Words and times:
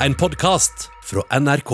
En 0.00 0.14
podkast 0.14 0.90
fra 1.04 1.22
NRK. 1.40 1.70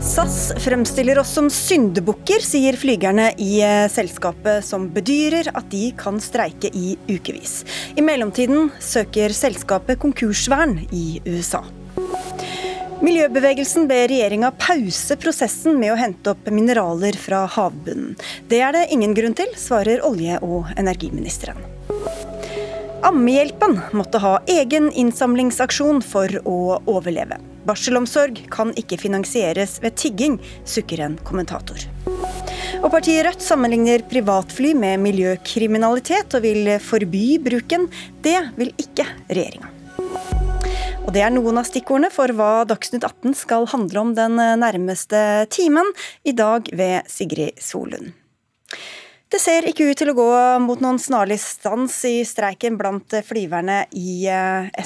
SAS 0.00 0.52
fremstiller 0.58 1.20
oss 1.22 1.30
som 1.38 1.46
syndebukker, 1.54 2.42
sier 2.42 2.74
flygerne 2.74 3.28
i 3.38 3.60
eh, 3.62 3.86
selskapet, 3.86 4.66
som 4.66 4.90
bedyrer 4.90 5.52
at 5.54 5.70
de 5.70 5.92
kan 5.94 6.18
streike 6.18 6.74
i 6.74 6.96
ukevis. 7.06 7.60
I 7.94 8.02
mellomtiden 8.02 8.72
søker 8.82 9.38
selskapet 9.38 10.02
konkursvern 10.02 10.80
i 10.90 11.22
USA. 11.30 11.62
Miljøbevegelsen 13.04 13.84
ber 13.84 14.06
regjeringa 14.08 14.48
pause 14.56 15.16
prosessen 15.20 15.76
med 15.76 15.92
å 15.92 15.96
hente 15.98 16.32
opp 16.32 16.46
mineraler 16.48 17.16
fra 17.20 17.42
havbunnen. 17.52 18.14
Det 18.48 18.62
er 18.64 18.72
det 18.72 18.86
ingen 18.96 19.12
grunn 19.16 19.34
til, 19.36 19.50
svarer 19.60 20.00
olje- 20.08 20.38
og 20.40 20.70
energiministeren. 20.80 21.58
Ammehjelpen 23.04 23.76
måtte 23.92 24.22
ha 24.24 24.38
egen 24.48 24.88
innsamlingsaksjon 24.88 26.00
for 26.00 26.32
å 26.48 26.78
overleve. 26.88 27.36
Barselomsorg 27.68 28.40
kan 28.54 28.72
ikke 28.80 28.96
finansieres 29.02 29.76
ved 29.84 29.98
tigging, 30.00 30.38
sukker 30.64 31.04
en 31.04 31.18
kommentator. 31.28 31.84
Og 32.80 32.88
partiet 32.92 33.26
Rødt 33.26 33.44
sammenligner 33.44 34.06
privatfly 34.08 34.72
med 34.76 35.04
miljøkriminalitet 35.04 36.38
og 36.38 36.46
vil 36.46 36.72
forby 36.80 37.26
bruken. 37.50 37.90
Det 38.24 38.38
vil 38.56 38.72
ikke 38.80 39.08
regjeringa. 39.28 39.68
Og 41.04 41.12
Det 41.12 41.20
er 41.20 41.32
noen 41.34 41.60
av 41.60 41.68
stikkordene 41.68 42.08
for 42.12 42.32
hva 42.32 42.64
Dagsnytt 42.68 43.04
18 43.04 43.36
skal 43.36 43.68
handle 43.68 44.00
om 44.00 44.12
den 44.16 44.40
nærmeste 44.40 45.44
timen, 45.52 45.92
i 46.24 46.32
dag 46.32 46.70
ved 46.72 47.10
Sigrid 47.12 47.60
Solund. 47.60 48.14
Det 49.34 49.40
ser 49.42 49.64
ikke 49.66 49.88
ut 49.88 49.98
til 49.98 50.12
å 50.12 50.14
gå 50.14 50.26
mot 50.62 50.78
noen 50.78 51.00
snarlig 51.02 51.40
stans 51.42 51.96
i 52.06 52.20
streiken 52.28 52.76
blant 52.78 53.16
flyverne 53.26 53.80
i 53.98 54.28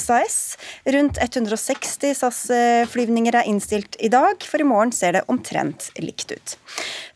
SAS. 0.01 0.39
Eh, 0.87 0.95
Rundt 0.95 1.19
160 1.21 2.15
SAS-flyvninger 2.17 3.37
er 3.37 3.51
innstilt 3.51 3.99
i 4.01 4.09
dag, 4.09 4.41
for 4.41 4.63
i 4.63 4.65
morgen 4.65 4.95
ser 4.97 5.19
det 5.19 5.27
omtrent 5.29 5.91
likt 6.01 6.33
ut. 6.33 6.55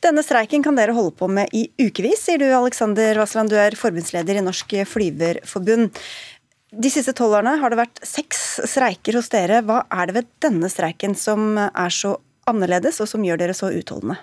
Denne 0.05 0.20
streiken 0.27 0.67
kan 0.67 0.77
dere 0.77 0.92
holde 0.92 1.14
på 1.17 1.30
med 1.33 1.48
i 1.56 1.64
ukevis, 1.80 2.27
sier 2.27 2.42
du 2.42 2.50
Alexander 2.53 3.23
Vassland, 3.23 3.48
du 3.48 3.56
er 3.56 3.78
forbundsleder 3.80 4.36
i 4.36 4.45
Norsk 4.45 4.77
Flyverforbund. 4.92 6.03
De 6.73 6.89
siste 6.89 7.12
tolv 7.12 7.37
årene 7.37 7.59
har 7.61 7.73
det 7.73 7.77
vært 7.83 8.01
seks 8.06 8.62
streiker 8.70 9.19
hos 9.19 9.28
dere. 9.33 9.61
Hva 9.61 9.83
er 9.92 10.09
det 10.09 10.15
ved 10.17 10.28
denne 10.41 10.70
streiken 10.73 11.12
som 11.19 11.59
er 11.61 11.92
så 11.92 12.14
annerledes, 12.48 12.97
og 13.05 13.11
som 13.11 13.25
gjør 13.27 13.42
dere 13.42 13.56
så 13.56 13.69
utholdende? 13.77 14.17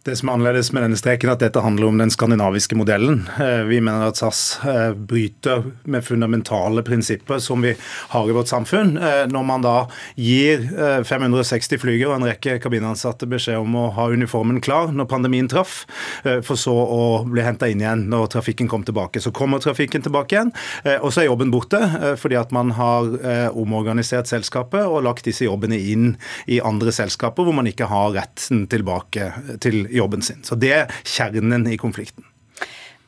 Det 0.00 0.14
som 0.16 0.30
er 0.30 0.38
annerledes 0.38 0.70
med 0.72 0.80
denne 0.80 0.96
streken, 0.96 1.28
er 1.28 1.36
at 1.36 1.42
dette 1.42 1.60
handler 1.60 1.90
om 1.90 1.98
den 2.00 2.08
skandinaviske 2.08 2.76
modellen. 2.78 3.18
Eh, 3.36 3.66
vi 3.68 3.82
mener 3.84 4.06
at 4.08 4.16
SAS 4.16 4.56
eh, 4.64 4.94
bryter 4.96 5.66
med 5.84 6.06
fundamentale 6.06 6.80
prinsipper 6.86 7.36
som 7.44 7.60
vi 7.60 7.74
har 8.14 8.30
i 8.30 8.32
vårt 8.32 8.48
samfunn. 8.48 8.94
Eh, 8.96 9.26
når 9.28 9.44
man 9.44 9.66
da 9.66 9.74
gir 10.16 10.64
560 11.04 11.82
flygere 11.82 12.14
og 12.14 12.16
en 12.16 12.30
rekke 12.30 12.56
kabinansatte 12.64 13.28
beskjed 13.28 13.60
om 13.60 13.76
å 13.76 13.90
ha 13.98 14.06
uniformen 14.08 14.62
klar 14.64 14.88
når 14.88 15.10
pandemien 15.10 15.50
traff, 15.52 15.82
for 16.24 16.56
så 16.58 16.72
å 16.72 17.02
bli 17.28 17.44
henta 17.44 17.68
inn 17.68 17.82
igjen 17.82 18.06
når 18.12 18.30
trafikken 18.32 18.70
kom 18.72 18.86
tilbake. 18.86 19.20
Så 19.20 19.32
kommer 19.36 19.60
trafikken 19.60 20.04
tilbake 20.04 20.36
igjen, 20.36 20.52
og 21.00 21.12
så 21.12 21.22
er 21.22 21.28
jobben 21.28 21.52
borte 21.52 21.80
fordi 22.20 22.38
at 22.40 22.52
man 22.54 22.72
har 22.76 23.08
omorganisert 23.56 24.30
selskapet 24.30 24.84
og 24.84 25.04
lagt 25.06 25.28
disse 25.28 25.46
jobbene 25.46 25.78
inn 25.78 26.14
i 26.50 26.60
andre 26.64 26.92
selskaper 26.94 27.46
hvor 27.46 27.56
man 27.56 27.68
ikke 27.70 27.88
har 27.90 28.14
retten 28.16 28.66
tilbake 28.70 29.30
til 29.64 29.89
jobben 29.92 30.22
sin. 30.22 30.42
Så 30.46 30.58
det 30.58 30.74
er 30.76 30.98
kjernen 31.04 31.66
i 31.70 31.78
konflikten. 31.80 32.26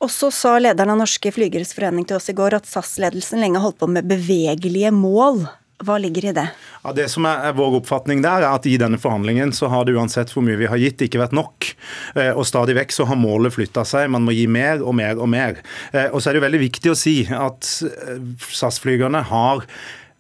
Og 0.03 0.11
så 0.11 0.33
sa 0.35 0.57
lederen 0.59 0.97
av 0.97 1.03
Norske 1.05 1.31
Flygeres 1.31 1.75
Forening 1.77 2.07
til 2.09 2.19
oss 2.19 2.31
i 2.33 2.35
går 2.35 2.57
at 2.59 2.67
SAS-ledelsen 2.67 3.43
lenge 3.43 3.63
holdt 3.63 3.79
på 3.79 3.91
med 3.91 4.09
bevegelige 4.11 4.91
mål. 4.95 5.45
Hva 5.83 5.97
ligger 5.99 6.29
i 6.31 6.35
det? 6.35 6.45
Ja, 6.83 6.93
det 6.95 7.09
som 7.11 7.27
er 7.27 7.55
Vår 7.59 7.79
oppfatning 7.81 8.23
der 8.23 8.45
er 8.45 8.53
at 8.53 8.67
i 8.71 8.77
denne 8.79 9.01
forhandlingen 9.03 9.51
så 9.55 9.71
har 9.71 9.87
det 9.87 9.97
uansett 9.97 10.31
hvor 10.35 10.45
mye 10.47 10.59
vi 10.61 10.69
har 10.71 10.79
gitt, 10.79 11.03
ikke 11.03 11.23
vært 11.23 11.35
nok. 11.35 11.71
Eh, 12.15 12.31
og 12.31 12.47
Stadig 12.47 12.77
vekk 12.79 12.95
så 12.95 13.07
har 13.11 13.19
målet 13.19 13.55
flytta 13.55 13.85
seg. 13.87 14.11
Man 14.15 14.27
må 14.27 14.35
gi 14.35 14.47
mer 14.51 14.83
og 14.83 14.95
mer 14.99 15.19
og 15.19 15.31
mer. 15.33 15.59
Eh, 15.91 16.09
og 16.11 16.23
så 16.23 16.31
er 16.31 16.39
det 16.39 16.47
veldig 16.47 16.63
viktig 16.63 16.93
å 16.93 16.99
si 16.99 17.17
at 17.27 17.71
eh, 17.89 18.23
SAS-flygerne 18.47 19.25
har 19.31 19.67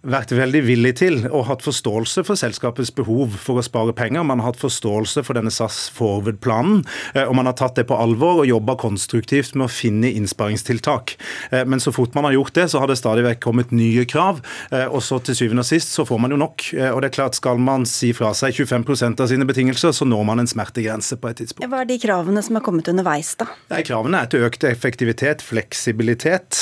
vært 0.03 0.33
veldig 0.35 0.63
villig 0.67 0.93
til 0.99 1.21
og 1.29 1.47
hatt 1.47 1.63
forståelse 1.63 2.25
for 2.27 2.39
selskapets 2.39 2.91
behov 2.95 3.37
for 3.39 3.61
å 3.61 3.65
spare 3.65 3.95
penger. 3.95 4.25
Man 4.27 4.43
har 4.43 4.51
hatt 4.51 4.63
forståelse 4.63 5.23
for 5.27 5.39
denne 5.39 5.53
SAS 5.55 5.85
Forward-planen, 5.95 6.83
eh, 7.15 7.23
og 7.23 7.37
man 7.39 7.47
har 7.47 7.57
tatt 7.59 7.79
det 7.79 7.87
på 7.91 7.99
alvor 7.99 8.43
og 8.43 8.49
jobba 8.51 8.77
konstruktivt 8.81 9.55
med 9.55 9.69
å 9.69 9.73
finne 9.73 10.11
innsparingstiltak. 10.11 11.15
Eh, 11.53 11.65
men 11.65 11.83
så 11.83 11.95
fort 11.95 12.17
man 12.19 12.27
har 12.27 12.35
gjort 12.35 12.55
det, 12.59 12.69
så 12.73 12.83
har 12.83 12.91
det 12.91 12.99
stadig 12.99 13.25
vekk 13.27 13.43
kommet 13.45 13.75
nye 13.75 14.05
krav, 14.09 14.43
eh, 14.73 14.87
og 14.87 15.03
så 15.07 15.21
til 15.23 15.39
syvende 15.39 15.63
og 15.63 15.71
sist 15.71 15.95
så 15.95 16.07
får 16.09 16.23
man 16.25 16.35
jo 16.35 16.41
nok. 16.43 16.69
Og 16.73 17.01
det 17.03 17.11
er 17.11 17.15
klart, 17.15 17.39
skal 17.39 17.61
man 17.63 17.85
si 17.87 18.13
fra 18.17 18.33
seg 18.35 18.57
25% 18.57 19.21
av 19.23 19.31
sine 19.31 19.47
betingelser, 19.47 19.95
så 19.95 20.07
når 20.09 20.25
man 20.27 20.43
en 20.43 20.51
smertegrense 20.51 21.19
på 21.21 21.31
et 21.31 21.43
tidspunkt. 21.43 21.69
Hva 21.71 21.83
er 21.85 21.91
de 21.91 21.99
kravene 22.03 22.43
som 22.43 22.59
har 22.59 22.65
kommet 22.67 22.91
underveis, 22.91 23.35
da? 23.39 23.47
Nei, 23.71 23.83
kravene 23.87 24.23
er 24.25 24.31
til 24.33 24.47
økt 24.47 24.67
effektivitet, 24.67 25.45
fleksibilitet. 25.45 26.61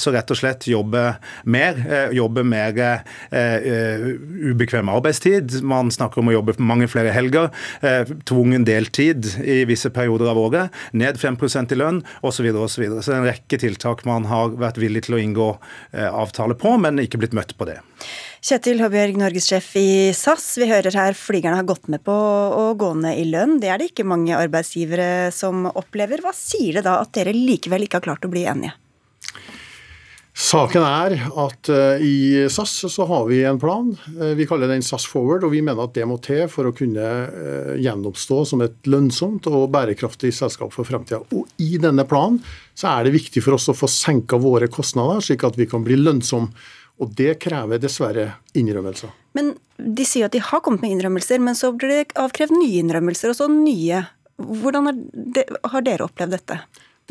Så 0.00 0.14
rett 0.14 0.32
og 0.32 0.38
slett 0.38 0.68
jobbe 0.70 1.04
mer. 1.44 1.80
Jobbe 2.14 2.44
mer 2.46 2.69
mer 2.76 3.02
uh, 3.32 4.08
ubekvem 4.50 4.90
arbeidstid. 4.92 5.60
Man 5.66 5.90
snakker 5.94 6.22
om 6.22 6.30
å 6.30 6.36
jobbe 6.38 6.56
mange 6.58 6.88
flere 6.90 7.12
helger. 7.14 7.50
Uh, 7.84 8.04
tvungen 8.28 8.66
deltid 8.68 9.32
i 9.42 9.62
visse 9.68 9.90
perioder 9.94 10.30
av 10.32 10.38
året. 10.40 10.80
Ned 10.92 11.20
5% 11.20 11.74
i 11.74 11.80
lønn 11.80 12.02
osv. 12.20 12.40
Så, 12.40 12.68
så, 12.74 12.82
videre. 12.82 13.02
så 13.02 13.12
det 13.12 13.16
er 13.16 13.20
en 13.20 13.28
rekke 13.28 13.60
tiltak 13.60 14.04
man 14.08 14.26
har 14.30 14.54
vært 14.60 14.80
villig 14.80 15.04
til 15.06 15.16
å 15.16 15.20
inngå 15.20 15.48
eh, 15.92 16.08
avtale 16.08 16.56
på, 16.58 16.74
men 16.80 17.00
ikke 17.02 17.20
blitt 17.20 17.36
møtt 17.36 17.54
på 17.58 17.68
det. 17.68 17.80
Kjetil 18.40 18.80
Høbjørg, 18.80 19.18
norgessjef 19.20 19.68
i 19.76 19.90
SAS. 20.16 20.46
Vi 20.60 20.70
hører 20.70 20.96
her 20.96 21.16
flygerne 21.18 21.60
har 21.60 21.68
gått 21.68 21.90
med 21.92 22.02
på 22.06 22.14
å 22.14 22.70
gå 22.80 22.94
ned 23.02 23.20
i 23.20 23.26
lønn. 23.28 23.58
Det 23.60 23.68
er 23.68 23.80
det 23.80 23.90
ikke 23.90 24.08
mange 24.08 24.38
arbeidsgivere 24.38 25.28
som 25.36 25.68
opplever. 25.70 26.24
Hva 26.24 26.32
sier 26.36 26.80
det 26.80 26.86
da 26.88 27.00
at 27.02 27.12
dere 27.16 27.36
likevel 27.36 27.84
ikke 27.84 28.00
har 28.00 28.08
klart 28.08 28.24
å 28.24 28.32
bli 28.32 28.46
enige? 28.48 28.79
Saken 30.40 30.80
er 30.86 31.12
at 31.42 31.68
uh, 31.68 32.00
i 32.00 32.48
SAS 32.48 32.72
så 32.88 33.04
har 33.06 33.26
vi 33.28 33.42
en 33.44 33.58
plan. 33.60 33.90
Uh, 34.16 34.32
vi 34.38 34.46
kaller 34.48 34.70
den 34.70 34.82
SAS 34.82 35.04
Forward, 35.10 35.44
og 35.44 35.52
vi 35.52 35.60
mener 35.60 35.84
at 35.84 35.92
det 35.98 36.06
må 36.08 36.16
til 36.24 36.46
for 36.48 36.70
å 36.70 36.72
kunne 36.76 37.08
uh, 37.28 37.74
gjenoppstå 37.76 38.38
som 38.48 38.64
et 38.64 38.88
lønnsomt 38.88 39.50
og 39.50 39.68
bærekraftig 39.74 40.32
selskap 40.34 40.72
for 40.72 40.88
fremtida. 40.88 41.20
Og 41.36 41.50
i 41.60 41.76
denne 41.82 42.06
planen 42.08 42.40
så 42.72 42.94
er 42.94 43.06
det 43.06 43.18
viktig 43.18 43.42
for 43.44 43.58
oss 43.58 43.68
å 43.68 43.76
få 43.76 43.90
senka 43.92 44.40
våre 44.40 44.70
kostnader, 44.72 45.20
slik 45.26 45.44
at 45.44 45.60
vi 45.60 45.68
kan 45.68 45.84
bli 45.84 46.00
lønnsomme. 46.00 46.48
Og 47.00 47.12
det 47.16 47.36
krever 47.40 47.80
dessverre 47.80 48.26
innrømmelser. 48.56 49.12
Men 49.36 49.54
de 49.76 50.04
sier 50.08 50.28
at 50.28 50.34
de 50.36 50.42
har 50.44 50.64
kommet 50.64 50.82
med 50.84 50.96
innrømmelser, 50.96 51.40
men 51.40 51.56
så 51.56 51.72
blir 51.76 51.92
det 51.92 52.16
avkrevd 52.20 52.56
nye 52.56 52.80
innrømmelser, 52.80 53.32
og 53.32 53.38
så 53.38 53.48
nye. 53.52 54.02
Hvordan 54.40 55.04
det, 55.36 55.46
har 55.68 55.84
dere 55.84 56.08
opplevd 56.08 56.36
dette? 56.36 56.58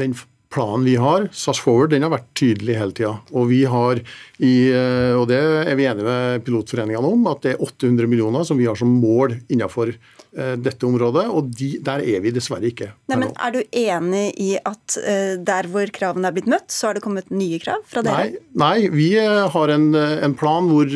Den 0.02 0.18
planen 0.50 0.86
vi 0.86 0.96
har, 0.96 1.28
SAS 1.32 1.60
Forward, 1.62 1.92
den 1.94 2.06
har 2.06 2.12
vært 2.14 2.30
tydelig 2.38 2.78
hele 2.80 2.96
tida. 2.98 3.12
Og 3.38 3.50
vi 3.52 3.60
har, 3.70 4.02
i, 4.42 4.54
eh, 4.74 5.14
og 5.14 5.28
det 5.30 5.38
er 5.38 5.78
vi 5.78 5.86
enige 5.86 6.08
med 6.08 6.46
pilotforeningene 6.48 7.12
om, 7.12 7.28
at 7.30 7.44
det 7.46 7.54
er 7.54 7.62
800 7.62 8.10
millioner 8.10 8.48
som 8.48 8.58
vi 8.58 8.66
har 8.70 8.80
som 8.80 8.90
mål 8.90 9.38
innenfor 9.52 9.94
uh, 9.94 10.56
dette 10.58 10.90
området. 10.90 11.28
Og 11.30 11.54
de, 11.54 11.70
der 11.86 12.02
er 12.02 12.26
vi 12.26 12.34
dessverre 12.34 12.72
ikke. 12.72 12.90
Nei, 13.12 13.22
men 13.22 13.36
Er 13.38 13.54
du 13.54 13.62
enig 13.62 14.26
i 14.42 14.52
at 14.58 14.98
uh, 14.98 15.38
der 15.38 15.70
hvor 15.70 15.94
kravene 15.94 16.32
er 16.32 16.38
blitt 16.40 16.50
møtt, 16.50 16.74
så 16.74 16.90
har 16.90 16.98
det 16.98 17.06
kommet 17.06 17.30
nye 17.30 17.62
krav 17.62 17.86
fra 17.86 18.06
dere? 18.06 18.34
Nei, 18.34 18.44
nei 18.66 18.90
vi 18.90 19.14
har 19.20 19.76
en, 19.78 19.90
en 19.94 20.38
plan 20.40 20.70
hvor 20.70 20.90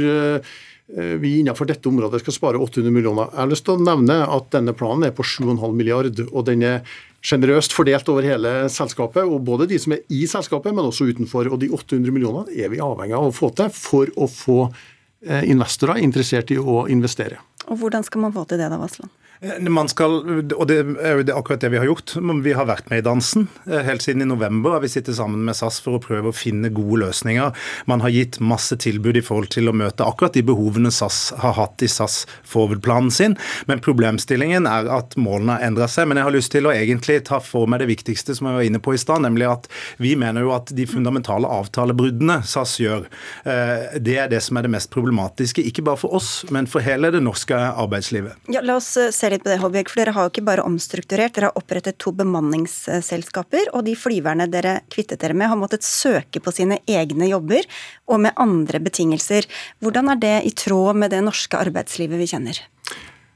vi 0.93 1.29
innenfor 1.39 1.65
dette 1.65 1.87
området 1.89 2.19
skal 2.21 2.35
spare 2.35 2.59
800 2.61 2.91
millioner. 2.93 3.29
Jeg 3.31 3.39
har 3.39 3.49
lyst 3.49 3.65
til 3.65 3.77
å 3.77 3.85
nevne 3.85 4.17
at 4.29 4.49
denne 4.53 4.75
planen 4.77 5.07
er 5.07 5.13
på 5.15 5.25
7,5 5.25 5.63
milliard, 5.73 6.19
og 6.27 6.45
den 6.49 6.65
er 6.67 6.83
generøst 7.23 7.73
fordelt 7.75 8.09
over 8.11 8.25
hele 8.27 8.51
selskapet. 8.69 9.23
og 9.23 9.43
Både 9.47 9.67
de 9.69 9.79
som 9.79 9.95
er 9.95 10.03
i 10.11 10.25
selskapet, 10.29 10.75
men 10.75 10.89
også 10.89 11.07
utenfor. 11.09 11.49
Og 11.51 11.59
de 11.61 11.71
800 11.71 12.11
millionene 12.11 12.51
er 12.51 12.71
vi 12.73 12.83
avhengig 12.83 13.17
av 13.17 13.29
å 13.29 13.35
få 13.35 13.53
til 13.55 13.71
for 13.73 14.11
å 14.19 14.27
få 14.29 14.59
eh, 14.67 15.43
investorer 15.49 16.03
interessert 16.03 16.51
i 16.51 16.59
å 16.59 16.83
investere. 16.91 17.39
Og 17.69 17.79
Hvordan 17.79 18.03
skal 18.03 18.25
man 18.25 18.35
få 18.35 18.45
til 18.49 18.59
det 18.59 18.69
da, 18.71 18.79
Vassland? 18.81 19.11
Eh, 19.43 19.69
man 19.69 19.89
skal, 19.91 20.11
og 20.55 20.67
Det 20.67 20.77
er 21.03 21.19
jo 21.19 21.35
akkurat 21.35 21.59
det 21.59 21.71
vi 21.73 21.79
har 21.81 21.87
gjort. 21.87 22.15
Vi 22.43 22.53
har 22.55 22.67
vært 22.69 22.89
med 22.89 23.01
i 23.01 23.05
dansen. 23.05 23.47
Eh, 23.67 23.83
helt 23.83 24.01
siden 24.01 24.23
i 24.23 24.29
november 24.29 24.79
vi 24.79 24.87
sittet 24.87 25.17
sammen 25.17 25.43
med 25.43 25.57
SAS 25.57 25.81
for 25.83 25.97
å 25.97 26.03
prøve 26.03 26.31
å 26.31 26.35
finne 26.35 26.71
gode 26.71 27.01
løsninger. 27.03 27.51
Man 27.85 28.01
har 28.01 28.13
gitt 28.13 28.39
masse 28.39 28.77
tilbud 28.79 29.17
i 29.19 29.25
forhold 29.25 29.51
til 29.51 29.67
å 29.67 29.75
møte 29.75 30.05
akkurat 30.05 30.33
de 30.33 30.43
behovene 30.47 30.91
SAS 30.91 31.33
har 31.43 31.57
hatt 31.57 31.83
i 31.83 31.89
SAS 31.91 32.23
forward-planen 32.47 33.11
sin. 33.11 33.35
Men 33.67 33.83
problemstillingen 33.83 34.67
er 34.69 34.87
at 34.87 35.17
målene 35.19 35.57
har 35.57 35.67
endra 35.67 35.89
seg. 35.91 36.07
Men 36.07 36.21
jeg 36.21 36.29
har 36.29 36.37
lyst 36.37 36.53
til 36.55 36.69
å 36.69 36.73
egentlig 36.73 37.19
ta 37.27 37.41
for 37.43 37.67
meg 37.67 37.83
det 37.83 37.91
viktigste 37.91 38.37
som 38.37 38.47
jeg 38.47 38.59
var 38.59 38.69
inne 38.69 38.79
på 38.83 38.95
i 38.95 39.01
stad, 39.01 39.25
nemlig 39.25 39.49
at 39.49 39.67
vi 39.99 40.15
mener 40.19 40.45
jo 40.45 40.53
at 40.55 40.71
de 40.71 40.87
fundamentale 40.87 41.49
avtalebruddene 41.51 42.39
SAS 42.47 42.77
gjør, 42.79 43.09
eh, 43.43 43.99
det 43.99 44.17
er 44.23 44.31
det 44.31 44.41
som 44.43 44.57
er 44.57 44.67
det 44.67 44.71
mest 44.71 44.91
problematiske. 44.93 45.63
Ikke 45.67 45.83
bare 45.83 45.99
for 45.99 46.15
oss, 46.15 46.45
men 46.53 46.69
for 46.69 46.83
hele 46.85 47.11
det 47.11 47.23
norske 47.23 47.55
arbeidslivet. 47.55 48.39
Ja, 48.53 48.63
La 48.63 48.77
oss 48.79 48.93
se 48.95 49.32
litt 49.33 49.43
på 49.43 49.51
det, 49.51 49.59
Holbjørg, 49.61 49.91
for 49.91 50.01
Dere 50.01 50.15
har 50.15 50.27
jo 50.27 50.33
ikke 50.33 50.45
bare 50.47 50.65
omstrukturert, 50.67 51.35
dere 51.35 51.49
har 51.51 51.59
opprettet 51.59 51.99
to 52.01 52.13
bemanningsselskaper. 52.17 53.71
Og 53.73 53.85
de 53.87 53.95
flyverne 53.99 54.47
dere 54.51 54.79
kvittet 54.93 55.21
dere 55.23 55.37
med, 55.37 55.49
har 55.51 55.59
måttet 55.59 55.85
søke 55.87 56.41
på 56.43 56.53
sine 56.55 56.79
egne 56.89 57.29
jobber 57.31 57.67
og 58.09 58.23
med 58.25 58.37
andre 58.39 58.81
betingelser. 58.83 59.49
Hvordan 59.83 60.13
er 60.13 60.21
det 60.23 60.37
i 60.47 60.53
tråd 60.65 61.03
med 61.03 61.13
det 61.13 61.23
norske 61.25 61.59
arbeidslivet 61.59 62.21
vi 62.21 62.29
kjenner? 62.35 62.63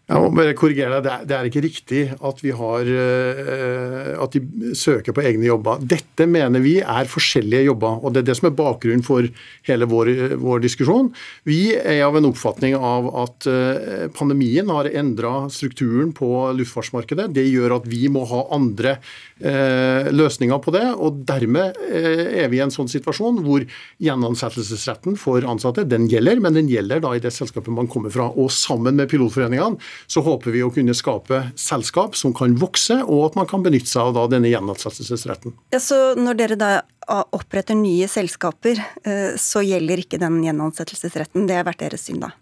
Jeg 0.07 0.24
må 0.24 0.27
bare 0.31 0.56
korrigere 0.56 1.01
deg. 1.04 1.25
Det 1.27 1.36
er 1.36 1.48
ikke 1.50 1.62
riktig 1.65 2.01
at, 2.15 2.44
har, 2.59 2.92
eh, 2.95 4.12
at 4.24 4.38
de 4.38 4.71
søker 4.71 5.12
på 5.12 5.25
egne 5.27 5.50
jobber. 5.50 5.81
Dette 5.83 6.24
mener 6.31 6.63
vi 6.63 6.77
er 6.80 7.09
forskjellige 7.12 7.65
jobber, 7.65 8.00
og 8.00 8.15
det 8.15 8.21
er 8.21 8.30
det 8.30 8.38
som 8.39 8.48
er 8.48 8.56
bakgrunnen 8.56 9.04
for 9.04 9.27
hele 9.68 9.89
vår, 9.92 10.13
vår 10.39 10.63
diskusjon. 10.63 11.12
Vi 11.44 11.75
er 11.75 12.06
av 12.06 12.15
en 12.15 12.30
oppfatning 12.30 12.77
av 12.80 13.09
at 13.19 13.50
eh, 13.51 14.07
pandemien 14.15 14.71
har 14.71 14.88
endra 14.88 15.50
strukturen 15.51 16.15
på 16.15 16.31
luftfartsmarkedet. 16.56 17.27
Det 17.36 17.44
gjør 17.50 17.81
at 17.81 17.92
vi 17.92 18.07
må 18.07 18.24
ha 18.31 18.45
andre 18.56 18.95
løsninger 19.39 20.60
på 20.63 20.74
det. 20.74 20.86
og 20.95 21.22
Dermed 21.28 21.78
er 21.88 22.48
vi 22.51 22.60
i 22.60 22.63
en 22.63 22.74
sånn 22.74 22.89
situasjon 22.89 23.42
hvor 23.45 23.66
gjenansettelsesretten 24.04 25.18
for 25.19 25.45
ansatte 25.48 25.86
den 25.88 26.07
gjelder, 26.12 26.42
men 26.44 26.57
den 26.57 26.72
gjelder 26.72 27.04
da 27.04 27.13
i 27.16 27.22
det 27.24 27.34
selskapet 27.36 27.74
man 27.74 27.89
kommer 27.92 28.13
fra. 28.13 28.30
Og 28.34 28.51
sammen 28.54 28.98
med 28.98 29.10
pilotforeningene 29.12 29.78
så 30.10 30.24
håper 30.25 30.56
vi 30.56 30.63
å 30.66 30.72
kunne 30.74 30.95
skape 30.98 31.44
selskap 31.60 32.18
som 32.18 32.34
kan 32.38 32.57
vokse, 32.60 33.00
og 33.06 33.30
at 33.30 33.39
man 33.39 33.50
kan 33.50 33.66
benytte 33.66 33.92
seg 33.92 34.10
av 34.10 34.18
da 34.18 34.28
denne 34.38 34.51
gjenansettelsesretten. 34.51 35.56
Ja, 35.75 35.81
så 35.84 36.00
når 36.18 36.42
dere 36.42 36.60
da 36.60 36.72
oppretter 37.07 37.78
nye 37.78 38.07
selskaper, 38.12 38.81
eh, 39.04 39.38
så 39.39 39.63
gjelder 39.63 40.04
ikke 40.04 40.19
den 40.22 40.42
gjenansettelsesretten? 40.44 41.48
Det 41.48 41.56
har 41.56 41.68
vært 41.68 41.86
deres 41.86 42.07
syn, 42.07 42.19
da? 42.24 42.34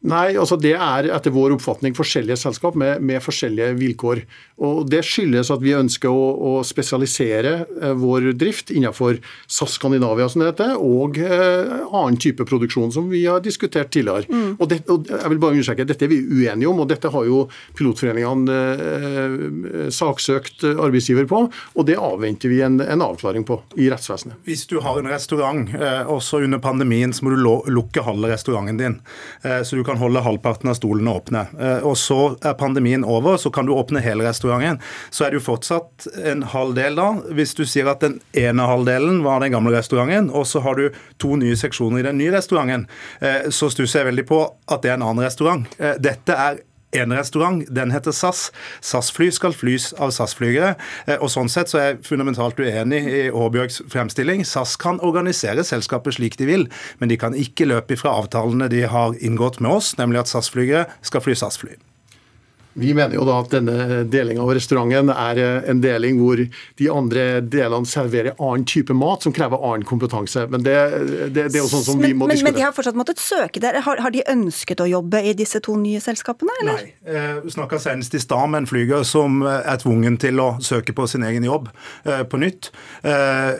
Nei, 0.00 0.32
altså 0.40 0.56
det 0.56 0.72
er 0.80 1.10
etter 1.12 1.32
vår 1.34 1.52
oppfatning 1.58 1.92
forskjellige 1.96 2.38
selskap 2.40 2.76
med, 2.78 3.02
med, 3.04 3.20
forskjellige 3.20 3.74
vilkår. 3.76 4.22
Og 4.64 4.86
Det 4.88 5.02
skyldes 5.04 5.50
at 5.52 5.60
vi 5.60 5.74
ønsker 5.76 6.08
å, 6.08 6.28
å 6.50 6.52
spesialisere 6.64 7.52
eh, 7.82 7.92
vår 8.00 8.30
drift 8.40 8.72
innenfor 8.72 9.18
SAS 9.44 9.76
Skandinavia 9.76 10.28
som 10.32 10.40
det 10.40 10.54
heter, 10.54 10.72
og 10.80 11.20
eh, 11.20 11.74
annen 11.84 12.16
type 12.20 12.46
produksjon 12.48 12.92
som 12.94 13.10
vi 13.12 13.26
har 13.26 13.44
diskutert 13.44 13.92
tidligere. 13.92 14.24
Mm. 14.32 14.54
Og, 14.56 14.64
det, 14.72 14.80
og, 14.88 15.04
jeg 15.10 15.34
vil 15.34 15.42
bare 15.42 15.58
understreke, 15.58 15.88
Dette 15.90 16.08
er 16.08 16.12
vi 16.14 16.22
uenige 16.24 16.70
om, 16.70 16.80
og 16.80 16.88
dette 16.88 17.12
har 17.12 17.28
jo 17.28 17.42
pilotforeningene 17.76 18.58
eh, 18.88 19.92
saksøkt 19.92 20.64
arbeidsgiver 20.70 21.28
på. 21.28 21.42
og 21.76 21.88
Det 21.88 21.98
avventer 22.00 22.52
vi 22.52 22.62
en, 22.64 22.80
en, 22.80 23.04
avklaring 23.04 23.44
på 23.48 23.60
i 23.76 23.90
rettsvesenet. 23.92 24.40
Hvis 24.48 24.64
du 24.70 24.78
har 24.84 24.96
en 25.00 25.12
restaurant, 25.12 25.68
eh, 25.76 26.08
også 26.08 26.40
under 26.46 26.60
pandemien, 26.62 27.12
så 27.12 27.26
må 27.26 27.36
du 27.36 27.44
lukke 27.72 28.04
halve 28.06 28.32
restauranten 28.32 28.80
din. 28.80 28.98
Eh, 29.44 29.60
så 29.66 29.76
du 29.76 29.84
kan 29.89 29.89
kan 29.90 30.00
holde 30.00 30.22
halvparten 30.22 30.70
av 30.70 30.78
stolene 30.78 31.14
åpne. 31.18 31.44
Eh, 31.58 31.86
og 31.86 31.96
så 31.98 32.36
er 32.46 32.56
pandemien 32.58 33.04
over, 33.04 33.36
så 33.40 33.50
kan 33.50 33.66
du 33.66 33.74
åpne 33.74 34.02
hele 34.04 34.26
restauranten. 34.28 34.78
Så 35.10 35.26
er 35.26 35.32
det 35.32 35.40
jo 35.40 35.46
fortsatt 35.50 36.06
en 36.30 36.44
halvdel 36.52 36.98
da, 36.98 37.08
hvis 37.34 37.56
du 37.58 37.64
sier 37.66 37.90
at 37.90 38.04
den 38.04 38.20
ene 38.38 38.68
halvdelen 38.70 39.22
var 39.26 39.42
den 39.42 39.54
gamle 39.56 39.74
restauranten, 39.74 40.30
og 40.30 40.46
så 40.46 40.62
har 40.64 40.78
du 40.78 41.02
to 41.20 41.34
nye 41.40 41.58
seksjoner 41.58 42.04
i 42.04 42.08
den 42.10 42.20
nye 42.20 42.34
restauranten, 42.36 42.86
eh, 43.20 43.50
så 43.50 43.70
stusser 43.72 44.02
jeg 44.04 44.12
veldig 44.12 44.26
på 44.30 44.42
at 44.70 44.84
det 44.84 44.92
er 44.92 45.00
en 45.00 45.08
annen 45.08 45.26
restaurant. 45.26 45.66
Eh, 45.78 45.98
dette 46.00 46.36
er 46.36 46.62
en 46.92 47.12
restaurant. 47.14 47.62
Den 47.68 47.90
heter 47.94 48.14
SAS. 48.14 48.48
SAS-fly 48.80 49.30
skal 49.34 49.54
flys 49.56 49.90
av 49.98 50.14
SAS-flygere. 50.14 50.74
Eh, 51.06 51.18
og 51.18 51.30
Sånn 51.32 51.50
sett 51.52 51.72
så 51.72 51.80
er 51.80 51.86
jeg 51.90 52.00
fundamentalt 52.08 52.60
uenig 52.60 53.02
i 53.06 53.22
Aabjørgs 53.30 53.82
fremstilling. 53.90 54.44
SAS 54.46 54.76
kan 54.80 55.00
organisere 55.06 55.64
selskapet 55.66 56.18
slik 56.18 56.38
de 56.40 56.48
vil, 56.50 56.66
men 56.98 57.12
de 57.12 57.20
kan 57.20 57.36
ikke 57.36 57.68
løpe 57.70 57.96
ifra 57.96 58.16
avtalene 58.22 58.70
de 58.72 58.86
har 58.90 59.14
inngått 59.20 59.60
med 59.60 59.78
oss, 59.78 59.94
nemlig 60.00 60.24
at 60.24 60.32
SAS-flygere 60.32 60.88
skal 61.06 61.24
fly 61.24 61.38
SAS-fly. 61.38 61.78
Vi 62.78 62.92
mener 62.94 63.16
jo 63.16 63.24
da 63.26 63.40
at 63.42 63.50
denne 63.50 64.04
delinga 64.10 64.44
av 64.44 64.52
restauranten 64.54 65.10
er 65.10 65.38
eh, 65.42 65.68
en 65.70 65.80
deling 65.82 66.20
hvor 66.20 66.38
de 66.38 66.88
andre 66.92 67.24
delene 67.42 67.88
serverer 67.88 68.36
annen 68.38 68.66
type 68.68 68.94
mat 68.94 69.26
som 69.26 69.34
krever 69.34 69.58
annen 69.58 69.86
kompetanse. 69.88 70.46
Men 70.52 70.62
det, 70.66 70.76
det, 71.34 71.48
det 71.50 71.58
er 71.58 71.64
jo 71.64 71.70
sånn 71.72 71.84
som 71.86 72.02
vi 72.02 72.12
må 72.14 72.28
men, 72.28 72.36
diskutere. 72.36 72.52
Men 72.52 72.58
de 72.60 72.66
har 72.68 72.74
fortsatt 72.76 72.98
måttet 72.98 73.22
søke 73.22 73.62
der. 73.62 73.80
Har, 73.84 74.02
har, 74.04 74.14
de 74.14 74.22
ønsket 74.30 74.82
å 74.84 74.86
jobbe 74.90 75.22
i 75.26 75.34
disse 75.38 75.58
to 75.64 75.74
nye 75.80 76.00
selskapene, 76.02 76.54
eller? 76.62 76.84
Nei. 76.86 76.94
Eh, 77.10 77.40
vi 77.44 77.54
snakka 77.54 77.80
senest 77.82 78.14
i 78.14 78.22
stad 78.22 78.52
med 78.52 78.62
en 78.62 78.70
flyger 78.70 79.02
som 79.08 79.42
eh, 79.42 79.60
er 79.70 79.82
tvungen 79.82 80.20
til 80.22 80.38
å 80.42 80.48
søke 80.62 80.94
på 80.96 81.08
sin 81.10 81.26
egen 81.26 81.46
jobb 81.46 81.68
eh, 82.04 82.22
på 82.22 82.40
nytt. 82.42 82.70
Eh, 83.02 83.50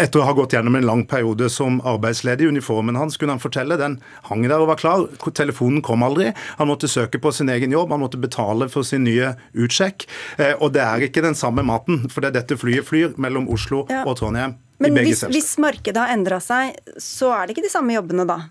etter 0.00 0.22
å 0.22 0.28
ha 0.28 0.36
gått 0.36 0.54
gjennom 0.54 0.78
en 0.78 0.86
lang 0.86 1.04
periode 1.10 1.50
som 1.50 1.80
arbeidsledig. 1.86 2.48
Uniformen 2.50 2.98
hans 2.98 3.18
kunne 3.20 3.34
han 3.34 3.42
fortelle, 3.42 3.78
den 3.80 3.98
hang 4.30 4.46
der 4.46 4.62
og 4.62 4.70
var 4.70 4.80
klar. 4.80 5.06
Telefonen 5.34 5.82
kom 5.82 6.06
aldri. 6.06 6.30
Han 6.58 6.70
måtte 6.70 6.90
søke 6.90 7.18
på 7.22 7.34
sin 7.34 7.50
egen 7.50 7.74
jobb, 7.74 7.90
han 7.90 8.02
måtte 8.02 8.20
betale 8.20 8.59
betale 8.60 8.70
for 8.70 8.82
sin 8.82 9.04
nye 9.04 9.34
utsjekk. 9.54 10.06
Eh, 10.38 10.54
og 10.60 10.72
det 10.74 10.82
er 10.82 11.08
ikke 11.08 11.22
den 11.22 11.34
samme 11.34 11.62
maten, 11.62 12.08
for 12.10 12.20
det 12.20 12.30
er 12.30 12.40
dette 12.40 12.58
flyet 12.58 12.86
flyr 12.86 13.16
mellom 13.16 13.48
Oslo 13.48 13.86
ja. 13.88 14.04
og 14.04 14.18
Trondheim. 14.18 14.58
Men 14.80 14.96
hvis, 14.96 15.24
hvis, 15.28 15.58
markedet 15.58 16.00
har 16.00 16.12
endra 16.14 16.40
seg, 16.40 16.78
så 16.96 17.34
er 17.34 17.46
det 17.46 17.56
ikke 17.56 17.66
de 17.66 17.72
samme 17.72 17.92
jobbene 17.92 18.24
da? 18.24 18.48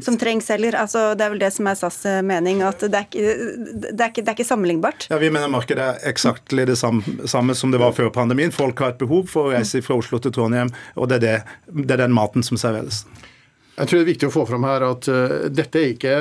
Som 0.00 0.16
trengs 0.16 0.46
heller. 0.48 0.72
Altså, 0.78 1.12
det 1.18 1.24
er 1.26 1.32
vel 1.34 1.40
det 1.42 1.50
som 1.52 1.66
er 1.68 1.74
SAS' 1.76 2.06
eh, 2.08 2.22
mening, 2.24 2.62
at 2.64 2.80
det 2.80 2.96
er 2.96 3.08
ikke, 3.08 3.34
det 3.90 3.98
er 3.98 4.12
ikke, 4.12 4.22
det 4.22 4.30
er 4.30 4.36
ikke 4.38 4.48
sammenlignbart? 4.48 5.08
Ja, 5.10 5.18
Vi 5.20 5.28
mener 5.30 5.50
markedet 5.52 5.82
er 5.82 6.06
eksakt 6.08 6.54
det 6.54 6.78
samme, 6.78 7.26
samme, 7.26 7.54
som 7.54 7.74
det 7.74 7.82
var 7.82 7.92
før 7.92 8.08
pandemien. 8.14 8.54
Folk 8.54 8.80
har 8.80 8.94
et 8.94 9.02
behov 9.02 9.26
for 9.28 9.50
å 9.50 9.52
reise 9.56 9.82
fra 9.84 9.98
Oslo 9.98 10.22
til 10.22 10.32
Trondheim, 10.32 10.72
og 10.96 11.10
det 11.10 11.20
er, 11.20 11.26
det, 11.26 11.84
det 11.84 11.98
er 11.98 12.06
den 12.06 12.16
maten 12.16 12.46
som 12.46 12.60
serveres. 12.60 13.04
Jeg 13.72 13.88
tror 13.88 13.98
det 13.98 14.04
er 14.04 14.10
viktig 14.10 14.28
å 14.28 14.32
få 14.34 14.44
fram 14.48 14.66
her 14.68 14.84
at 14.84 15.06
uh, 15.08 15.36
dette 15.48 15.80
er 15.80 15.92
ikke 15.94 16.16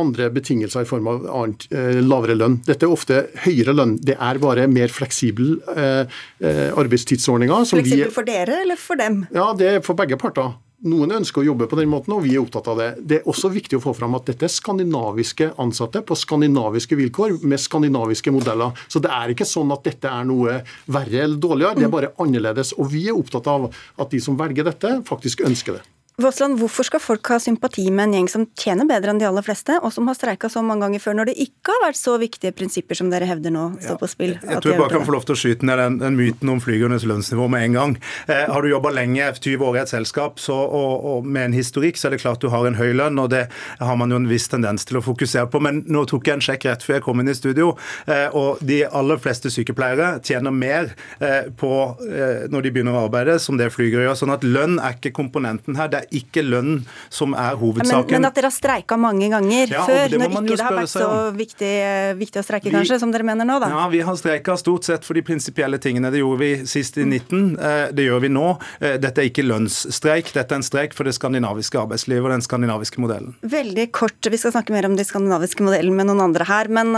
andre 0.00 0.30
betingelser 0.34 0.82
i 0.82 0.88
form 0.88 1.06
av 1.10 1.26
annet, 1.30 1.68
uh, 1.70 1.98
lavere 2.02 2.34
lønn. 2.34 2.58
Dette 2.66 2.88
er 2.88 2.94
ofte 2.94 3.20
høyere 3.44 3.76
lønn. 3.76 3.96
Det 4.02 4.16
er 4.18 4.40
bare 4.42 4.66
mer 4.70 4.90
fleksible 4.92 5.60
uh, 5.70 6.18
arbeidstidsordninger. 6.42 7.68
Fleksibel 7.70 8.10
for 8.14 8.26
dere 8.26 8.64
eller 8.64 8.80
for 8.80 8.98
dem? 8.98 9.22
Ja, 9.34 9.52
det 9.58 9.76
er 9.76 9.84
for 9.86 9.98
begge 9.98 10.18
parter. 10.18 10.56
Noen 10.86 11.10
ønsker 11.10 11.42
å 11.42 11.46
jobbe 11.48 11.66
på 11.66 11.74
den 11.74 11.88
måten, 11.90 12.12
og 12.14 12.22
vi 12.22 12.36
er 12.36 12.42
opptatt 12.44 12.68
av 12.70 12.78
det. 12.78 12.88
Det 13.02 13.16
er 13.16 13.30
også 13.30 13.50
viktig 13.50 13.80
å 13.80 13.82
få 13.82 13.96
fram 13.98 14.14
at 14.14 14.28
dette 14.30 14.46
er 14.46 14.52
skandinaviske 14.52 15.48
ansatte 15.58 16.04
på 16.06 16.14
skandinaviske 16.18 16.98
vilkår 17.00 17.40
med 17.42 17.58
skandinaviske 17.58 18.30
modeller. 18.34 18.78
Så 18.86 19.02
det 19.02 19.10
er 19.10 19.34
ikke 19.34 19.46
sånn 19.48 19.74
at 19.74 19.82
dette 19.86 20.06
er 20.06 20.26
noe 20.30 20.60
verre 20.86 21.24
eller 21.24 21.42
dårligere, 21.42 21.80
det 21.80 21.88
er 21.88 21.94
bare 21.94 22.14
annerledes. 22.22 22.76
Og 22.78 22.92
vi 22.94 23.08
er 23.10 23.18
opptatt 23.18 23.50
av 23.50 23.66
at 23.72 24.14
de 24.14 24.22
som 24.22 24.38
velger 24.38 24.70
dette, 24.70 25.00
faktisk 25.10 25.42
ønsker 25.50 25.80
det. 25.80 25.86
Våsland, 26.18 26.56
hvorfor 26.58 26.82
skal 26.82 26.98
folk 26.98 27.28
ha 27.30 27.36
sympati 27.38 27.84
med 27.94 28.08
en 28.08 28.14
gjeng 28.16 28.28
som 28.32 28.44
tjener 28.58 28.88
bedre 28.90 29.12
enn 29.12 29.20
de 29.20 29.26
aller 29.28 29.44
fleste, 29.46 29.76
og 29.86 29.92
som 29.94 30.08
har 30.10 30.16
streika 30.18 30.48
så 30.50 30.64
mange 30.66 30.82
ganger 30.82 31.02
før, 31.04 31.14
når 31.14 31.28
det 31.30 31.34
ikke 31.44 31.70
har 31.70 31.84
vært 31.84 31.98
så 32.00 32.16
viktige 32.18 32.50
prinsipper 32.58 32.98
som 32.98 33.12
dere 33.12 33.28
hevder 33.28 33.52
nå 33.54 33.66
står 33.76 33.92
ja, 33.94 33.98
på 34.00 34.08
spill? 34.10 34.32
Jeg 34.34 34.58
tror 34.58 34.72
jeg 34.72 34.80
bare 34.80 34.96
kan 34.96 35.04
få 35.06 35.14
lov 35.14 35.28
til 35.28 35.36
å 35.36 35.38
skyte 35.38 35.68
ned 35.68 35.78
den, 35.78 35.98
den 36.00 36.16
myten 36.18 36.50
om 36.50 36.58
flygernes 36.64 37.06
lønnsnivå 37.06 37.46
med 37.54 37.68
en 37.68 37.76
gang. 37.78 37.94
Eh, 38.26 38.50
har 38.50 38.66
du 38.66 38.70
jobba 38.72 38.90
lenge, 38.96 39.28
20 39.38 39.62
år 39.68 39.78
i 39.78 39.82
et 39.84 39.92
selskap, 39.92 40.42
så, 40.42 40.56
og, 40.58 41.06
og, 41.12 41.28
med 41.28 41.52
en 41.52 41.54
historikk, 41.54 42.02
så 42.02 42.08
er 42.08 42.16
det 42.16 42.20
klart 42.24 42.42
du 42.42 42.48
har 42.50 42.66
en 42.66 42.80
høy 42.80 42.90
lønn, 42.98 43.22
og 43.22 43.30
det 43.36 43.44
har 43.78 44.02
man 44.02 44.10
jo 44.10 44.18
en 44.18 44.26
viss 44.26 44.50
tendens 44.50 44.90
til 44.90 44.98
å 44.98 45.04
fokusere 45.06 45.46
på. 45.54 45.62
Men 45.62 45.84
nå 45.86 46.02
tok 46.10 46.26
jeg 46.26 46.40
en 46.40 46.44
sjekk 46.48 46.66
rett 46.66 46.82
før 46.82 46.98
jeg 46.98 47.06
kom 47.06 47.22
inn 47.22 47.30
i 47.30 47.36
studio, 47.38 47.76
eh, 48.10 48.26
og 48.34 48.58
de 48.66 48.80
aller 48.90 49.22
fleste 49.22 49.54
sykepleiere 49.54 50.16
tjener 50.26 50.50
mer 50.50 50.90
eh, 51.22 51.46
på, 51.62 51.72
eh, 52.10 52.50
når 52.50 52.66
de 52.66 52.74
begynner 52.74 52.98
å 52.98 53.06
arbeide, 53.06 53.38
som 53.38 53.62
det 53.62 53.70
flygere 53.70 54.08
gjør. 54.08 54.20
Sånn 54.24 54.34
at 54.34 54.42
lønn 54.42 54.80
er 54.82 54.98
ikke 54.98 55.14
komponenten 55.22 55.78
her. 55.78 55.94
det 55.94 56.02
er 56.02 56.07
ikke 56.14 56.42
lønn 56.44 56.82
som 57.12 57.34
er 57.38 57.56
hovedsaken. 57.58 58.12
Men, 58.12 58.22
men 58.22 58.28
at 58.28 58.38
dere 58.38 58.50
har 58.50 58.54
streika 58.54 58.98
mange 59.00 59.28
ganger 59.32 59.74
ja, 59.74 59.84
før, 59.88 60.16
når 60.18 60.34
ikke 60.34 60.56
det 60.56 60.66
har 60.66 60.76
vært 60.78 60.92
så 60.92 61.08
viktig, 61.36 61.72
viktig 62.20 62.40
å 62.40 62.44
streike, 62.46 62.72
kanskje, 62.74 63.00
som 63.02 63.12
dere 63.14 63.26
mener 63.26 63.48
nå? 63.48 63.58
da? 63.62 63.70
Ja, 63.72 63.86
vi 63.92 64.02
har 64.06 64.18
streika 64.20 64.56
stort 64.60 64.88
sett 64.88 65.06
for 65.06 65.18
de 65.18 65.24
prinsipielle 65.26 65.80
tingene. 65.82 66.12
Det 66.14 66.22
gjorde 66.22 66.40
vi 66.42 66.68
sist 66.70 66.98
i 67.00 67.06
19. 67.06 67.42
Eh, 67.56 67.82
det 67.96 68.08
gjør 68.08 68.24
vi 68.24 68.32
nå. 68.32 68.46
Eh, 68.80 68.96
dette 69.02 69.24
er 69.24 69.30
ikke 69.30 69.46
lønnsstreik, 69.46 70.32
dette 70.36 70.56
er 70.56 70.62
en 70.62 70.66
streik 70.66 70.96
for 70.96 71.08
det 71.08 71.16
skandinaviske 71.18 71.80
arbeidslivet 71.80 72.28
og 72.28 72.34
den 72.36 72.46
skandinaviske 72.46 73.02
modellen. 73.04 73.36
Veldig 73.42 73.88
kort, 73.96 74.18
vi 74.24 74.40
skal 74.40 74.54
snakke 74.56 74.74
mer 74.74 74.88
om 74.88 74.96
den 74.98 75.08
skandinaviske 75.08 75.66
modellen 75.66 75.96
med 75.98 76.10
noen 76.10 76.24
andre 76.30 76.48
her. 76.48 76.72
Men 76.72 76.94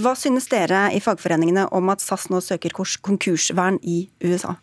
hva 0.00 0.16
synes 0.18 0.50
dere 0.50 0.88
i 0.96 1.00
fagforeningene 1.02 1.68
om 1.76 1.92
at 1.92 2.02
SAS 2.04 2.28
nå 2.32 2.42
søker 2.44 2.74
konkursvern 2.74 3.80
i 3.82 4.02
USA? 4.24 4.56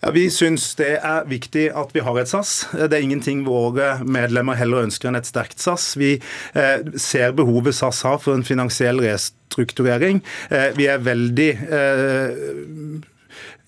Ja, 0.00 0.10
Vi 0.14 0.28
syns 0.30 0.70
det 0.78 0.92
er 1.02 1.26
viktig 1.26 1.68
at 1.74 1.90
vi 1.94 2.02
har 2.06 2.18
et 2.20 2.30
SAS. 2.30 2.68
Det 2.70 2.94
er 2.94 3.02
ingenting 3.02 3.42
våre 3.46 3.96
medlemmer 4.06 4.54
heller 4.58 4.86
ønsker 4.86 5.10
enn 5.10 5.18
et 5.18 5.26
sterkt 5.26 5.58
SAS. 5.58 5.96
Vi 5.98 6.12
eh, 6.54 6.86
ser 6.94 7.34
behovet 7.34 7.74
SAS 7.74 8.04
har 8.06 8.20
for 8.22 8.38
en 8.38 8.46
finansiell 8.46 9.02
restrukturering. 9.02 10.22
Eh, 10.54 10.70
vi 10.78 10.86
er 10.86 11.02
veldig 11.02 11.48
eh, 11.66 12.38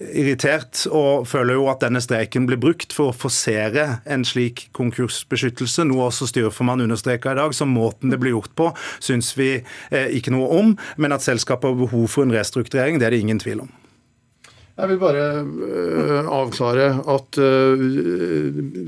irritert 0.00 0.84
og 0.86 1.26
føler 1.28 1.58
jo 1.58 1.66
at 1.72 1.82
denne 1.82 2.00
streiken 2.00 2.46
blir 2.48 2.62
brukt 2.62 2.94
for 2.94 3.10
å 3.10 3.16
forsere 3.26 3.98
en 4.06 4.22
slik 4.24 4.68
konkursbeskyttelse, 4.76 5.88
noe 5.90 6.06
også 6.12 6.30
styreformannen 6.30 6.86
understreka 6.86 7.34
i 7.34 7.40
dag. 7.42 7.58
Så 7.58 7.66
måten 7.66 8.14
det 8.14 8.22
blir 8.22 8.36
gjort 8.36 8.54
på, 8.54 8.70
syns 9.02 9.34
vi 9.34 9.56
eh, 9.58 10.08
ikke 10.14 10.30
noe 10.36 10.46
om. 10.62 10.72
Men 10.94 11.18
at 11.18 11.26
selskapet 11.26 11.72
har 11.72 11.82
behov 11.82 12.06
for 12.14 12.22
en 12.22 12.38
restrukturering, 12.38 13.02
det 13.02 13.10
er 13.10 13.18
det 13.18 13.24
ingen 13.26 13.42
tvil 13.42 13.66
om. 13.66 13.79
Jeg 14.80 14.88
vil 14.88 15.00
bare 15.00 15.24
uh, 15.44 16.28
avklare 16.32 16.86
at 17.12 17.38
uh, 17.40 17.82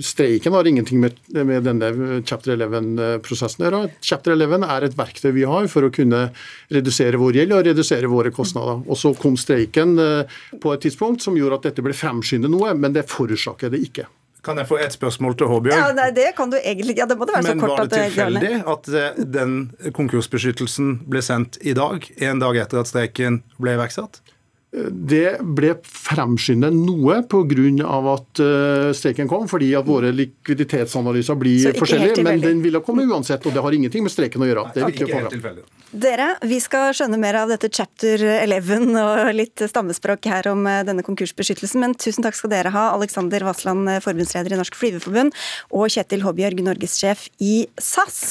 streiken 0.04 0.56
har 0.56 0.68
ingenting 0.68 1.02
med, 1.02 1.18
med 1.34 1.66
denne 1.66 1.90
chapter 2.28 2.54
11-prosessen 2.56 3.64
å 3.64 3.68
gjøre. 3.68 3.82
Chapter 4.00 4.32
11 4.36 4.64
er 4.72 4.86
et 4.88 4.96
verktøy 4.96 5.30
vi 5.36 5.44
har 5.48 5.68
for 5.72 5.88
å 5.88 5.92
kunne 5.92 6.24
redusere 6.72 7.20
vår 7.20 7.42
gjeld 7.42 7.56
og 7.58 7.68
redusere 7.68 8.10
våre 8.10 8.32
kostnader. 8.34 8.80
Og 8.88 8.98
Så 8.98 9.12
kom 9.20 9.36
streiken 9.40 9.94
uh, 10.00 10.40
på 10.62 10.72
et 10.72 10.84
tidspunkt 10.86 11.24
som 11.24 11.36
gjorde 11.36 11.60
at 11.60 11.70
dette 11.70 11.84
ble 11.84 11.96
fremskyndet 11.96 12.52
noe, 12.52 12.72
men 12.78 12.96
det 12.96 13.04
forårsaker 13.12 13.72
det 13.74 13.84
ikke. 13.90 14.08
Kan 14.42 14.58
jeg 14.58 14.66
få 14.66 14.80
et 14.82 14.90
spørsmål 14.90 15.36
til 15.38 15.46
Håbjørg? 15.52 15.78
Ja, 15.78 15.92
nei, 15.94 16.08
det 16.16 16.32
kan 16.34 16.50
du 16.50 16.56
egentlig 16.58 16.96
Ja, 16.98 17.06
det 17.06 17.14
må 17.14 17.28
det 17.28 17.36
være 17.36 17.44
Men 17.46 17.60
så 17.60 17.62
kort 17.62 17.76
var 17.76 17.86
det 17.86 18.00
at 18.00 18.08
tilfeldig 18.08 18.54
at 18.72 19.28
den 19.36 19.52
konkursbeskyttelsen 19.94 20.96
ble 21.06 21.22
sendt 21.22 21.60
i 21.62 21.76
dag, 21.78 22.08
en 22.18 22.42
dag 22.42 22.58
etter 22.64 22.82
at 22.82 22.90
streiken 22.90 23.44
ble 23.62 23.76
iverksatt? 23.78 24.18
Det 24.72 25.34
ble 25.44 25.74
fremskyndet 25.84 26.72
noe 26.72 27.18
pga. 27.28 27.88
at 28.14 28.40
uh, 28.40 28.88
streiken 28.96 29.28
kom, 29.28 29.44
fordi 29.48 29.74
at 29.76 29.84
våre 29.84 30.08
likviditetsanalyser 30.16 31.36
blir 31.36 31.74
forskjellige. 31.76 32.24
Men 32.24 32.40
den 32.40 32.62
ville 32.64 32.80
komme 32.80 33.04
uansett, 33.04 33.44
og 33.44 33.52
det 33.52 33.60
har 33.60 33.76
ingenting 33.76 34.06
med 34.06 34.14
streiken 34.14 34.40
å 34.40 34.48
gjøre. 34.48 34.64
Det 34.72 34.80
er 34.80 34.92
viktig 34.94 35.08
å 35.10 35.12
få 35.12 35.40
fram. 35.42 35.58
Dere, 35.92 36.28
vi 36.48 36.56
skal 36.64 36.94
skjønne 36.96 37.18
mer 37.20 37.36
av 37.42 37.50
dette 37.52 37.68
chapter 37.68 38.22
11 38.24 38.96
og 39.02 39.28
litt 39.36 39.60
stammespråk 39.68 40.24
her 40.32 40.48
om 40.48 40.64
eh, 40.64 40.80
denne 40.88 41.04
konkursbeskyttelsen, 41.04 41.82
men 41.84 41.92
tusen 42.00 42.24
takk 42.24 42.38
skal 42.38 42.54
dere 42.54 42.72
ha, 42.72 42.86
Alexander 42.94 43.44
Vassland, 43.44 43.90
eh, 43.92 44.00
forbundsleder 44.00 44.56
i 44.56 44.60
Norsk 44.60 44.78
Flyverforbund, 44.80 45.36
og 45.76 45.92
Kjetil 45.92 46.24
Håbjørg, 46.24 46.64
norgessjef 46.64 47.26
i 47.44 47.66
SAS. 47.76 48.22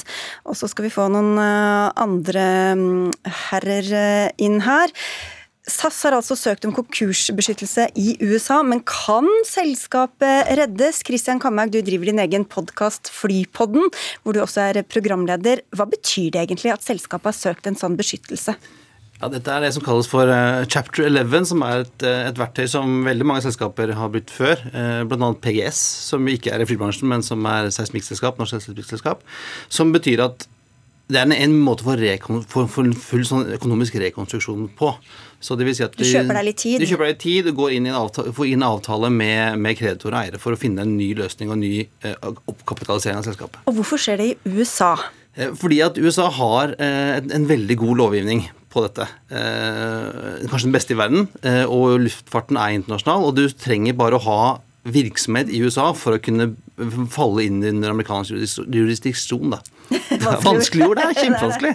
Og 0.49 0.57
så 0.57 0.71
skal 0.73 0.89
vi 0.89 0.93
få 0.95 1.05
noen 1.13 1.37
andre 1.37 2.47
mm, 2.81 3.13
herrer 3.51 3.93
inn 4.41 4.57
her. 4.65 4.97
SAS 5.69 5.99
har 6.07 6.15
altså 6.17 6.33
søkt 6.33 6.65
om 6.65 6.71
konkursbeskyttelse 6.73 7.91
i 7.99 8.15
USA, 8.25 8.63
men 8.65 8.79
kan 8.87 9.27
selskapet 9.45 10.49
reddes? 10.57 11.03
Christian 11.05 11.41
Kamhaug, 11.41 11.69
du 11.69 11.83
driver 11.85 12.09
din 12.09 12.21
egen 12.23 12.47
podkast 12.49 13.11
Flypodden, 13.13 13.91
hvor 14.23 14.33
du 14.33 14.41
også 14.41 14.63
er 14.71 14.81
programleder. 14.89 15.61
Hva 15.77 15.85
betyr 15.91 16.31
det 16.33 16.41
egentlig 16.47 16.73
at 16.73 16.85
selskapet 16.85 17.29
har 17.29 17.37
søkt 17.37 17.69
en 17.69 17.77
sånn 17.77 17.97
beskyttelse? 17.99 18.55
Ja, 19.21 19.29
Dette 19.29 19.53
er 19.53 19.61
det 19.61 19.69
som 19.75 19.85
kalles 19.85 20.09
for 20.09 20.25
uh, 20.25 20.63
chapter 20.65 21.05
11, 21.05 21.45
som 21.51 21.61
er 21.61 21.83
et, 21.83 22.07
uh, 22.07 22.23
et, 22.31 22.41
verktøy 22.41 22.65
som 22.71 23.03
veldig 23.05 23.27
mange 23.29 23.43
selskaper 23.45 23.93
har 23.93 24.09
brukt 24.09 24.33
før. 24.33 24.63
Uh, 24.73 25.03
Bl.a. 25.05 25.29
PGS, 25.43 25.77
som 26.07 26.25
ikke 26.25 26.55
er 26.55 26.63
i 26.63 26.65
flybransjen, 26.65 27.05
men 27.11 27.21
som 27.21 27.45
er 27.45 27.69
seismikkselskap, 27.69 28.41
norsk 28.41 28.57
seismikkselskap. 28.57 29.21
Som 29.69 29.93
betyr 29.93 30.25
at 30.25 30.47
det 31.11 31.21
er 31.21 31.33
en, 31.35 31.57
måte 31.63 31.85
for, 31.85 32.01
for, 32.49 32.69
for 32.71 32.95
full 33.07 33.25
sånn 33.27 33.51
økonomisk 33.57 33.97
rekonstruksjon 34.01 34.69
på. 34.77 34.93
Så 35.41 35.57
det 35.57 35.65
vil 35.65 35.75
si 35.75 35.83
at 35.85 35.95
du, 35.97 36.03
du 36.03 36.07
kjøper 36.07 36.37
deg 36.37 36.47
litt 36.51 36.59
tid? 36.61 36.83
Du 36.83 36.87
kjøper 36.87 37.07
deg 37.07 37.15
litt 37.15 37.23
tid, 37.23 37.49
du 37.49 37.57
går 37.57 37.75
inn 37.75 37.87
i 37.89 37.91
en 37.91 37.97
avtale, 38.03 38.33
får 38.37 38.51
inn 38.51 38.65
avtale 38.65 39.09
med, 39.13 39.57
med 39.61 39.79
kreditor 39.79 40.13
og 40.13 40.19
eiere 40.21 40.41
for 40.41 40.55
å 40.55 40.59
finne 40.59 40.85
en 40.85 40.93
ny 40.99 41.11
løsning 41.17 41.49
og 41.49 41.57
en 41.57 41.65
ny 41.65 41.73
eh, 41.81 42.29
oppkapitalisering 42.53 43.19
av 43.19 43.27
selskapet. 43.27 43.63
Og 43.65 43.79
Hvorfor 43.79 44.01
skjer 44.01 44.21
det 44.21 44.29
i 44.31 44.55
USA? 44.59 44.93
Eh, 45.33 45.53
fordi 45.57 45.81
at 45.85 45.97
USA 45.97 46.29
har 46.37 46.75
eh, 46.77 47.17
en, 47.17 47.31
en, 47.39 47.47
veldig 47.49 47.79
god 47.81 48.03
lovgivning 48.03 48.45
på 48.71 48.85
dette. 48.85 49.07
Eh, 49.33 50.45
kanskje 50.45 50.67
den 50.69 50.75
beste 50.77 50.95
i 50.95 50.99
verden. 50.99 51.25
Eh, 51.41 51.63
og 51.65 51.97
luftfarten 52.05 52.59
er 52.61 52.77
internasjonal, 52.77 53.25
og 53.27 53.39
du 53.39 53.47
trenger 53.49 53.97
bare 53.97 54.21
å 54.21 54.25
ha 54.27 54.41
virksomhet 54.83 55.49
i 55.53 55.61
USA 55.61 55.91
for 55.97 56.17
å 56.17 56.21
kunne 56.23 56.51
falle 57.13 57.45
inn 57.45 57.61
under 57.63 57.93
amerikansk 57.93 58.33
jurisdiksjon. 58.73 59.53
da. 59.53 59.61
Vanskelig 60.47 60.87
ord, 60.89 61.01
det 61.01 61.07
er 61.09 61.19
kjempevanskelig. 61.25 61.73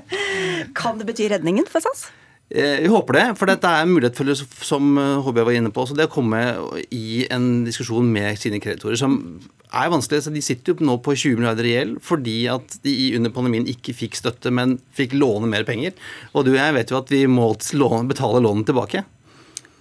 Kan 0.77 1.01
det 1.01 1.09
bety 1.11 1.29
redningen 1.33 1.69
for 1.71 1.85
SAS? 1.85 2.09
Eh, 2.47 2.79
vi 2.85 2.91
håper 2.91 3.19
det, 3.19 3.27
for 3.39 3.51
dette 3.51 3.71
er 3.71 3.83
en 3.83 3.91
mulighet 3.91 4.19
for, 4.19 4.31
som 4.67 4.99
HB 5.27 5.43
var 5.43 5.55
inne 5.57 5.73
på, 5.75 5.87
så 5.87 5.97
det 5.99 6.07
å 6.07 6.15
komme 6.15 6.43
i 6.95 7.25
en 7.35 7.65
diskusjon 7.67 8.07
med 8.15 8.39
sine 8.39 8.61
kreditorer 8.63 8.99
som 9.01 9.19
er 9.75 9.91
vanskelig. 9.91 10.23
så 10.25 10.35
De 10.35 10.43
sitter 10.45 10.75
jo 10.75 10.87
nå 10.87 10.99
på 11.03 11.15
20 11.15 11.41
milliarder 11.41 11.67
i 11.67 11.75
gjeld 11.75 11.99
fordi 12.07 12.37
at 12.53 12.79
de 12.87 12.95
under 13.19 13.35
pandemien 13.35 13.67
ikke 13.71 13.95
fikk 13.97 14.19
støtte, 14.19 14.53
men 14.55 14.79
fikk 14.97 15.17
låne 15.19 15.51
mer 15.51 15.67
penger. 15.69 15.95
Og 16.35 16.47
du 16.47 16.55
og 16.55 16.61
jeg 16.61 16.77
vet 16.79 16.93
jo 16.93 17.01
at 17.01 17.13
vi 17.13 17.25
må 17.31 17.51
betale 18.11 18.43
lånet 18.43 18.71
tilbake. 18.71 19.05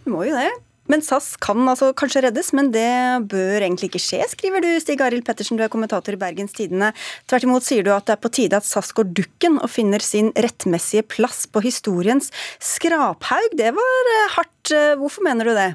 Vi 0.06 0.14
må 0.14 0.26
jo 0.28 0.38
det. 0.38 0.52
Men 0.92 1.04
SAS 1.06 1.34
kan 1.42 1.64
altså 1.70 1.92
kanskje 1.98 2.26
reddes, 2.28 2.52
men 2.58 2.72
det 2.74 2.90
bør 3.32 3.64
egentlig 3.64 3.90
ikke 3.90 4.04
skje, 4.04 4.22
skriver 4.32 4.64
du, 4.66 4.70
Stig 4.82 5.02
Arild 5.02 5.26
Pettersen, 5.28 5.58
du 5.58 5.66
er 5.66 5.72
kommentator 5.74 6.16
i 6.16 6.20
Bergens 6.22 6.56
Tidende. 6.56 6.92
Tvert 7.30 7.48
imot 7.48 7.66
sier 7.66 7.86
du 7.86 7.94
at 7.96 8.06
det 8.08 8.18
er 8.18 8.22
på 8.22 8.34
tide 8.34 8.60
at 8.60 8.68
SAS 8.68 8.94
går 8.96 9.10
dukken 9.18 9.58
og 9.62 9.72
finner 9.74 10.04
sin 10.04 10.32
rettmessige 10.36 11.06
plass 11.16 11.46
på 11.50 11.64
historiens 11.66 12.30
skraphaug. 12.64 13.58
Det 13.58 13.74
var 13.78 14.14
eh, 14.14 14.30
hardt. 14.38 14.76
Hvorfor 15.00 15.26
mener 15.26 15.46
du 15.46 15.54
det? 15.58 15.72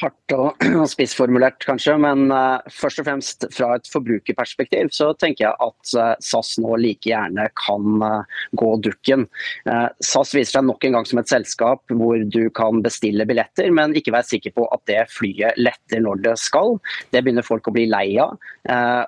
Hardt 0.00 0.34
og, 0.36 0.64
spissformulert, 0.90 1.58
kanskje, 1.66 1.96
men 2.02 2.28
uh, 2.32 2.58
først 2.72 3.00
og 3.02 3.08
fremst 3.08 3.46
fra 3.54 3.72
et 3.76 3.90
forbrukerperspektiv 3.90 4.90
så 4.94 5.10
tenker 5.20 5.46
jeg 5.46 5.56
at 5.66 5.94
uh, 5.96 6.12
SAS 6.24 6.56
nå 6.62 6.76
like 6.82 7.08
gjerne 7.08 7.48
kan 7.58 8.04
uh, 8.04 8.42
gå 8.58 8.70
dukken. 8.84 9.26
SAS 10.04 10.32
viser 10.36 10.58
seg 10.58 10.66
nok 10.66 10.84
en 10.86 10.98
gang 10.98 11.08
som 11.08 11.20
et 11.20 11.30
selskap 11.30 11.94
hvor 11.96 12.20
du 12.32 12.48
kan 12.54 12.82
bestille 12.84 13.26
billetter, 13.28 13.70
men 13.74 13.94
ikke 13.96 14.14
være 14.14 14.30
sikker 14.30 14.54
på 14.56 14.66
at 14.74 14.82
det 14.90 15.00
flyet 15.12 15.58
letter 15.60 16.02
når 16.04 16.22
det 16.26 16.36
skal. 16.40 16.76
Det 17.14 17.22
begynner 17.24 17.46
folk 17.46 17.68
å 17.68 17.74
bli 17.74 17.86
lei 17.90 18.06
av. 18.22 18.36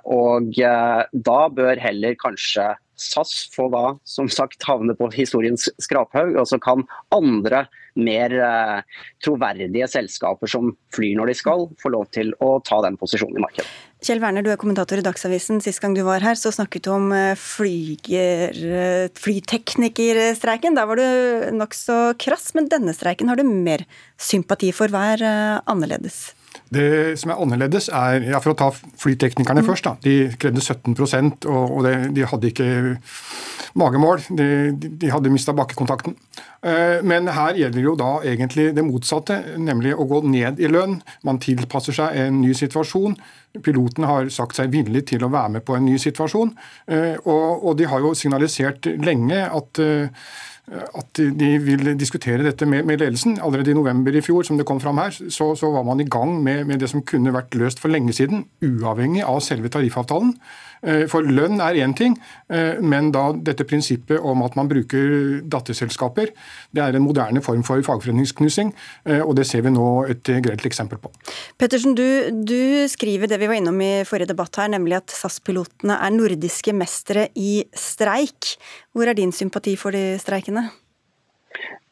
og 0.08 0.58
da 0.58 1.38
bør 1.54 1.80
heller 1.82 2.16
kanskje 2.20 2.70
SAS 3.00 3.48
får 3.54 3.72
da 3.74 3.84
som 4.08 4.28
sagt 4.32 4.64
havne 4.68 4.94
på 4.98 5.10
historiens 5.14 5.68
skraphaug, 5.82 6.36
og 6.36 6.48
så 6.50 6.58
kan 6.62 6.84
andre 7.14 7.66
mer 7.98 8.32
eh, 8.32 9.02
troverdige 9.24 9.88
selskaper 9.90 10.50
som 10.50 10.72
flyr 10.94 11.16
når 11.18 11.32
de 11.32 11.36
skal, 11.38 11.66
få 11.82 11.92
lov 11.94 12.08
til 12.14 12.32
å 12.44 12.56
ta 12.66 12.80
den 12.84 12.98
posisjonen 13.00 13.40
i 13.40 13.44
markedet. 13.44 13.68
Kjell 14.04 14.22
Werner, 14.22 14.44
du 14.46 14.52
er 14.52 14.60
kommentator 14.60 15.00
i 15.00 15.02
Dagsavisen. 15.02 15.58
Sist 15.64 15.82
gang 15.82 15.96
du 15.96 16.04
var 16.06 16.22
her, 16.22 16.38
så 16.38 16.52
snakket 16.54 16.86
du 16.86 16.92
om 16.94 17.10
eh, 17.16 17.34
flyger, 17.38 18.62
eh, 18.82 19.10
flyteknikerstreiken. 19.18 20.78
Da 20.78 20.86
var 20.86 21.02
du 21.02 21.52
nokså 21.58 22.18
krass, 22.22 22.52
men 22.54 22.70
denne 22.70 22.94
streiken 22.94 23.32
har 23.32 23.40
du 23.40 23.46
mer 23.48 23.86
sympati 24.14 24.70
for. 24.74 24.90
Hva 24.94 25.08
er 25.16 25.28
annerledes? 25.66 26.37
Det 26.74 27.16
som 27.20 27.32
er 27.32 27.40
annerledes, 27.40 27.88
er 27.88 28.26
ja, 28.28 28.40
For 28.44 28.52
å 28.52 28.58
ta 28.58 28.68
flyteknikerne 28.72 29.62
mm. 29.64 29.68
først. 29.68 29.88
da, 29.88 29.96
De 30.04 30.16
krevde 30.40 30.60
17 30.60 30.94
og, 31.48 31.78
og 31.78 31.86
det, 31.86 31.94
de 32.16 32.26
hadde 32.28 32.50
ikke 32.50 32.68
magemål. 33.78 34.22
De, 34.36 34.48
de 34.76 35.10
hadde 35.12 35.32
mista 35.32 35.54
bakkekontakten. 35.56 36.16
Eh, 36.66 36.98
men 37.06 37.30
her 37.32 37.58
gjelder 37.58 37.84
jo 37.84 37.94
da 37.98 38.10
egentlig 38.26 38.72
det 38.76 38.84
motsatte, 38.86 39.38
nemlig 39.60 39.94
å 39.94 40.06
gå 40.10 40.22
ned 40.26 40.60
i 40.60 40.70
lønn. 40.70 40.98
Man 41.26 41.40
tilpasser 41.42 41.96
seg 41.96 42.18
en 42.24 42.40
ny 42.42 42.52
situasjon. 42.56 43.16
Piloten 43.64 44.06
har 44.08 44.28
sagt 44.34 44.58
seg 44.58 44.72
villig 44.74 45.06
til 45.12 45.24
å 45.24 45.32
være 45.32 45.56
med 45.56 45.66
på 45.66 45.78
en 45.78 45.86
ny 45.88 45.96
situasjon. 46.00 46.52
Eh, 46.90 47.16
og, 47.24 47.64
og 47.64 47.78
de 47.78 47.88
har 47.90 48.04
jo 48.04 48.14
signalisert 48.18 48.90
lenge 49.04 49.44
at 49.46 49.82
eh, 49.82 50.28
at 50.68 51.20
de 51.40 51.50
vil 51.62 51.92
diskutere 51.98 52.44
dette 52.44 52.66
med, 52.68 52.84
med, 52.88 53.00
ledelsen. 53.00 53.38
Allerede 53.44 53.72
i 53.72 53.76
november 53.76 54.14
i 54.14 54.22
fjor, 54.24 54.42
som 54.46 54.58
det 54.58 54.66
kom 54.68 54.80
fram 54.80 55.00
her, 55.00 55.14
så, 55.16 55.52
så 55.58 55.70
var 55.72 55.86
man 55.86 56.00
i 56.00 56.08
gang 56.08 56.36
med, 56.42 56.64
med, 56.68 56.80
det 56.82 56.90
som 56.92 57.04
kunne 57.06 57.34
vært 57.34 57.56
løst 57.58 57.80
for 57.82 57.92
lenge 57.92 58.12
siden, 58.16 58.44
uavhengig 58.64 59.24
av 59.26 59.40
selve 59.44 59.70
tariffavtalen. 59.72 60.34
Eh, 60.82 61.04
for 61.10 61.26
lønn 61.26 61.60
er 61.64 61.80
én 61.82 61.94
ting, 61.96 62.16
eh, 62.50 62.78
men 62.80 63.10
da 63.14 63.32
dette 63.32 63.66
prinsippet 63.68 64.20
om 64.20 64.42
at 64.46 64.56
man 64.58 64.68
bruker 64.70 65.40
datterselskaper, 65.42 66.32
det 66.74 66.82
er 66.82 66.96
en 66.96 67.06
moderne 67.06 67.42
form 67.42 67.64
for 67.66 67.82
fagforeningsknusing, 67.82 68.72
eh, 69.06 69.20
og 69.20 69.36
det 69.36 69.46
ser 69.46 69.62
vi 69.66 69.74
nå 69.74 69.88
et 70.10 70.22
grelt 70.44 70.66
eksempel 70.68 71.00
på. 71.02 71.12
Pettersen, 71.58 71.96
du, 71.98 72.30
du 72.30 72.86
skriver 72.90 73.30
det 73.30 73.40
vi 73.40 73.50
var 73.50 73.58
innom 73.58 73.80
i 73.82 73.92
forrige 74.08 74.32
debatt 74.32 74.60
her, 74.60 74.70
nemlig 74.74 75.00
at 75.00 75.14
SAS-pilotene 75.14 75.98
er 75.98 76.14
nordiske 76.14 76.74
mestere 76.76 77.28
i 77.34 77.64
streik. 77.74 78.54
Hvor 78.94 79.08
er 79.08 79.18
din 79.18 79.32
sympati 79.34 79.76
for 79.78 79.94
de 79.94 80.18
streikene? 80.22 80.68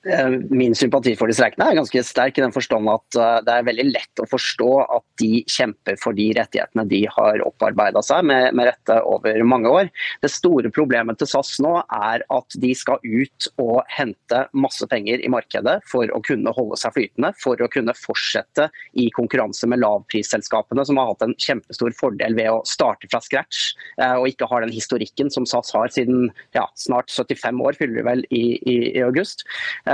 Eh, 0.07 0.29
min 0.51 0.75
sympati 0.75 1.17
for 1.19 1.27
de 1.27 1.35
streikende 1.35 1.67
er 1.67 1.79
ganske 1.81 2.03
sterk 2.07 2.37
i 2.39 2.43
den 2.45 2.53
forstand 2.55 2.87
at 2.93 3.17
eh, 3.19 3.39
det 3.43 3.55
er 3.55 3.65
veldig 3.67 3.87
lett 3.89 4.21
å 4.23 4.27
forstå 4.31 4.69
at 4.85 5.05
de 5.19 5.41
kjemper 5.51 5.97
for 5.99 6.15
de 6.15 6.29
rettighetene 6.37 6.85
de 6.87 7.01
har 7.11 7.43
opparbeida 7.43 8.03
seg 8.07 8.29
med, 8.29 8.53
med, 8.55 8.69
rette 8.71 9.01
over 9.03 9.43
mange 9.49 9.73
år. 9.73 9.91
Det 10.23 10.31
store 10.31 10.71
problemet 10.75 11.19
til 11.19 11.31
SAS 11.31 11.57
nå 11.65 11.73
er 11.83 12.23
at 12.23 12.59
de 12.63 12.71
skal 12.79 13.03
ut 13.03 13.49
og 13.63 13.81
hente 13.91 14.45
masse 14.55 14.87
penger 14.91 15.25
i 15.27 15.33
markedet 15.33 15.81
for 15.91 16.07
å 16.15 16.23
kunne 16.27 16.55
holde 16.55 16.79
seg 16.79 16.95
flytende, 16.95 17.33
for 17.43 17.59
å 17.59 17.71
kunne 17.73 17.97
fortsette 17.99 18.69
i 18.95 19.09
konkurranse 19.17 19.67
med 19.71 19.83
lavprisselskapene, 19.83 20.87
som 20.87 21.03
har 21.03 21.11
hatt 21.11 21.27
en 21.27 21.35
kjempestor 21.43 21.97
fordel 21.99 22.39
ved 22.39 22.53
å 22.53 22.63
starte 22.69 23.11
fra 23.11 23.23
scratch 23.25 23.73
eh, 23.99 24.15
og 24.15 24.31
ikke 24.31 24.51
har 24.53 24.63
den 24.63 24.77
historikken 24.77 25.35
som 25.35 25.49
SAS 25.51 25.75
har 25.75 25.91
siden 25.99 26.31
ja, 26.55 26.69
snart 26.79 27.11
75 27.11 27.67
år, 27.67 27.81
fyller 27.83 27.99
vi 27.99 28.09
vel 28.13 28.27
i, 28.31 28.45
i, 28.63 28.79
i 28.95 29.03
august. 29.03 29.43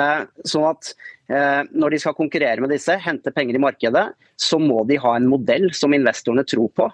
Eh, 0.02 0.22
sånn 0.48 0.68
at 0.70 0.92
eh, 1.32 1.62
når 1.72 1.94
de 1.94 2.00
skal 2.02 2.16
konkurrere 2.16 2.62
med 2.64 2.72
disse, 2.72 2.96
hente 3.04 3.32
penger 3.34 3.58
i 3.58 3.62
markedet, 3.62 4.06
så 4.40 4.58
må 4.62 4.82
de 4.88 4.98
ha 5.02 5.14
en 5.18 5.28
modell 5.30 5.68
som 5.76 5.94
investorene 5.96 6.44
tror 6.48 6.70
på. 6.78 6.88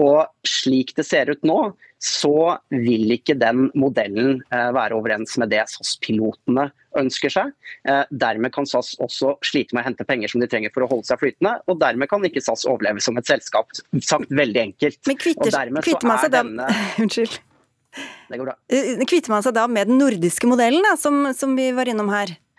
Og 0.00 0.48
slik 0.48 0.94
det 0.96 1.06
ser 1.08 1.32
ut 1.32 1.42
nå, 1.46 1.58
så 2.02 2.56
vil 2.70 3.14
ikke 3.16 3.36
den 3.40 3.68
modellen 3.78 4.40
eh, 4.52 4.68
være 4.76 4.98
overens 4.98 5.36
med 5.40 5.50
det 5.52 5.62
SAS-pilotene 5.72 6.68
ønsker 6.96 7.32
seg. 7.32 7.50
Dermed 8.08 8.54
kan 8.54 8.64
SAS 8.64 8.94
også 9.04 9.34
slite 9.44 9.76
med 9.76 9.82
å 9.82 9.88
hente 9.90 10.06
penger 10.08 10.32
som 10.32 10.40
de 10.40 10.48
trenger 10.48 10.72
for 10.72 10.86
å 10.86 10.88
holde 10.88 11.04
seg 11.04 11.20
flytende, 11.20 11.58
og 11.68 11.76
dermed 11.82 12.08
kan 12.08 12.24
ikke 12.24 12.40
SAS 12.40 12.64
overleve 12.64 13.02
som 13.04 13.20
et 13.20 13.28
selskap. 13.28 13.68
Sagt 14.00 14.32
veldig 14.32 14.62
enkelt. 14.70 15.02
Men 15.10 15.20
kvitter, 15.20 15.52
kvitter 15.84 16.08
man 16.08 16.22
seg 16.22 16.32
da 16.32 16.40
denne- 16.40 16.70
Unnskyld. 17.04 17.36
Det 18.30 18.40
går 18.40 18.48
bra. 18.48 18.56
Kvitter 19.08 19.32
man 19.32 19.44
seg 19.44 19.54
da 19.56 19.66
med 19.70 19.88
den 19.90 20.00
nordiske 20.00 20.48
modellen, 20.48 20.84
da, 20.88 20.96
som, 21.00 21.20
som 21.36 21.52
vi 21.58 21.68
var 21.76 21.88
innom 21.92 22.08
her? 22.12 22.32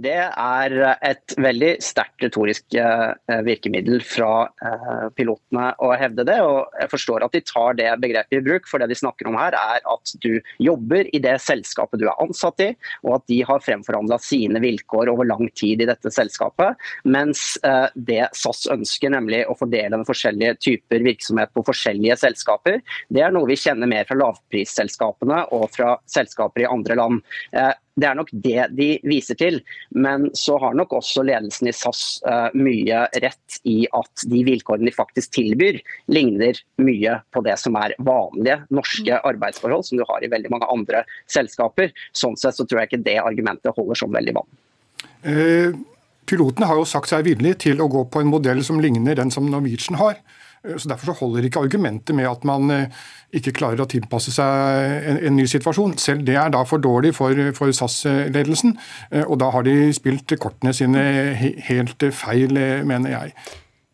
Det 0.00 0.14
er 0.16 0.72
et 1.04 1.34
veldig 1.36 1.74
sterkt 1.84 2.22
retorisk 2.24 2.76
eh, 2.80 3.40
virkemiddel 3.44 4.00
fra 4.00 4.46
eh, 4.64 5.02
pilotene 5.12 5.66
å 5.84 5.90
hevde 6.00 6.24
det. 6.24 6.38
og 6.40 6.72
Jeg 6.80 6.88
forstår 6.94 7.26
at 7.26 7.36
de 7.36 7.42
tar 7.44 7.76
det 7.76 7.90
begrepet 8.00 8.38
i 8.38 8.40
bruk, 8.46 8.70
for 8.70 8.80
det 8.80 8.88
de 8.88 8.96
snakker 8.96 9.28
om 9.28 9.36
her 9.36 9.52
er 9.58 9.84
at 9.84 10.14
du 10.24 10.40
jobber 10.64 11.10
i 11.12 11.20
det 11.20 11.34
selskapet 11.44 12.00
du 12.00 12.06
er 12.06 12.24
ansatt 12.24 12.64
i, 12.64 12.70
og 13.04 13.18
at 13.18 13.26
de 13.28 13.42
har 13.44 13.60
fremforhandla 13.66 14.16
sine 14.24 14.64
vilkår 14.64 15.12
over 15.12 15.28
lang 15.28 15.50
tid 15.60 15.84
i 15.84 15.90
dette 15.90 16.14
selskapet. 16.14 16.80
Mens 17.04 17.58
eh, 17.60 17.92
det 17.92 18.30
SAS 18.38 18.64
ønsker, 18.72 19.12
nemlig 19.12 19.44
å 19.44 19.58
fordele 19.60 20.00
forskjellige 20.08 20.56
typer 20.64 21.04
virksomhet 21.04 21.52
på 21.52 21.66
forskjellige 21.68 22.16
selskaper, 22.24 22.80
det 23.12 23.28
er 23.28 23.36
noe 23.36 23.50
vi 23.50 23.60
kjenner 23.60 23.92
mer 23.92 24.08
fra 24.08 24.16
lavprisselskapene 24.24 25.44
og 25.52 25.68
fra 25.76 25.98
selskaper 26.08 26.64
i 26.64 26.70
andre 26.72 26.96
land. 26.96 27.24
Eh, 27.52 27.74
det 28.00 28.08
er 28.08 28.16
nok 28.16 28.30
det 28.32 28.68
de 28.76 28.88
viser 29.04 29.36
til, 29.36 29.58
men 29.94 30.30
så 30.36 30.58
har 30.58 30.74
nok 30.74 30.92
også 30.98 31.24
ledelsen 31.26 31.68
i 31.68 31.74
SAS 31.76 32.02
eh, 32.28 32.48
mye 32.56 33.04
rett 33.22 33.58
i 33.68 33.82
at 33.92 34.24
de 34.28 34.42
vilkårene 34.46 34.88
de 34.88 34.94
faktisk 34.94 35.34
tilbyr, 35.36 35.80
ligner 36.12 36.58
mye 36.82 37.18
på 37.34 37.44
det 37.46 37.58
som 37.60 37.76
er 37.80 37.94
vanlige 38.02 38.62
norske 38.72 39.20
arbeidsforhold, 39.20 39.86
som 39.88 40.00
du 40.00 40.06
har 40.08 40.24
i 40.24 40.30
veldig 40.32 40.52
mange 40.52 40.68
andre 40.72 41.04
selskaper. 41.30 41.92
Sånn 42.16 42.38
sett 42.40 42.58
så 42.58 42.66
tror 42.66 42.82
jeg 42.82 42.92
ikke 42.92 43.06
det 43.06 43.18
argumentet 43.22 43.76
holder 43.76 44.02
som 44.02 44.14
veldig 44.14 44.36
vann. 44.40 44.52
Eh, 45.22 45.80
Pilotene 46.28 46.68
har 46.70 46.78
jo 46.78 46.86
sagt 46.88 47.10
seg 47.10 47.26
villige 47.26 47.58
til 47.66 47.82
å 47.82 47.90
gå 47.90 48.06
på 48.08 48.22
en 48.22 48.30
modell 48.30 48.62
som 48.64 48.78
ligner 48.80 49.18
den 49.18 49.32
som 49.34 49.48
Norwegian 49.50 49.98
har. 50.00 50.20
Eh, 50.64 50.76
Så 50.76 50.88
Derfor 50.88 51.12
så 51.12 51.18
holder 51.20 51.44
ikke 51.44 51.60
argumentet 51.60 52.14
med 52.14 52.28
at 52.28 52.44
man 52.44 52.70
eh, 52.70 52.86
ikke 53.32 53.54
klarer 53.56 53.82
å 53.82 53.88
tilpasse 53.88 54.32
seg 54.34 55.08
en, 55.08 55.18
en 55.26 55.36
ny 55.36 55.46
situasjon. 55.46 55.96
Selv 55.98 56.26
det 56.26 56.36
er 56.36 56.52
da 56.52 56.62
for 56.68 56.82
dårlig 56.82 57.14
for, 57.14 57.34
for 57.56 57.72
SAS-ledelsen, 57.72 58.76
eh, 59.10 59.24
og 59.26 59.38
da 59.42 59.50
har 59.50 59.66
de 59.66 59.92
spilt 59.96 60.32
kortene 60.38 60.74
sine 60.76 61.02
helt 61.68 62.08
feil, 62.12 62.52
mener 62.86 63.10
jeg. 63.16 63.36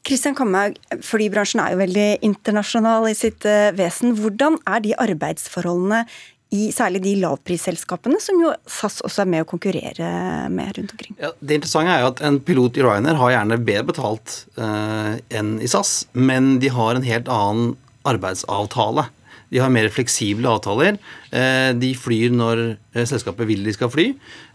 Kristian 0.08 0.36
Kamhaug, 0.36 0.78
flybransjen 1.04 1.60
er 1.60 1.74
jo 1.74 1.82
veldig 1.82 2.08
internasjonal 2.24 3.10
i 3.10 3.16
sitt 3.18 3.44
vesen. 3.76 4.14
Hvordan 4.16 4.56
er 4.64 4.80
de 4.80 4.94
arbeidsforholdene 4.96 6.06
i 6.54 6.70
særlig 6.72 7.02
de 7.04 7.12
lavprisselskapene, 7.20 8.20
som 8.24 8.38
jo 8.40 8.54
SAS 8.70 9.02
også 9.04 9.24
er 9.24 9.28
med 9.34 9.44
å 9.44 9.48
konkurrere 9.48 10.08
med 10.52 10.78
rundt 10.78 10.94
omkring? 10.94 11.18
Ja, 11.20 11.34
det 11.40 11.58
interessante 11.58 11.92
er 11.92 12.04
jo 12.04 12.12
at 12.14 12.22
En 12.24 12.40
pilot 12.40 12.78
i 12.80 12.84
Ryanair 12.86 13.20
har 13.20 13.34
gjerne 13.34 13.60
bedre 13.60 13.88
betalt 13.90 14.38
eh, 14.56 15.18
enn 15.38 15.58
i 15.60 15.68
SAS, 15.68 16.06
men 16.16 16.56
de 16.62 16.72
har 16.72 16.96
en 16.96 17.04
helt 17.04 17.28
annen 17.32 17.76
arbeidsavtale. 18.08 19.10
De 19.48 19.60
har 19.62 19.72
mer 19.72 19.88
fleksible 19.92 20.48
avtaler. 20.48 20.98
Eh, 21.32 21.70
de 21.76 21.92
flyr 21.96 22.32
når 22.36 22.62
eh, 22.68 23.04
selskapet 23.08 23.48
vil 23.48 23.64
de 23.64 23.72
skal 23.76 23.92
fly. 23.92 24.10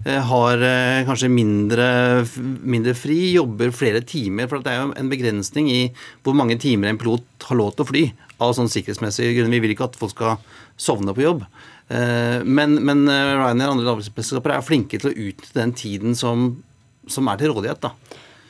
Eh, 0.05 0.19
har 0.29 0.65
eh, 0.65 1.01
kanskje 1.07 1.31
mindre, 1.33 1.87
mindre 2.61 2.93
fri, 2.97 3.19
jobber 3.33 3.73
flere 3.73 4.03
timer. 4.05 4.49
For 4.49 4.61
det 4.61 4.73
er 4.73 4.83
jo 4.83 4.91
en 4.97 5.09
begrensning 5.13 5.69
i 5.73 5.81
hvor 6.25 6.37
mange 6.37 6.59
timer 6.61 6.91
en 6.91 7.01
pilot 7.01 7.49
har 7.49 7.59
lov 7.59 7.73
til 7.73 7.85
å 7.85 7.89
fly. 7.89 8.03
Av 8.41 8.53
sånn 8.57 8.71
sikkerhetsmessige 8.71 9.35
grunner. 9.37 9.53
Vi 9.57 9.59
vil 9.67 9.75
ikke 9.75 9.89
at 9.91 9.95
folk 9.99 10.15
skal 10.15 10.37
sovne 10.77 11.13
på 11.13 11.21
jobb. 11.21 11.43
Eh, 11.89 12.41
Men, 12.43 12.79
men 12.85 13.07
eh, 13.07 13.33
Ryanair 13.37 13.69
og 13.69 13.75
andre 13.77 13.89
lavprisselskaper 13.91 14.55
er 14.55 14.65
flinke 14.65 14.99
til 14.99 15.11
å 15.11 15.13
utnytte 15.13 15.59
den 15.59 15.73
tiden 15.73 16.15
som, 16.15 16.63
som 17.07 17.27
er 17.27 17.37
til 17.37 17.53
rådighet. 17.53 17.81
da. 17.81 17.93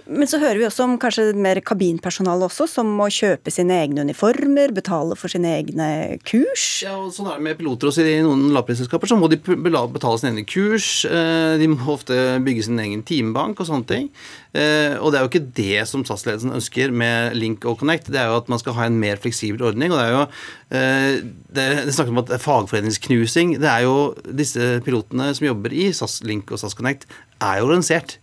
Men 0.06 0.28
så 0.28 0.36
hører 0.42 0.58
vi 0.60 0.66
også 0.68 0.84
om 0.84 0.98
kanskje 1.00 1.30
mer 1.40 1.62
kabinpersonale 1.64 2.44
også, 2.50 2.66
som 2.68 2.90
må 2.98 3.06
kjøpe 3.14 3.52
sine 3.54 3.78
egne 3.86 4.04
uniformer, 4.04 4.74
betale 4.76 5.16
for 5.16 5.32
sine 5.32 5.54
egne 5.62 5.88
kurs. 6.28 6.66
Ja, 6.84 6.98
og 7.00 7.14
Sånn 7.16 7.30
er 7.32 7.38
det 7.40 7.46
med 7.46 7.60
piloter 7.62 7.88
også 7.88 8.04
i 8.04 8.18
noen 8.26 8.50
lavprisselskaper. 8.56 9.08
Så 9.08 9.16
må 9.20 9.30
de 9.32 9.38
betale 9.40 10.20
sine 10.20 10.34
egne 10.34 10.44
kurs. 10.50 11.06
eh, 11.08 11.56
De 11.62 11.70
må 11.72 11.88
ofte 11.94 12.18
bygge 12.44 12.66
sin 12.68 12.80
egen 12.84 13.04
timebank 13.08 13.62
og 13.64 13.70
sånne 13.70 13.88
ting. 13.88 14.10
Eh, 14.54 14.98
Og 15.00 15.12
det 15.12 15.20
er 15.20 15.24
jo 15.24 15.32
ikke 15.32 15.54
det 15.56 15.88
som 15.88 16.04
SAS-ledelsen 16.04 16.52
ønsker 16.52 16.92
med 16.92 17.38
Link 17.40 17.64
og 17.66 17.80
Connect. 17.80 18.12
Det 18.12 18.20
er 18.20 18.28
jo 18.28 18.38
at 18.42 18.50
man 18.50 18.60
skal 18.60 18.74
ha 18.74 18.86
en 18.86 19.00
mer 19.00 19.16
fleksibel 19.16 19.64
ordning. 19.64 19.92
og 19.92 20.00
Det 20.00 20.08
er 20.08 20.12
jo 20.12 20.26
eh, 20.72 21.22
det, 21.54 21.86
det 21.88 21.94
snakkes 21.96 22.12
om 22.12 22.18
at 22.20 22.28
det 22.28 22.36
er 22.40 22.44
fagforeningsknusing. 22.44 23.56
Det 23.62 23.70
er 23.72 23.88
jo 23.88 24.14
disse 24.28 24.82
pilotene 24.84 25.32
som 25.34 25.48
jobber 25.48 25.72
i 25.72 25.94
SAS 25.94 26.20
Link 26.28 26.52
og 26.52 26.60
SAS 26.60 26.76
Connect, 26.76 27.08
er 27.40 27.60
jo 27.62 27.70
organisert 27.72 28.18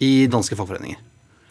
i 0.00 0.26
danske 0.26 0.56
fagforeninger. 0.56 0.98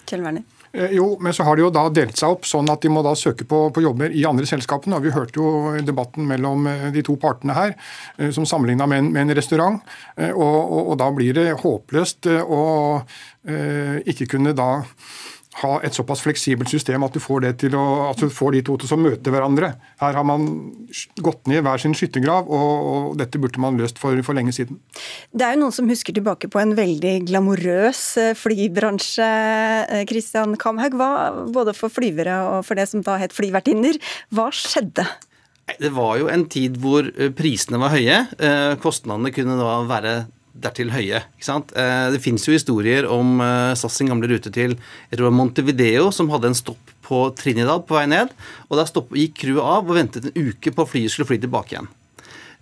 Kjell 0.09 0.25
Werner. 0.25 0.43
Eh, 0.71 0.91
Jo, 0.97 1.17
men 1.21 1.33
så 1.33 1.45
har 1.47 1.57
de 1.57 1.65
jo 1.65 1.71
da 1.73 1.85
delt 1.93 2.17
seg 2.17 2.35
opp 2.35 2.45
sånn 2.49 2.69
at 2.69 2.81
de 2.83 2.91
må 2.93 3.01
da 3.05 3.15
søke 3.17 3.45
på, 3.49 3.61
på 3.73 3.83
jobber 3.85 4.13
i 4.13 4.25
andre 4.29 4.45
selskapene. 4.49 4.97
og 4.97 5.05
Vi 5.05 5.13
hørte 5.15 5.39
jo 5.39 5.77
debatten 5.85 6.27
mellom 6.29 6.67
eh, 6.69 6.89
de 6.95 7.03
to 7.05 7.15
partene 7.21 7.57
her, 7.57 7.75
eh, 8.17 8.29
som 8.35 8.47
sammenligna 8.49 8.87
med, 8.89 9.09
med 9.09 9.27
en 9.27 9.37
restaurant. 9.37 9.81
Og, 10.17 10.43
og, 10.43 10.91
og 10.91 10.95
da 11.01 11.09
blir 11.15 11.33
det 11.37 11.47
håpløst 11.63 12.27
å 12.29 12.63
ikke 14.09 14.27
kunne 14.29 14.51
da 14.53 14.83
ha 15.59 15.69
et 15.83 15.95
såpass 15.97 16.21
fleksibelt 16.21 16.69
system 16.69 17.03
at 17.03 17.15
du 17.15 17.19
får 17.19 17.41
det 17.41 17.51
til 17.63 17.73
å, 17.75 17.83
at 18.11 18.19
du 18.21 18.29
får 18.31 18.53
de 18.53 18.61
to 18.67 18.75
til 18.79 18.91
å 18.93 18.99
møte 19.01 19.31
hverandre. 19.33 19.71
Her 19.99 20.17
har 20.19 20.27
man 20.27 20.45
gått 21.25 21.49
ned 21.49 21.59
i 21.59 21.63
hver 21.65 21.81
sin 21.81 21.95
skyttergrav, 21.97 22.47
og, 22.47 22.89
og 22.89 23.15
dette 23.19 23.41
burde 23.41 23.61
man 23.61 23.79
løst 23.79 23.97
for, 24.01 24.13
for 24.25 24.37
lenge 24.37 24.53
siden. 24.55 24.77
Det 25.33 25.47
er 25.47 25.57
jo 25.57 25.63
noen 25.63 25.75
som 25.75 25.89
husker 25.89 26.15
tilbake 26.15 26.51
på 26.53 26.61
en 26.61 26.75
veldig 26.77 27.15
glamorøs 27.31 28.03
eh, 28.21 28.35
flybransje, 28.37 29.31
Kristian 30.09 30.53
Kamhaug. 30.61 30.99
Både 31.55 31.73
for 31.77 31.91
flyvere 31.93 32.37
og 32.53 32.61
for 32.69 32.79
det 32.79 32.85
som 32.91 33.03
da 33.05 33.17
het 33.21 33.33
flyvertinner. 33.35 33.97
Hva 34.35 34.51
skjedde? 34.53 35.07
Det 35.77 35.91
var 35.93 36.17
jo 36.21 36.29
en 36.31 36.45
tid 36.49 36.77
hvor 36.81 37.09
eh, 37.09 37.33
prisene 37.35 37.81
var 37.81 37.93
høye. 37.97 38.21
eh, 38.37 38.73
Kostnadene 38.81 39.33
kunne 39.33 39.57
da 39.59 39.79
være 39.89 40.13
dertil 40.53 40.91
høye. 40.93 41.21
ikke 41.37 41.45
sant? 41.45 41.73
Eh, 41.75 42.11
Det 42.11 42.21
fins 42.21 42.45
jo 42.47 42.55
historier 42.55 43.07
om 43.09 43.39
eh, 43.41 43.75
SAS 43.75 43.99
sin 43.99 44.07
gamle 44.07 44.27
rute 44.31 44.51
til 44.51 44.77
Montevideo, 45.11 46.11
som 46.11 46.29
hadde 46.29 46.47
en 46.47 46.57
stopp 46.57 46.91
på 47.05 47.35
Trinidad 47.35 47.85
på 47.87 47.97
vei 47.97 48.05
ned. 48.07 48.29
og 48.69 48.77
Da 48.77 48.85
gikk 48.85 49.35
crewet 49.35 49.63
av 49.63 49.89
og 49.89 49.95
ventet 49.95 50.25
en 50.25 50.49
uke 50.49 50.71
på 50.71 50.85
at 50.85 50.89
flyet 50.89 51.11
skulle 51.11 51.27
fly 51.27 51.39
tilbake 51.41 51.75
igjen. 51.75 51.89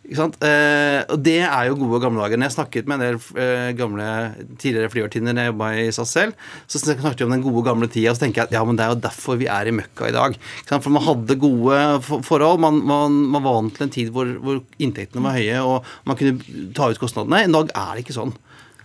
Eh, 0.07 1.01
og 1.11 1.19
Det 1.19 1.41
er 1.43 1.67
jo 1.67 1.77
gode 1.81 1.99
gamle 2.03 2.23
dager. 2.23 2.39
Når 2.39 2.47
jeg 2.47 2.55
snakket 2.55 2.87
med 2.87 2.97
en 2.97 3.03
del 3.03 3.17
eh, 3.43 3.71
gamle 3.75 4.07
tidligere 4.55 4.91
flyvertinner 4.93 5.35
når 5.35 5.43
jeg 5.43 5.51
jobba 5.51 5.71
i 5.75 5.85
SAS 5.91 6.13
selv, 6.15 6.47
så 6.67 6.79
snakket 6.79 7.19
vi 7.19 7.27
om 7.27 7.35
den 7.35 7.43
gode 7.43 7.65
gamle 7.67 7.89
tida. 7.91 8.15
Så 8.15 8.23
tenker 8.23 8.43
jeg 8.43 8.51
at 8.51 8.57
ja, 8.57 8.63
men 8.67 8.79
det 8.79 8.85
er 8.85 8.95
jo 8.95 9.01
derfor 9.03 9.39
vi 9.41 9.49
er 9.51 9.67
i 9.67 9.75
møkka 9.75 10.07
i 10.07 10.15
dag. 10.15 10.39
For 10.69 10.93
man 10.95 11.07
hadde 11.07 11.39
gode 11.41 11.81
forhold. 12.07 12.63
Man, 12.63 12.81
man, 12.87 13.21
man 13.35 13.43
var 13.43 13.59
vant 13.59 13.75
til 13.75 13.87
en 13.87 13.95
tid 13.97 14.11
hvor, 14.15 14.31
hvor 14.43 14.63
inntektene 14.79 15.25
var 15.25 15.37
høye 15.37 15.63
og 15.67 15.87
man 16.07 16.19
kunne 16.19 16.71
ta 16.77 16.87
ut 16.91 17.01
kostnadene. 17.01 17.43
I 17.43 17.53
dag 17.53 17.73
er 17.75 17.95
det 17.97 18.05
ikke 18.05 18.17
sånn. 18.17 18.35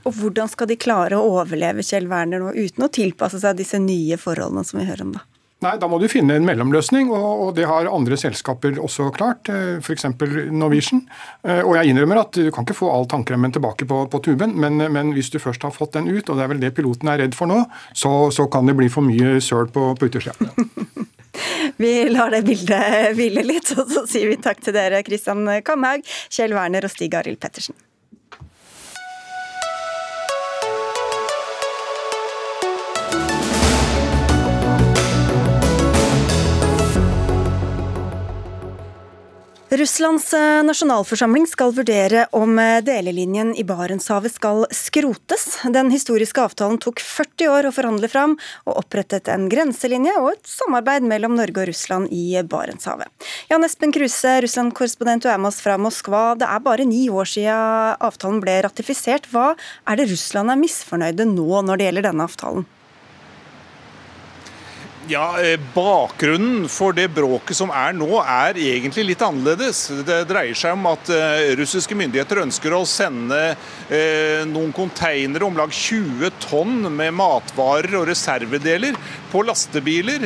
Og 0.03 0.17
hvordan 0.19 0.51
skal 0.51 0.67
de 0.67 0.79
klare 0.81 1.19
å 1.19 1.37
overleve 1.39 1.85
Kjell 1.87 2.09
Werner 2.11 2.43
nå, 2.43 2.55
uten 2.57 2.89
å 2.89 2.91
tilpasse 2.91 3.39
seg 3.43 3.61
disse 3.61 3.79
nye 3.79 4.19
forholdene 4.19 4.67
som 4.67 4.81
vi 4.81 4.89
hører 4.89 5.07
om 5.07 5.15
da? 5.15 5.23
Nei, 5.63 5.77
Da 5.79 5.89
må 5.91 5.99
du 6.03 6.09
finne 6.11 6.37
en 6.39 6.47
mellomløsning, 6.47 7.11
og, 7.15 7.53
det 7.57 7.69
har 7.71 7.89
andre 7.91 8.19
selskaper 8.19 8.81
også 8.83 9.11
klart. 9.15 9.51
F.eks. 9.83 10.09
Norwegian. 10.51 11.05
Eh, 11.47 11.63
Og 11.63 11.77
jeg 11.79 11.93
innrømmer 11.93 12.23
at 12.25 12.35
du 12.35 12.51
kan 12.51 12.67
ikke 12.67 12.79
få 12.81 12.91
all 12.91 13.07
tankremmen 13.11 13.55
tilbake 13.55 13.87
på, 13.87 14.03
på 14.11 14.23
tuben, 14.25 14.57
men, 14.59 14.79
men 14.93 15.13
hvis 15.17 15.31
du 15.31 15.39
først 15.43 15.63
har 15.63 15.75
fått 15.75 15.95
den 15.95 16.11
ut, 16.11 16.29
og 16.29 16.37
det 16.37 16.45
er 16.45 16.53
vel 16.53 16.63
det 16.63 16.75
piloten 16.75 17.09
er 17.13 17.23
redd 17.23 17.37
for 17.39 17.51
nå, 17.51 17.63
så, 17.95 18.31
så 18.35 18.49
kan 18.51 18.67
det 18.67 18.77
bli 18.79 18.91
for 18.93 19.07
mye 19.07 19.39
søl 19.41 19.71
på, 19.73 19.93
på 19.99 20.11
yttersida. 20.11 20.35
Vi 21.81 21.93
lar 22.13 22.35
det 22.35 22.43
bildet 22.45 23.15
hvile 23.17 23.45
litt, 23.47 23.71
og 23.79 23.89
så 23.89 24.05
sier 24.09 24.29
vi 24.29 24.37
takk 24.43 24.61
til 24.63 24.77
dere, 24.77 25.01
Christian 25.07 25.47
Kamhaug, 25.65 26.05
Kjell 26.29 26.53
Werner 26.55 26.85
og 26.85 26.93
Stig 26.93 27.17
Arild 27.17 27.41
Pettersen. 27.41 27.75
Russlands 39.73 40.27
eh, 40.37 40.63
nasjonalforsamling 40.69 41.47
skal 41.49 41.71
vurdere 41.73 42.27
om 42.37 42.59
eh, 42.61 42.83
delelinjen 42.85 43.55
i 43.57 43.63
Barentshavet 43.65 44.35
skal 44.35 44.67
skrotes. 44.69 45.47
Den 45.73 45.89
historiske 45.89 46.43
avtalen 46.45 46.77
tok 46.83 47.01
40 47.01 47.49
år 47.49 47.69
å 47.69 47.73
forhandle 47.73 48.11
fram, 48.13 48.35
og 48.69 48.83
opprettet 48.83 49.31
en 49.33 49.47
grenselinje 49.49 50.13
og 50.21 50.35
et 50.35 50.51
samarbeid 50.51 51.07
mellom 51.09 51.39
Norge 51.39 51.65
og 51.65 51.71
Russland 51.71 52.13
i 52.13 52.37
Barentshavet. 52.45 53.09
Jan 53.49 53.65
Espen 53.65 53.97
Kruse, 53.97 54.35
Russland-korrespondent, 54.45 55.25
du 55.25 55.33
er 55.33 55.41
med 55.41 55.55
oss 55.55 55.63
fra 55.65 55.79
Moskva. 55.81 56.35
Det 56.37 56.51
er 56.53 56.69
bare 56.69 56.85
ni 56.85 57.07
år 57.09 57.33
siden 57.33 57.97
avtalen 58.05 58.45
ble 58.45 58.61
ratifisert. 58.69 59.31
Hva 59.33 59.55
er 59.89 59.97
det 60.03 60.11
Russland 60.13 60.53
er 60.53 60.61
misfornøyde 60.61 61.31
nå 61.33 61.65
når 61.65 61.81
det 61.81 61.89
gjelder 61.89 62.11
denne 62.11 62.29
avtalen? 62.29 62.69
Ja, 65.09 65.41
eh, 65.43 65.61
Bakgrunnen 65.75 66.69
for 66.69 66.93
det 66.93 67.09
bråket 67.09 67.57
som 67.59 67.73
er 67.75 67.91
nå, 67.97 68.21
er 68.23 68.55
egentlig 68.55 69.03
litt 69.09 69.25
annerledes. 69.27 69.89
Det 70.07 70.21
dreier 70.31 70.55
seg 70.55 70.77
om 70.77 70.87
at 70.93 71.11
uh, 71.11 71.51
russiske 71.59 71.97
myndigheter 71.99 72.39
ønsker 72.45 72.77
å 72.77 72.85
sende 72.87 73.41
uh, 73.57 74.45
noen 74.47 74.71
konteinere, 74.77 75.43
om 75.49 75.59
lag 75.59 75.75
20 75.75 76.31
tonn 76.45 76.87
med 76.95 77.17
matvarer 77.19 77.99
og 77.99 78.07
reservedeler, 78.13 78.95
på 79.33 79.43
lastebiler 79.49 80.23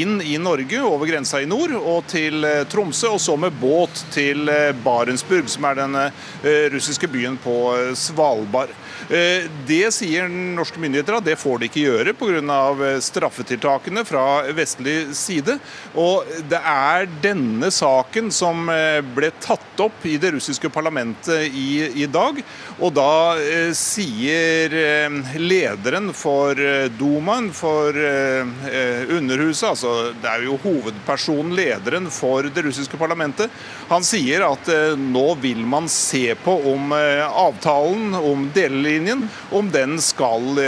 inn 0.00 0.16
i 0.24 0.38
Norge, 0.40 0.80
over 0.80 1.06
grensa 1.06 1.42
i 1.44 1.48
nord, 1.48 1.74
og 1.76 2.06
til 2.10 2.46
Tromsø. 2.72 3.12
Og 3.14 3.20
så 3.20 3.36
med 3.38 3.52
båt 3.60 4.00
til 4.14 4.48
Barentsburg, 4.80 5.50
som 5.52 5.66
er 5.68 5.76
den 5.82 5.98
russiske 6.72 7.10
byen 7.12 7.36
på 7.44 7.58
Svalbard. 8.00 8.72
Det 9.10 9.88
sier 9.90 10.28
norske 10.30 10.78
myndigheter 10.78 11.16
at 11.18 11.26
det 11.26 11.34
får 11.40 11.58
de 11.58 11.66
ikke 11.66 11.82
gjøre 11.82 12.12
pga. 12.14 12.60
straffetiltakene 13.02 14.04
fra 14.06 14.42
vestlig 14.54 15.14
side. 15.18 15.58
Og 15.98 16.28
det 16.50 16.60
er 16.62 17.08
denne 17.22 17.70
saken 17.74 18.30
som 18.34 18.68
eh, 18.70 19.00
ble 19.02 19.32
tatt 19.42 19.80
opp 19.82 20.04
i 20.06 20.16
det 20.20 20.32
russiske 20.36 20.70
parlamentet 20.72 21.50
i, 21.50 22.02
i 22.02 22.06
dag. 22.10 22.40
Og 22.78 22.92
da 22.96 23.36
eh, 23.40 23.72
sier 23.76 24.74
eh, 24.76 25.18
lederen 25.40 26.12
for 26.16 26.58
eh, 26.60 26.88
Dumaen, 26.98 27.50
for 27.56 27.96
eh, 27.96 28.46
eh, 28.70 29.10
Underhuset, 29.16 29.70
altså 29.72 29.94
det 30.20 30.30
er 30.30 30.46
jo 30.46 30.58
hovedpersonen, 30.62 31.54
lederen 31.56 32.08
for 32.12 32.46
det 32.46 32.64
russiske 32.66 32.98
parlamentet, 33.00 33.50
han 33.90 34.04
sier 34.06 34.44
at 34.46 34.68
nå 35.00 35.26
vil 35.42 35.62
man 35.66 35.88
se 35.90 36.34
på 36.38 36.52
om 36.70 36.92
avtalen 36.94 38.14
om 38.14 38.44
delelinjen, 39.00 39.28
om 39.50 39.70
den 39.72 40.00
skal 40.00 40.60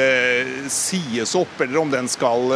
sies 0.72 1.34
opp, 1.38 1.60
eller 1.60 1.78
om 1.78 1.90
den 1.90 2.08
skal 2.08 2.52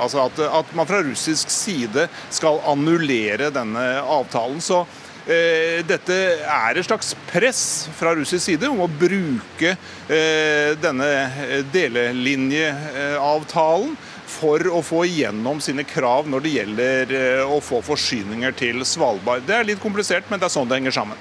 Altså 0.00 0.26
at, 0.26 0.38
at 0.38 0.74
man 0.76 0.86
fra 0.88 1.02
russisk 1.02 1.50
side 1.50 2.08
skal 2.30 2.60
annullere 2.68 3.50
denne 3.54 4.00
avtalen. 4.00 4.60
Så 4.60 4.86
eh, 5.26 5.86
dette 5.86 6.14
er 6.40 6.76
et 6.76 6.84
slags 6.86 7.16
press 7.30 7.88
fra 7.96 8.14
russisk 8.16 8.44
side 8.44 8.68
om 8.68 8.80
å 8.84 8.88
bruke 8.90 9.76
eh, 10.08 10.76
denne 10.80 11.30
delelinjeavtalen 11.72 13.96
for 14.30 14.62
å 14.70 14.82
få 14.84 15.04
igjennom 15.08 15.60
sine 15.62 15.84
krav 15.88 16.28
når 16.30 16.40
det 16.44 16.50
gjelder 16.54 17.12
eh, 17.16 17.42
å 17.44 17.60
få 17.64 17.82
forsyninger 17.84 18.52
til 18.58 18.84
Svalbard. 18.86 19.42
Det 19.46 19.54
er 19.56 19.64
litt 19.72 19.82
komplisert, 19.82 20.24
men 20.30 20.38
det 20.40 20.46
er 20.48 20.52
sånn 20.54 20.68
det 20.70 20.76
henger 20.80 20.94
sammen. 21.00 21.18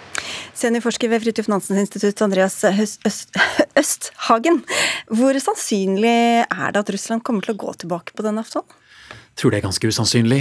Seniorforsker 0.59 1.11
ved 1.11 1.23
Fridtjof 1.23 1.47
Nansens 1.51 1.79
institutt, 1.85 2.19
Andreas 2.25 2.57
Østhagen. 3.79 4.61
Hvor 5.07 5.39
sannsynlig 5.39 6.17
er 6.43 6.75
det 6.75 6.83
at 6.83 6.91
Russland 6.91 7.23
kommer 7.23 7.45
til 7.45 7.55
å 7.55 7.61
gå 7.61 7.75
tilbake 7.85 8.15
på 8.15 8.25
denne 8.25 8.43
avtalen? 8.43 8.67
Jeg 9.09 9.43
tror 9.45 9.53
det 9.53 9.59
er 9.61 9.63
ganske 9.63 9.87
usannsynlig. 9.87 10.39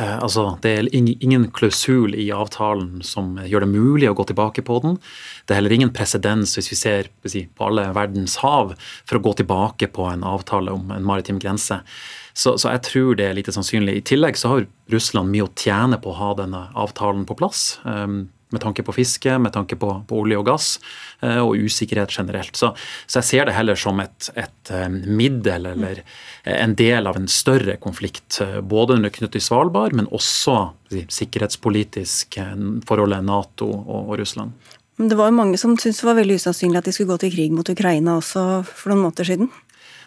Eh, 0.00 0.14
altså, 0.24 0.44
det 0.64 0.70
er 0.72 0.86
ingen 0.96 1.50
klausul 1.52 2.14
i 2.16 2.30
avtalen 2.32 3.02
som 3.04 3.34
gjør 3.44 3.66
det 3.66 3.68
mulig 3.74 4.08
å 4.08 4.14
gå 4.16 4.24
tilbake 4.30 4.64
på 4.64 4.78
den. 4.86 4.96
Det 5.44 5.52
er 5.52 5.60
heller 5.60 5.74
ingen 5.76 5.92
presedens 5.92 6.56
hvis 6.56 6.70
vi 6.72 6.78
ser 6.80 7.10
på 7.20 7.66
alle 7.66 7.90
verdens 7.92 8.38
hav 8.40 8.72
for 9.04 9.18
å 9.18 9.24
gå 9.26 9.34
tilbake 9.42 9.90
på 9.92 10.08
en 10.08 10.24
avtale 10.24 10.72
om 10.72 10.88
en 10.96 11.04
maritim 11.04 11.42
grense. 11.42 11.82
Så, 12.32 12.54
så, 12.56 12.70
jeg 12.72 12.86
tror 12.88 13.20
det 13.20 13.28
er 13.28 13.36
lite 13.36 13.52
sannsynlig. 13.52 13.98
I 13.98 14.06
tillegg 14.14 14.40
så 14.40 14.54
har 14.54 14.66
Russland 14.94 15.28
mye 15.34 15.44
å 15.44 15.52
tjene 15.52 16.00
på 16.00 16.14
å 16.14 16.18
ha 16.22 16.32
denne 16.40 16.64
avtalen 16.78 17.28
på 17.28 17.36
plass. 17.36 17.74
Um, 17.84 18.30
med 18.54 18.62
tanke 18.62 18.84
på 18.86 18.94
fiske, 18.96 19.36
med 19.38 19.52
tanke 19.52 19.76
på, 19.76 19.90
på 20.08 20.22
olje 20.22 20.38
og 20.40 20.46
gass, 20.48 20.68
eh, 21.20 21.40
og 21.42 21.58
usikkerhet 21.58 22.14
generelt. 22.14 22.56
Så, 22.56 22.72
så, 23.06 23.20
jeg 23.20 23.28
ser 23.28 23.48
det 23.48 23.56
heller 23.56 23.78
som 23.78 24.00
et, 24.00 24.30
et, 24.38 24.72
eh, 24.72 24.88
middel 24.88 25.68
eller 25.74 26.02
en 26.48 26.74
del 26.78 27.10
av 27.10 27.18
en 27.18 27.28
større 27.28 27.76
konflikt. 27.76 28.40
både 28.62 28.88
både 28.88 29.10
knyttet 29.10 29.36
til 29.36 29.44
Svalbard, 29.44 29.92
men 29.92 30.08
også 30.14 30.56
si, 30.90 31.04
sikkerhetspolitisk 31.20 32.38
forholdet 32.88 33.24
Nato 33.24 33.68
og, 33.68 34.10
og 34.10 34.18
Russland. 34.20 34.52
Men 34.98 35.10
det 35.10 35.18
var 35.18 35.30
jo 35.30 35.38
mange 35.38 35.58
som 35.60 35.76
syntes 35.78 36.00
det 36.02 36.08
var 36.08 36.18
veldig 36.18 36.38
usannsynlig 36.40 36.80
at 36.80 36.88
de 36.88 36.94
skulle 36.94 37.12
gå 37.12 37.20
til 37.22 37.34
krig 37.34 37.52
mot 37.54 37.68
Ukraina 37.70 38.16
også 38.18 38.44
for 38.66 38.90
noen 38.90 39.04
måneder 39.06 39.28
siden? 39.28 39.50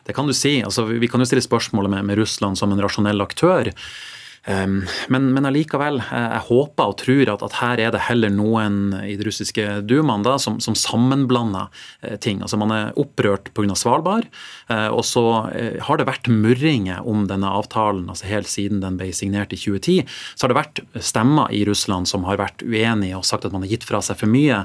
Det 0.03 0.15
kan 0.17 0.27
du 0.27 0.33
si. 0.35 0.57
Altså, 0.65 0.83
vi 0.89 1.07
kan 1.07 1.21
jo 1.21 1.29
stille 1.29 1.45
spørsmålet 1.45 1.93
med, 1.93 2.07
med 2.09 2.19
Russland 2.19 2.57
som 2.59 2.73
en 2.73 2.81
rasjonell 2.81 3.23
aktør. 3.23 3.69
Men, 4.41 5.27
men 5.35 5.45
allikevel, 5.45 5.99
jeg, 6.01 6.29
jeg, 6.33 6.43
håper 6.47 6.89
og 6.89 6.95
tror 6.97 7.29
at, 7.29 7.43
at, 7.45 7.57
her 7.61 7.81
er 7.83 7.91
det 7.93 8.01
heller 8.07 8.31
noen 8.33 8.95
i 9.05 9.13
det 9.19 9.27
russiske 9.27 9.65
dumaen 9.85 10.25
da, 10.25 10.37
som, 10.41 10.57
som 10.63 10.77
sammenblander 10.77 11.69
eh, 12.01 12.17
ting. 12.21 12.41
Altså 12.41 12.57
Man 12.57 12.73
er 12.73 12.97
opprørt 12.99 13.51
pga. 13.53 13.75
Svalbard, 13.77 14.25
eh, 14.69 14.87
og 14.89 15.03
så 15.07 15.23
eh, 15.53 15.77
har 15.85 15.99
det 15.99 16.07
vært 16.09 16.29
murringer 16.31 17.05
om 17.07 17.27
denne 17.29 17.49
avtalen 17.49 18.09
altså 18.11 18.27
helt 18.29 18.49
siden 18.49 18.81
den 18.83 18.97
ble 18.99 19.11
signert 19.15 19.53
i 19.53 19.59
2010. 19.59 20.09
Så 20.35 20.45
har 20.45 20.51
det 20.51 20.59
vært 20.59 20.83
stemmer 21.05 21.53
i 21.53 21.63
Russland 21.67 22.09
som 22.09 22.25
har 22.27 22.41
vært 22.41 22.65
uenige 22.65 23.19
og 23.19 23.27
sagt 23.27 23.47
at 23.47 23.55
man 23.55 23.65
har 23.65 23.73
gitt 23.73 23.87
fra 23.87 24.01
seg 24.05 24.19
for 24.19 24.31
mye. 24.31 24.63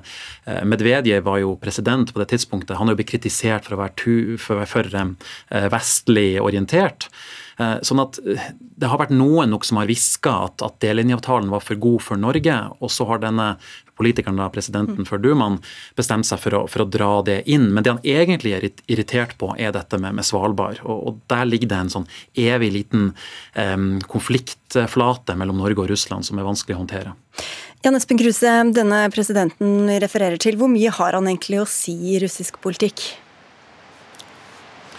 Eh, 0.48 0.62
Medvedev 0.68 1.26
var 1.26 1.40
jo 1.42 1.56
president 1.60 2.12
på 2.12 2.22
det 2.22 2.30
tidspunktet. 2.32 2.76
Han 2.78 2.88
har 2.88 2.96
jo 2.96 3.02
blitt 3.02 3.12
kritisert 3.14 3.66
for 3.66 3.76
å 3.76 3.82
være, 3.84 4.38
for, 4.40 4.92
eh, 4.96 5.68
vestlig 5.72 6.30
orientert. 6.42 7.10
Eh, 7.56 7.78
sånn 7.88 8.02
at 8.02 8.18
eh, 8.20 8.50
Det 8.76 8.88
har 8.92 9.00
vært 9.00 9.14
noen 9.16 9.48
nok 9.54 9.64
som 9.64 9.78
har 9.80 9.88
hviska 9.88 10.32
at, 10.50 10.62
at 10.64 10.76
delelinjeavtalen 10.84 11.48
var 11.48 11.62
for 11.64 11.80
god 11.80 12.02
for 12.04 12.20
Norge, 12.20 12.56
og 12.76 12.92
så 12.92 13.06
har 13.08 13.22
denne 13.22 13.54
politikeren, 13.96 14.36
da, 14.36 14.50
presidenten 14.52 15.06
mm. 15.06 15.08
for 15.08 15.22
Dumaen, 15.24 15.56
bestemt 15.96 16.28
seg 16.28 16.42
for 16.42 16.58
å, 16.58 16.60
for 16.68 16.84
å, 16.84 16.88
dra 16.92 17.22
det 17.24 17.38
inn. 17.48 17.70
Men 17.72 17.86
det 17.86 17.94
han 17.94 18.02
egentlig 18.04 18.52
er 18.52 18.68
irritert 18.92 19.32
på, 19.40 19.54
er 19.56 19.72
dette 19.72 19.96
med, 20.02 20.18
med 20.18 20.28
Svalbard. 20.28 20.82
Og, 20.84 20.98
og, 21.00 21.22
der 21.32 21.48
ligger 21.48 21.72
det 21.72 21.78
en 21.80 21.94
sånn 21.94 22.08
evig 22.36 22.74
liten 22.74 23.08
um, 23.56 23.88
konfliktflate 24.04 25.38
mellom 25.40 25.64
Norge 25.64 25.86
og 25.86 25.88
Russland 25.94 26.28
som 26.28 26.36
er 26.36 26.44
vanskelig 26.44 26.76
å 26.76 26.82
håndtere. 26.82 27.16
Jan 27.86 27.96
Espen 27.96 28.20
Kruse, 28.20 28.52
denne 28.76 29.06
presidenten 29.14 29.88
refererer 30.04 30.36
til, 30.44 30.60
hvor 30.60 30.68
mye 30.68 30.92
har 30.92 31.16
han 31.16 31.32
egentlig 31.32 31.64
å 31.64 31.70
si 31.70 31.96
i 32.12 32.20
russisk 32.20 32.60
politikk? 32.60 33.14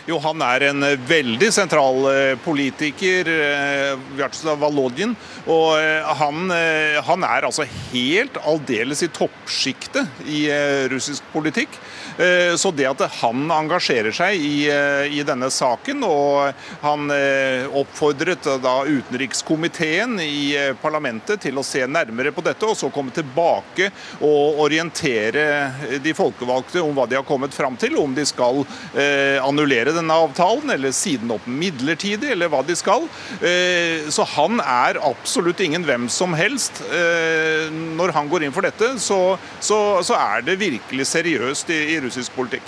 Jo, 0.07 0.21
han 0.23 0.39
er 0.45 0.69
en 0.69 0.85
eh, 0.87 0.99
veldig 1.09 1.49
sentral 1.51 2.05
eh, 2.13 2.33
politiker, 2.39 3.27
Vjartslav 4.15 4.61
Valodjin. 4.61 5.15
Og 5.51 5.75
han, 6.19 6.51
han, 7.07 7.23
er 7.23 7.47
altså 7.47 7.63
helt 7.91 8.39
aldeles 8.47 9.03
i 9.03 9.11
toppsjiktet 9.15 10.27
i 10.27 10.41
russisk 10.91 11.27
politikk. 11.31 11.75
Så 12.57 12.71
det 12.73 12.87
at 12.89 13.01
han 13.19 13.43
engasjerer 13.53 14.13
seg 14.15 14.41
i, 14.41 14.65
i 15.13 15.21
denne 15.25 15.49
saken, 15.53 16.01
og 16.07 16.55
han 16.81 17.11
oppfordret 17.77 18.47
da 18.63 18.73
utenrikskomiteen 18.87 20.17
i 20.23 20.55
parlamentet 20.81 21.43
til 21.45 21.59
å 21.59 21.65
se 21.65 21.83
nærmere 21.85 22.33
på 22.33 22.41
dette, 22.45 22.65
og 22.65 22.77
så 22.79 22.89
komme 22.93 23.13
tilbake 23.13 23.91
og 24.25 24.63
orientere 24.65 25.99
de 26.01 26.15
folkevalgte 26.17 26.81
om 26.81 26.95
hva 26.97 27.05
de 27.09 27.19
har 27.19 27.27
kommet 27.27 27.53
fram 27.55 27.77
til, 27.79 27.99
om 28.01 28.15
de 28.17 28.25
skal 28.27 28.63
annullere 29.45 29.93
denne 29.95 30.17
avtalen, 30.25 30.73
eller 30.73 30.95
siden 30.95 31.31
opp 31.35 31.47
midlertidig, 31.47 32.31
eller 32.33 32.51
hva 32.51 32.63
de 32.65 32.75
skal. 32.77 33.07
Eh, 33.41 34.07
så 34.13 34.25
han 34.35 34.61
er 34.63 34.99
absolutt 35.05 35.61
ingen 35.63 35.85
hvem 35.87 36.07
som 36.11 36.35
helst. 36.37 36.81
Eh, 36.85 37.67
når 37.97 38.13
han 38.15 38.29
går 38.31 38.47
inn 38.47 38.55
for 38.55 38.65
dette, 38.65 38.93
så, 39.01 39.37
så, 39.59 39.79
så 40.05 40.17
er 40.17 40.45
det 40.47 40.59
virkelig 40.61 41.07
seriøst 41.09 41.71
i, 41.73 41.79
i 41.95 41.99
russisk 42.07 42.33
politikk. 42.37 42.65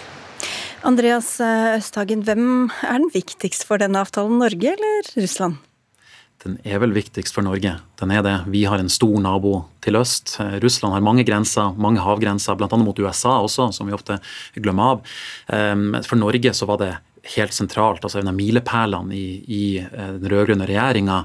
Andreas 0.87 1.37
eh, 1.43 1.79
Østhagen, 1.79 2.21
hvem 2.27 2.69
er 2.85 3.01
den 3.01 3.09
viktigst 3.11 3.65
for 3.67 3.81
denne 3.81 4.03
avtalen, 4.03 4.39
Norge 4.39 4.75
eller 4.75 5.09
Russland? 5.17 5.59
Den 6.39 6.55
er 6.63 6.79
vel 6.79 6.93
viktigst 6.95 7.35
for 7.35 7.43
Norge. 7.43 7.73
Den 7.99 8.13
er 8.15 8.23
det. 8.23 8.37
Vi 8.47 8.61
har 8.63 8.79
en 8.79 8.91
stor 8.91 9.17
nabo 9.19 9.65
til 9.83 9.99
øst. 9.99 10.37
Russland 10.63 10.95
har 10.95 11.03
mange 11.03 11.25
grenser, 11.27 11.73
mange 11.75 11.99
havgrenser, 11.99 12.55
bl.a. 12.55 12.79
mot 12.79 13.01
USA 13.03 13.41
også, 13.43 13.73
som 13.75 13.89
vi 13.89 13.95
ofte 13.97 14.21
glemmer 14.55 14.93
av. 14.93 15.09
For 16.07 16.15
Norge 16.15 16.53
så 16.55 16.69
var 16.69 16.79
det 16.79 16.93
helt 17.35 17.53
sentralt, 17.55 18.03
altså 18.03 18.21
en 18.21 18.31
av 18.31 18.37
milepælene 18.37 19.15
i, 19.15 19.27
i, 19.45 19.63
eh, 19.83 20.13
den 20.19 20.31
rød-grønne 20.31 20.67
regjeringa 20.69 21.19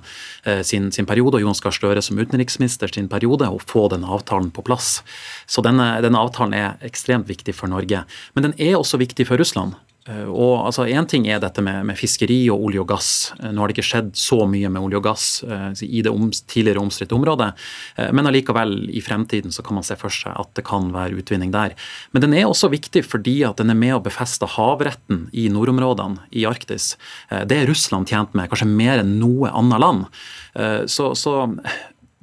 eh, 0.44 0.62
sin, 0.66 0.90
sin, 0.94 1.08
periode, 1.08 1.38
og 1.38 1.46
Jonas 1.46 1.62
Gahr 1.64 1.74
Støre 1.74 2.02
som 2.04 2.20
utenriksminister 2.20 2.92
sin 2.92 3.08
periode, 3.12 3.48
å 3.48 3.60
få 3.62 3.86
denne 3.92 4.10
avtalen 4.10 4.50
på 4.54 4.64
plass. 4.66 4.98
Så 5.46 5.64
denne, 5.64 5.94
denne 6.04 6.20
avtalen 6.20 6.56
er 6.58 6.86
ekstremt 6.86 7.30
viktig 7.30 7.56
for 7.56 7.72
Norge. 7.72 8.04
Men 8.34 8.48
den 8.48 8.56
er 8.58 8.78
også 8.78 9.00
viktig 9.00 9.28
for 9.30 9.40
Russland. 9.40 9.78
Eh, 10.04 10.26
og 10.28 10.66
altså 10.66 10.84
Én 10.84 11.06
ting 11.08 11.24
er 11.32 11.38
dette 11.40 11.62
med, 11.64 11.86
med, 11.88 11.96
fiskeri 11.96 12.42
og 12.52 12.66
olje 12.68 12.82
og 12.82 12.88
gass. 12.90 13.10
Eh, 13.38 13.48
nå 13.48 13.62
har 13.62 13.70
det 13.70 13.76
ikke 13.78 13.86
skjedd 13.88 14.10
så 14.20 14.42
mye 14.48 14.68
med 14.72 14.84
olje 14.84 15.00
og 15.00 15.06
gass 15.06 15.26
eh, 15.48 15.70
i 15.86 16.02
det 16.04 16.12
om, 16.12 16.28
tidligere 16.28 16.82
omstridte 16.82 17.16
området, 17.16 17.50
men 18.12 18.28
allikevel, 18.28 18.72
i 18.92 19.00
fremtiden 19.04 19.52
så 19.54 19.62
kan 19.64 19.78
man 19.78 19.86
se 19.86 19.96
for 19.98 20.12
seg 20.12 20.34
at 20.36 20.50
det 20.58 20.64
kan 20.66 20.90
være 20.94 21.16
utvinning 21.20 21.52
der. 21.54 21.74
Men 22.12 22.24
den 22.24 22.34
er 22.36 22.48
også 22.48 22.70
viktig 22.72 23.04
fordi 23.06 23.36
at 23.46 23.60
den 23.60 23.72
er 23.72 23.78
med 23.78 23.96
å 23.96 24.02
befeste 24.04 24.48
havretten 24.56 25.28
i 25.32 25.46
nordområdene 25.52 26.26
i 26.34 26.44
Arktis. 26.48 26.94
Det 27.30 27.56
er 27.56 27.68
Russland 27.70 28.10
tjent 28.10 28.34
med, 28.36 28.50
kanskje 28.50 28.68
mer 28.68 29.02
enn 29.02 29.16
noe 29.20 29.52
annet 29.54 29.82
land. 29.82 30.06
Så, 30.90 31.12
så 31.18 31.36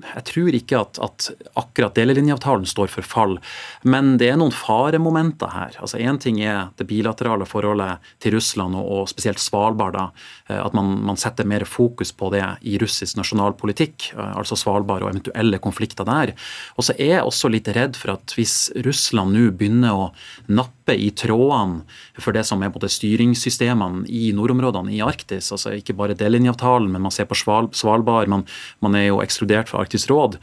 jeg 0.02 0.24
tror 0.32 0.56
ikke 0.58 0.80
at, 0.82 1.00
at, 1.04 1.30
akkurat 1.60 1.96
delelinjeavtalen 1.98 2.66
står 2.66 2.90
for 2.90 3.06
fall, 3.06 3.38
men 3.84 4.16
det 4.22 4.32
er 4.32 4.40
noen 4.40 4.54
faremomenter 4.56 5.52
her. 5.54 5.78
Altså 5.82 6.00
Én 6.02 6.18
ting 6.22 6.40
er 6.42 6.72
det 6.80 6.88
bilaterale 6.90 7.46
forholdet 7.46 8.02
til 8.24 8.36
Russland, 8.38 8.78
og, 8.80 8.88
og 8.92 9.12
spesielt 9.12 9.42
Svalbard. 9.42 9.94
da, 9.98 10.08
eh, 10.50 10.60
At 10.62 10.74
man, 10.78 10.96
man, 11.06 11.20
setter 11.22 11.46
mer 11.46 11.66
fokus 11.70 12.12
på 12.12 12.32
det 12.34 12.44
i 12.66 12.78
russisk 12.82 13.20
nasjonalpolitikk, 13.20 13.62
politikk, 13.62 14.12
altså 14.18 14.58
Svalbard 14.58 15.04
og 15.04 15.12
eventuelle 15.12 15.60
konflikter 15.62 16.08
der. 16.08 16.34
Og 16.78 16.88
så 16.88 16.96
er 16.98 17.18
jeg 17.18 17.28
også 17.28 17.52
litt 17.52 17.68
redd 17.76 17.98
for 18.00 18.16
at 18.16 18.34
hvis 18.36 18.72
Russland 18.86 19.36
nå 19.36 19.52
begynner 19.56 19.94
å 19.94 20.12
nappe 20.52 20.81
i 20.90 21.12
trådene 21.16 21.84
for 22.20 22.34
det 22.36 22.44
som 22.48 22.62
er 22.64 22.72
både 22.74 22.90
styringssystemene 22.92 24.06
i 24.10 24.32
nordområdene 24.36 24.94
i 24.96 25.02
Arktis, 25.06 25.52
altså 25.54 25.76
ikke 25.78 25.96
bare 25.98 26.18
delelinjeavtalen, 26.18 26.90
men 26.92 27.06
man 27.06 27.14
ser 27.14 27.30
på 27.30 27.38
Svalbard, 27.38 28.32
man, 28.32 28.46
man 28.82 28.98
er 28.98 29.10
jo 29.10 29.22
ekskludert 29.24 29.70
fra 29.70 29.84
Arktisk 29.84 30.10
råd, 30.12 30.40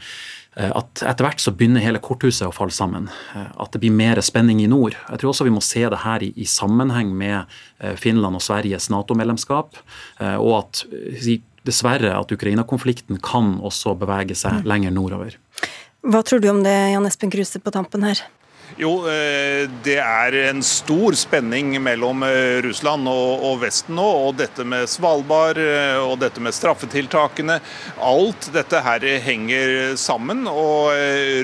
eh, 0.55 0.71
at 0.71 1.03
etter 1.03 1.27
hvert 1.27 1.43
så 1.43 1.53
begynner 1.55 1.83
hele 1.83 2.01
korthuset 2.03 2.47
å 2.47 2.55
falle 2.55 2.75
sammen. 2.75 3.09
Eh, 3.35 3.51
at 3.59 3.75
det 3.75 3.83
blir 3.83 3.95
mer 3.95 4.21
spenning 4.25 4.63
i 4.63 4.69
nord. 4.71 4.97
Jeg 5.09 5.21
tror 5.21 5.33
også 5.33 5.49
vi 5.49 5.55
må 5.55 5.63
se 5.65 5.83
det 5.85 6.03
her 6.05 6.25
i, 6.25 6.31
i 6.39 6.47
sammenheng 6.49 7.11
med 7.17 7.43
eh, 7.79 7.95
Finland 7.99 8.39
og 8.39 8.45
Sveriges 8.45 8.89
Nato-medlemskap. 8.93 9.79
Og 10.39 10.53
at 10.57 10.81
dessverre 11.67 12.13
at 12.15 12.31
Ukraina-konflikten 12.31 13.19
kan 13.23 13.57
også 13.65 13.95
bevege 13.99 14.37
seg 14.37 14.61
mm. 14.61 14.67
lenger 14.69 14.95
nordover. 14.95 15.37
Hva 16.07 16.21
tror 16.23 16.39
du 16.39 16.47
om 16.51 16.61
det, 16.63 16.75
Jan 16.93 17.07
Espen 17.07 17.31
Kruse, 17.33 17.59
på 17.59 17.73
tampen 17.75 18.05
her? 18.07 18.21
Jo, 18.77 18.91
eh, 19.09 19.69
det 19.83 19.97
er 19.97 20.35
en 20.49 20.61
stor 20.63 21.15
spenning 21.17 21.71
mellom 21.81 22.21
eh, 22.23 22.59
Russland 22.61 23.09
og 23.09 23.57
Vesten 23.63 23.97
nå. 23.97 24.05
Og 24.27 24.37
dette 24.37 24.65
med 24.67 24.89
Svalbard 24.89 25.57
eh, 25.61 25.97
og 25.97 26.19
dette 26.21 26.43
med 26.43 26.53
straffetiltakene. 26.53 27.57
Alt 28.05 28.51
dette 28.53 28.81
her 28.85 29.05
henger 29.25 29.95
sammen. 29.99 30.45
Og 30.49 30.93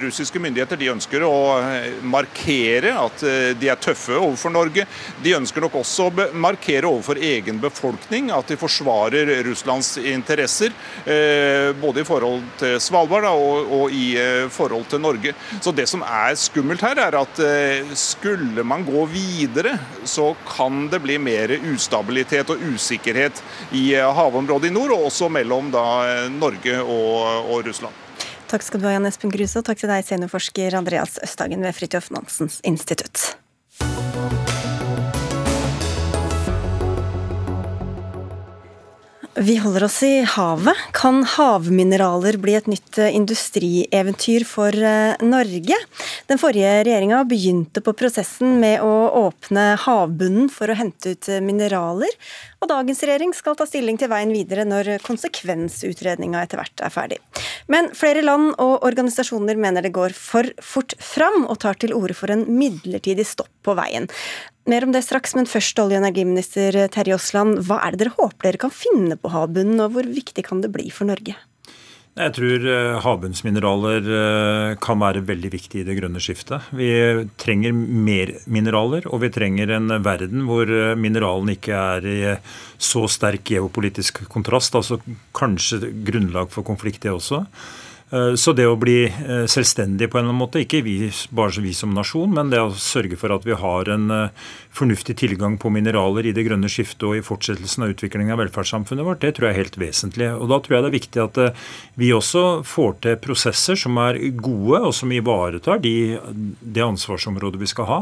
russiske 0.04 0.40
myndigheter 0.42 0.80
de 0.80 0.92
ønsker 0.94 1.24
å 1.26 1.36
markere 2.06 2.94
at 3.00 3.24
de 3.60 3.70
er 3.72 3.80
tøffe 3.82 4.16
overfor 4.18 4.54
Norge. 4.54 4.86
De 5.24 5.36
ønsker 5.38 5.64
nok 5.64 5.80
også 5.82 6.10
å 6.10 6.28
markere 6.38 6.90
overfor 6.90 7.20
egen 7.20 7.60
befolkning 7.64 8.30
at 8.36 8.52
de 8.52 8.60
forsvarer 8.60 9.32
Russlands 9.48 9.96
interesser. 10.02 10.76
Både 11.82 12.04
i 12.04 12.08
forhold 12.08 12.44
til 12.60 12.78
Svalbard 12.84 13.28
og 13.30 13.94
i 13.94 14.14
forhold 14.54 14.88
til 14.92 15.04
Norge. 15.04 15.36
Så 15.62 15.74
det 15.76 15.88
som 15.90 16.04
er 16.06 16.36
skummelt 16.40 16.84
her, 16.86 17.00
er 17.08 17.15
at 17.20 17.40
eh, 17.44 17.94
skulle 17.98 18.64
man 18.68 18.86
gå 18.88 19.06
videre, 19.12 19.78
så 20.04 20.34
kan 20.48 20.88
det 20.92 21.02
bli 21.04 21.18
mer 21.22 21.54
ustabilitet 21.72 22.52
og 22.54 22.64
usikkerhet 22.74 23.42
i 23.72 23.88
eh, 23.96 24.08
havområdet 24.18 24.72
i 24.72 24.76
nord, 24.76 24.96
og 24.96 25.08
også 25.10 25.30
mellom 25.32 25.72
da 25.74 25.86
eh, 26.08 26.28
Norge 26.34 26.80
og, 26.82 27.52
og 27.52 27.68
Russland. 27.68 28.04
Takk 28.50 28.64
skal 28.64 28.82
du 28.82 28.88
ha, 28.88 28.94
Jan 28.96 29.10
Espen 29.10 29.34
Gruse, 29.34 29.60
og 29.60 29.66
takk 29.68 29.82
til 29.82 29.92
deg, 29.92 30.06
seniorforsker 30.06 30.78
Andreas 30.78 31.18
Østhagen 31.26 31.66
ved 31.66 31.76
Fridtjof 31.76 32.12
Nansens 32.14 32.62
institutt. 32.64 33.35
Vi 39.38 39.58
holder 39.58 39.84
oss 39.84 40.04
i 40.04 40.22
havet. 40.22 40.78
Kan 40.96 41.18
havmineraler 41.28 42.38
bli 42.40 42.54
et 42.56 42.70
nytt 42.72 42.96
eh, 43.04 43.12
industrieventyr 43.18 44.46
for 44.48 44.72
eh, 44.72 45.18
Norge? 45.28 45.76
Den 46.30 46.40
forrige 46.40 46.70
regjeringa 46.88 47.20
begynte 47.28 47.84
på 47.84 47.92
prosessen 48.00 48.56
med 48.62 48.80
å 48.80 48.94
åpne 49.26 49.74
havbunnen 49.84 50.48
for 50.48 50.72
å 50.72 50.78
hente 50.80 51.18
ut 51.18 51.28
eh, 51.28 51.44
mineraler. 51.44 52.16
Og 52.64 52.72
dagens 52.72 53.04
regjering 53.04 53.36
skal 53.36 53.60
ta 53.60 53.68
stilling 53.68 54.00
til 54.00 54.14
veien 54.14 54.32
videre 54.32 54.64
når 54.64 54.94
konsekvensutredninga 55.04 56.46
etter 56.48 56.64
hvert 56.64 56.88
er 56.88 56.96
ferdig. 56.96 57.20
Men 57.68 57.92
flere 57.92 58.24
land 58.24 58.54
og 58.56 58.88
organisasjoner 58.88 59.60
mener 59.60 59.84
det 59.84 59.92
går 60.00 60.16
for 60.16 60.48
fort 60.64 60.96
fram, 61.04 61.44
og 61.44 61.60
tar 61.60 61.76
til 61.84 61.92
orde 61.98 62.16
for 62.16 62.32
en 62.32 62.48
midlertidig 62.56 63.28
stopp 63.28 63.52
på 63.68 63.76
veien. 63.76 64.08
Mer 64.66 64.88
om 64.88 64.94
det 64.96 65.04
straks, 65.06 65.36
men 65.38 65.46
først 65.46 65.78
olje- 65.78 66.00
og 66.00 66.02
energiminister 66.02 66.88
Terje 66.90 67.14
Aasland. 67.14 67.60
Hva 67.68 67.78
er 67.86 67.94
det 67.94 68.02
dere 68.02 68.16
håper 68.18 68.48
dere 68.48 68.62
kan 68.64 68.74
finne 68.74 69.14
på 69.14 69.30
havbunnen, 69.30 69.78
og 69.84 69.94
hvor 69.94 70.08
viktig 70.10 70.42
kan 70.48 70.64
det 70.64 70.72
bli 70.74 70.90
for 70.90 71.06
Norge? 71.06 71.36
Jeg 72.16 72.32
tror 72.32 72.66
eh, 72.72 72.98
havbunnsmineraler 73.04 74.06
eh, 74.18 74.76
kan 74.80 75.02
være 75.04 75.26
veldig 75.28 75.50
viktig 75.52 75.82
i 75.82 75.86
det 75.86 75.98
grønne 75.98 76.22
skiftet. 76.24 76.70
Vi 76.72 76.88
trenger 77.42 77.76
mer 77.76 78.32
mineraler, 78.48 79.06
og 79.12 79.20
vi 79.26 79.30
trenger 79.36 79.74
en 79.76 79.92
verden 80.00 80.46
hvor 80.48 80.72
eh, 80.72 80.96
mineralene 80.96 81.58
ikke 81.58 81.76
er 81.76 82.08
i 82.08 82.20
så 82.80 83.04
sterk 83.12 83.44
geopolitisk 83.52 84.24
kontrast. 84.32 84.80
Altså 84.80 85.02
kanskje 85.36 85.92
grunnlag 86.08 86.56
for 86.56 86.64
konflikt, 86.64 87.04
det 87.04 87.12
også. 87.12 87.44
Eh, 88.12 88.36
så 88.38 88.54
det 88.54 88.68
å 88.70 88.78
bli 88.78 89.08
eh, 89.08 89.46
selvstendig 89.50 90.12
på 90.12 90.20
en 90.20 90.26
eller 90.26 90.34
annen 90.36 90.44
måte, 90.44 90.62
ikke 90.62 90.84
vi, 90.86 91.10
bare 91.34 91.64
vi 91.64 91.74
som 91.74 91.94
nasjon, 91.96 92.36
men 92.38 92.52
det 92.54 92.62
å 92.62 92.70
sørge 92.78 93.18
for 93.18 93.34
at 93.34 93.48
vi 93.48 93.58
har 93.58 93.90
en 93.90 94.14
eh, 94.14 94.46
fornuftig 94.76 95.18
tilgang 95.18 95.58
på 95.62 95.72
mineraler 95.74 96.30
i 96.30 96.36
det 96.36 96.46
grønne 96.46 96.70
skiftet 96.70 97.08
og 97.08 97.18
i 97.18 97.24
fortsettelsen 97.26 97.88
av 97.88 97.96
utviklingen 97.96 98.36
av 98.36 98.44
velferdssamfunnet 98.44 99.08
vårt, 99.08 99.24
det 99.26 99.34
tror 99.36 99.50
jeg 99.50 99.56
er 99.56 99.64
helt 99.64 99.80
vesentlig. 99.82 100.30
Og 100.38 100.54
Da 100.54 100.62
tror 100.62 100.78
jeg 100.78 100.86
det 100.86 100.92
er 100.92 101.00
viktig 101.00 101.24
at 101.24 101.44
vi 101.98 102.14
også 102.14 102.46
får 102.68 102.98
til 103.08 103.20
prosesser 103.24 103.80
som 103.80 103.98
er 104.04 104.22
gode, 104.38 104.84
og 104.86 104.94
som 104.94 105.14
ivaretar 105.16 105.82
de, 105.82 105.96
det 106.62 106.86
ansvarsområdet 106.86 107.62
vi 107.62 107.72
skal 107.74 107.90
ha 107.90 108.02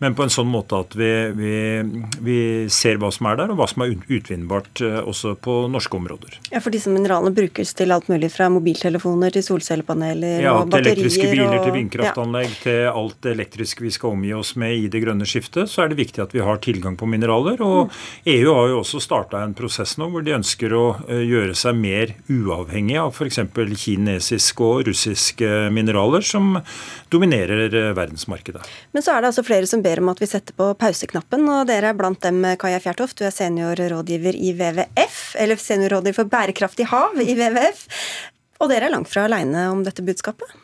men 0.00 0.14
på 0.16 0.24
en 0.24 0.32
sånn 0.32 0.48
måte 0.48 0.78
at 0.80 0.94
vi, 0.96 1.10
vi, 1.36 1.54
vi, 2.24 2.38
ser 2.72 2.96
hva 3.00 3.10
som 3.12 3.28
er 3.28 3.36
der, 3.42 3.52
og 3.52 3.60
hva 3.60 3.66
som 3.68 3.84
er 3.84 3.92
utvinnbart 4.08 4.80
eh, 4.84 4.96
også 5.04 5.34
på 5.44 5.56
norske 5.72 5.98
områder. 5.98 6.38
Ja, 6.48 6.62
For 6.64 6.72
disse 6.72 6.92
mineralene 6.92 7.34
brukes 7.36 7.74
til 7.76 7.92
alt 7.92 8.08
mulig 8.08 8.30
fra 8.32 8.48
mobiltelefoner 8.52 9.34
til 9.34 9.44
solcellepaneler 9.44 10.46
ja, 10.46 10.54
og 10.56 10.70
batterier? 10.72 10.96
Ja, 10.96 10.96
til 10.96 11.04
elektriske 11.04 11.32
biler, 11.34 11.56
og, 11.58 11.66
til 11.66 11.76
vindkraftanlegg, 11.76 12.54
ja. 12.54 12.60
til 12.64 12.80
alt 13.02 13.18
det 13.26 13.34
elektriske 13.36 13.84
vi 13.84 13.92
skal 13.92 14.16
omgi 14.16 14.32
oss 14.38 14.54
med 14.60 14.78
i 14.78 14.88
det 14.92 15.04
grønne 15.04 15.28
skiftet, 15.28 15.68
så 15.68 15.84
er 15.84 15.92
det 15.92 16.00
viktig 16.00 16.24
at 16.24 16.32
vi 16.36 16.44
har 16.48 16.62
tilgang 16.64 16.96
på 16.96 17.08
mineraler. 17.10 17.60
Og 17.60 17.90
mm. 17.90 18.00
EU 18.36 18.56
har 18.56 18.72
jo 18.72 18.80
også 18.80 19.02
starta 19.04 19.44
en 19.44 19.52
prosess 19.58 19.98
nå 20.00 20.08
hvor 20.14 20.24
de 20.24 20.36
ønsker 20.38 20.72
å 20.76 20.86
eh, 21.10 21.26
gjøre 21.28 21.58
seg 21.58 21.76
mer 21.76 22.16
uavhengig 22.32 22.96
av 23.04 23.12
f.eks. 23.12 23.42
kinesiske 23.84 24.64
og 24.64 24.88
russiske 24.88 25.52
mineraler, 25.76 26.24
som 26.24 26.56
dominerer 27.12 27.68
eh, 27.68 27.92
verdensmarkedet. 28.00 28.64
Men 28.96 29.04
så 29.04 29.12
er 29.12 29.20
det 29.20 29.34
altså 29.34 29.44
flere 29.44 29.68
som 29.68 29.84
ber 29.84 29.89
ber 29.90 30.02
om 30.02 30.10
at 30.12 30.22
vi 30.22 30.28
setter 30.30 30.56
på 30.56 30.70
pauseknappen, 30.78 31.46
og 31.50 31.66
dere 31.70 31.90
er 31.90 31.98
blant 31.98 32.22
dem, 32.22 32.44
Kaja 32.60 32.80
Fjertoft. 32.82 33.18
Du 33.18 33.26
er 33.26 33.34
seniorrådgiver 33.34 34.38
i 34.38 34.54
WWF, 34.54 35.20
eller 35.42 35.60
seniorrådgiver 35.60 36.20
for 36.22 36.30
bærekraftig 36.30 36.88
hav 36.92 37.18
i 37.18 37.34
WWF. 37.34 37.86
Og 38.60 38.70
dere 38.70 38.88
er 38.88 38.94
langt 38.94 39.10
fra 39.10 39.26
aleine 39.26 39.70
om 39.72 39.82
dette 39.86 40.04
budskapet? 40.06 40.58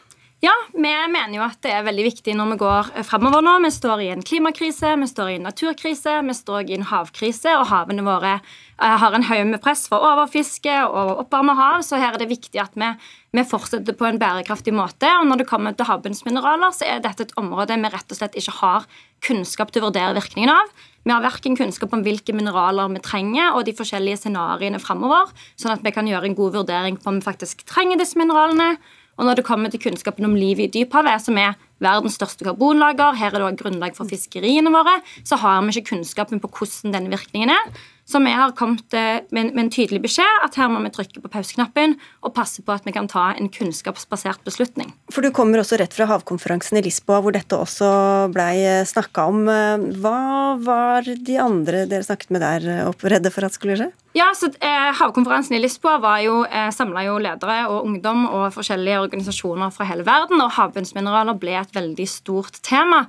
Ja, 0.44 0.52
vi 0.72 0.80
mener 0.84 1.32
jo 1.32 1.40
at 1.46 1.62
det 1.64 1.70
er 1.72 1.84
veldig 1.86 2.02
viktig 2.10 2.34
når 2.36 2.50
vi 2.50 2.56
går 2.60 2.88
fremover 3.08 3.40
nå. 3.40 3.54
Vi 3.64 3.70
står 3.72 4.02
i 4.04 4.08
en 4.12 4.24
klimakrise, 4.26 4.90
vi 5.00 5.06
står 5.08 5.30
i 5.32 5.36
en 5.38 5.46
naturkrise, 5.48 6.12
vi 6.26 6.34
står 6.36 6.68
i 6.68 6.74
en 6.76 6.84
havkrise, 6.90 7.54
og 7.56 7.70
havene 7.70 8.04
våre 8.04 8.34
eh, 8.36 8.96
har 9.00 9.16
en 9.16 9.24
haug 9.24 9.46
med 9.48 9.62
press 9.64 9.86
for 9.88 10.04
overfiske 10.04 10.74
og 10.90 11.22
oppvarma 11.22 11.54
hav, 11.56 11.86
så 11.86 11.96
her 12.02 12.12
er 12.12 12.20
det 12.20 12.28
viktig 12.34 12.60
at 12.60 12.76
vi, 12.76 12.90
vi, 13.32 13.46
fortsetter 13.48 13.96
på 13.96 14.10
en 14.10 14.20
bærekraftig 14.20 14.74
måte. 14.76 15.08
Og 15.22 15.24
når 15.30 15.40
det 15.40 15.48
kommer 15.48 15.72
til 15.72 15.88
havbunnsmineraler, 15.88 16.76
så 16.76 16.84
er 16.84 17.00
dette 17.06 17.30
et 17.30 17.32
område 17.40 17.80
vi 17.80 17.92
rett 17.96 18.12
og 18.12 18.20
slett 18.20 18.36
ikke 18.36 18.58
har 18.58 18.84
kunnskap 19.24 19.72
til 19.72 19.86
å 19.86 19.88
vurdere 19.88 20.18
virkningen 20.18 20.52
av. 20.52 20.76
Vi 21.06 21.14
har 21.14 21.24
verken 21.24 21.56
kunnskap 21.56 21.96
om 21.96 22.04
hvilke 22.04 22.36
mineraler 22.36 22.92
vi 22.92 23.00
trenger, 23.00 23.56
og 23.56 23.64
de 23.64 23.72
forskjellige 23.78 24.26
scenarioene 24.26 24.84
fremover, 24.84 25.32
sånn 25.56 25.78
at 25.78 25.86
vi 25.86 25.96
kan 25.96 26.12
gjøre 26.12 26.28
en 26.28 26.36
god 26.36 26.60
vurdering 26.60 27.00
på 27.00 27.08
om 27.08 27.22
vi 27.22 27.28
faktisk 27.30 27.64
trenger 27.64 28.04
disse 28.04 28.20
mineralene 28.20 28.74
og 29.16 29.24
når 29.24 29.38
det 29.38 29.46
kommer 29.48 29.72
til 29.72 29.80
kunnskapen 29.80 30.28
om 30.28 30.36
livet 30.36 30.68
i 30.68 30.82
dyphavet, 30.82 31.24
som 31.24 31.38
er 31.40 31.56
verdens 31.82 32.16
største 32.18 32.44
karbonlager, 32.44 33.16
her 33.16 33.32
er 33.32 33.38
det 33.38 33.48
også 33.48 33.62
grunnlag 33.64 33.96
for 33.96 34.08
fiskeriene 34.08 34.72
våre, 34.72 34.98
så 35.24 35.38
har 35.40 35.62
vi 35.64 35.76
ikke 35.76 35.94
kunnskapen 35.94 36.40
på 36.42 36.50
hvordan 36.52 36.96
denne 36.96 37.12
virkningen 37.12 37.54
er. 37.54 37.70
Så 38.06 38.20
vi 38.22 38.30
har 38.30 38.52
kommet 38.54 38.94
eh, 38.94 39.24
med 39.34 39.56
en, 39.58 39.70
tydelig 39.70 39.98
beskjed 40.04 40.44
at 40.46 40.54
her 40.60 40.70
må 40.70 40.78
vi 40.84 40.92
trykke 40.94 41.24
på 41.24 41.30
pauseknappen 41.32 41.96
og 42.22 42.34
passe 42.36 42.62
på 42.62 42.70
at 42.70 42.86
vi 42.86 42.94
kan 42.94 43.08
ta 43.10 43.32
en 43.34 43.50
kunnskapsbasert 43.50 44.44
beslutning. 44.46 44.92
For 45.10 45.26
Du 45.26 45.32
kommer 45.34 45.58
også 45.58 45.80
rett 45.80 45.94
fra 45.96 46.06
havkonferansen 46.06 46.78
i 46.78 46.84
Lisboa, 46.86 47.18
hvor 47.24 47.34
dette 47.34 47.58
også 47.58 47.90
blei 48.34 48.60
eh, 48.62 48.86
snakka 48.86 49.26
om. 49.32 49.42
Eh, 49.50 49.86
hva 49.98 50.54
var 50.62 51.02
de 51.02 51.38
andre 51.42 51.82
dere 51.90 52.06
snakket 52.06 52.30
med 52.30 52.46
der 52.46 52.86
oppe 52.86 53.10
redde 53.10 53.34
for 53.34 53.48
at 53.48 53.58
skulle 53.58 53.78
skje? 53.80 53.90
Ja, 54.16 54.30
så 54.38 54.48
eh, 54.64 54.92
Havkonferansen 54.96 55.58
i 55.58 55.60
Lisboa 55.60 55.98
var 56.00 56.22
jo, 56.24 56.38
eh, 56.46 56.70
samla 56.72 57.02
jo 57.04 57.18
ledere 57.20 57.64
og 57.68 57.84
ungdom 57.84 58.24
og 58.30 58.54
forskjellige 58.54 59.02
organisasjoner 59.02 59.74
fra 59.74 59.88
hele 59.90 60.06
verden, 60.06 60.40
og 60.40 60.54
havbunnsmineraler 60.56 61.36
ble 61.42 61.58
et 61.58 61.74
veldig 61.74 62.06
stort 62.08 62.62
tema. 62.64 63.02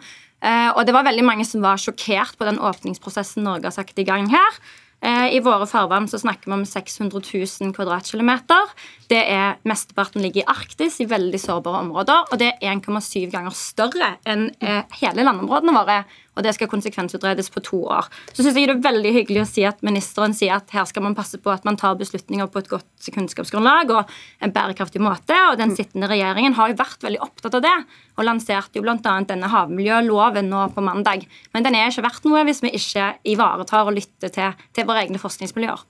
Eh, 0.43 0.69
og 0.73 0.83
det 0.85 0.93
var 0.93 1.07
veldig 1.07 1.23
mange 1.25 1.45
som 1.47 1.63
var 1.63 1.79
sjokkert 1.81 2.35
på 2.37 2.49
den 2.49 2.59
åpningsprosessen 2.59 3.45
Norge 3.47 3.69
har 3.69 3.77
satt 3.77 3.95
i 3.97 4.05
gang 4.07 4.27
her. 4.33 4.59
Eh, 5.01 5.35
I 5.35 5.41
våre 5.45 5.67
farvann 5.69 6.07
snakker 6.07 6.49
vi 6.49 6.55
om 6.57 6.65
600 6.65 7.21
000 7.61 7.73
kvadratkilometer. 7.75 8.73
Det 9.07 9.19
er 9.31 9.55
Mesteparten 9.67 10.21
ligger 10.23 10.43
i 10.43 10.49
Arktis, 10.51 10.99
i 10.99 11.07
veldig 11.07 11.39
sårbare 11.39 11.79
områder. 11.85 12.31
Og 12.31 12.39
det 12.41 12.51
er 12.57 12.73
1,7 12.75 13.29
ganger 13.31 13.55
større 13.55 14.17
enn 14.27 14.49
eh, 14.59 14.83
hele 14.99 15.23
landområdene 15.23 15.75
våre. 15.75 16.01
og 16.37 16.43
det 16.45 16.51
skal 16.53 16.69
konsekvensutredes 16.69 17.47
på 17.49 17.63
to 17.65 17.79
år. 17.89 18.05
Så 18.29 18.43
syns 18.43 18.59
jeg 18.59 18.67
det 18.69 18.75
er 18.75 18.83
veldig 18.83 19.13
hyggelig 19.15 19.41
å 19.41 19.47
si 19.49 19.63
at 19.65 19.79
ministeren 19.81 20.35
sier 20.37 20.59
at 20.59 20.69
her 20.69 20.85
skal 20.85 21.01
man 21.01 21.15
passe 21.17 21.39
på 21.41 21.49
at 21.49 21.65
man 21.65 21.79
tar 21.81 21.97
beslutninger 21.97 22.51
på 22.53 22.61
et 22.61 22.69
godt 22.69 23.09
kunnskapsgrunnlag 23.15 23.95
og 23.95 24.13
en 24.45 24.53
bærekraftig 24.53 25.01
måte. 25.01 25.33
Og 25.49 25.57
den 25.57 25.73
sittende 25.73 26.11
regjeringen 26.11 26.53
har 26.59 26.69
jo 26.69 26.77
vært 26.77 27.01
veldig 27.07 27.23
opptatt 27.25 27.57
av 27.57 27.65
det, 27.65 27.75
og 28.19 28.29
lanserte 28.29 28.77
jo 28.77 28.85
bl.a. 28.85 29.17
denne 29.25 29.49
havmiljøloven 29.49 30.53
nå 30.53 30.67
på 30.77 30.85
mandag. 30.85 31.25
Men 31.57 31.65
den 31.65 31.79
er 31.79 31.89
ikke 31.89 32.05
verdt 32.05 32.29
noe 32.29 32.45
hvis 32.45 32.61
vi 32.61 32.75
ikke 32.77 33.15
ivaretar 33.33 33.89
og 33.89 33.97
lytter 33.97 34.29
til, 34.29 34.67
til 34.77 34.85
våre 34.85 35.07
egne 35.07 35.21
forskningsmiljøer. 35.21 35.87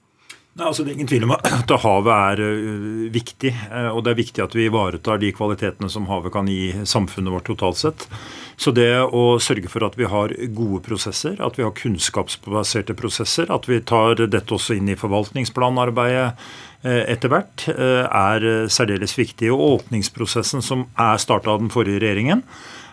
Nei, 0.58 0.66
altså 0.66 0.82
Det 0.82 0.90
er 0.90 0.98
ingen 0.98 1.10
tvil 1.10 1.26
om 1.28 1.36
at 1.36 1.72
havet 1.84 2.14
er 2.16 2.40
uh, 2.42 3.02
viktig. 3.14 3.52
Uh, 3.70 3.92
og 3.92 4.02
det 4.06 4.14
er 4.14 4.22
viktig 4.24 4.42
at 4.42 4.56
vi 4.58 4.66
ivaretar 4.66 5.20
de 5.22 5.30
kvalitetene 5.36 5.90
som 5.94 6.08
havet 6.10 6.34
kan 6.34 6.50
gi 6.50 6.72
samfunnet 6.82 7.36
vårt 7.36 7.46
totalt 7.52 7.78
sett. 7.78 8.08
Så 8.58 8.74
det 8.74 8.90
å 9.06 9.38
sørge 9.44 9.70
for 9.70 9.86
at 9.86 10.00
vi 10.00 10.10
har 10.10 10.34
gode 10.58 10.82
prosesser, 10.88 11.38
at 11.46 11.60
vi 11.60 11.66
har 11.68 11.76
kunnskapsbaserte 11.78 12.98
prosesser, 12.98 13.54
at 13.54 13.70
vi 13.70 13.84
tar 13.86 14.18
dette 14.26 14.58
også 14.58 14.80
inn 14.80 14.90
i 14.90 14.98
forvaltningsplanarbeidet 14.98 16.26
uh, 16.34 17.04
etter 17.06 17.34
hvert, 17.36 17.68
er 17.78 18.50
særdeles 18.74 19.14
viktig. 19.20 19.54
Og 19.54 19.84
åpningsprosessen 19.84 20.66
som 20.66 20.88
er 20.98 21.22
starta 21.22 21.54
av 21.54 21.62
den 21.62 21.74
forrige 21.74 22.02
regjeringen, 22.02 22.46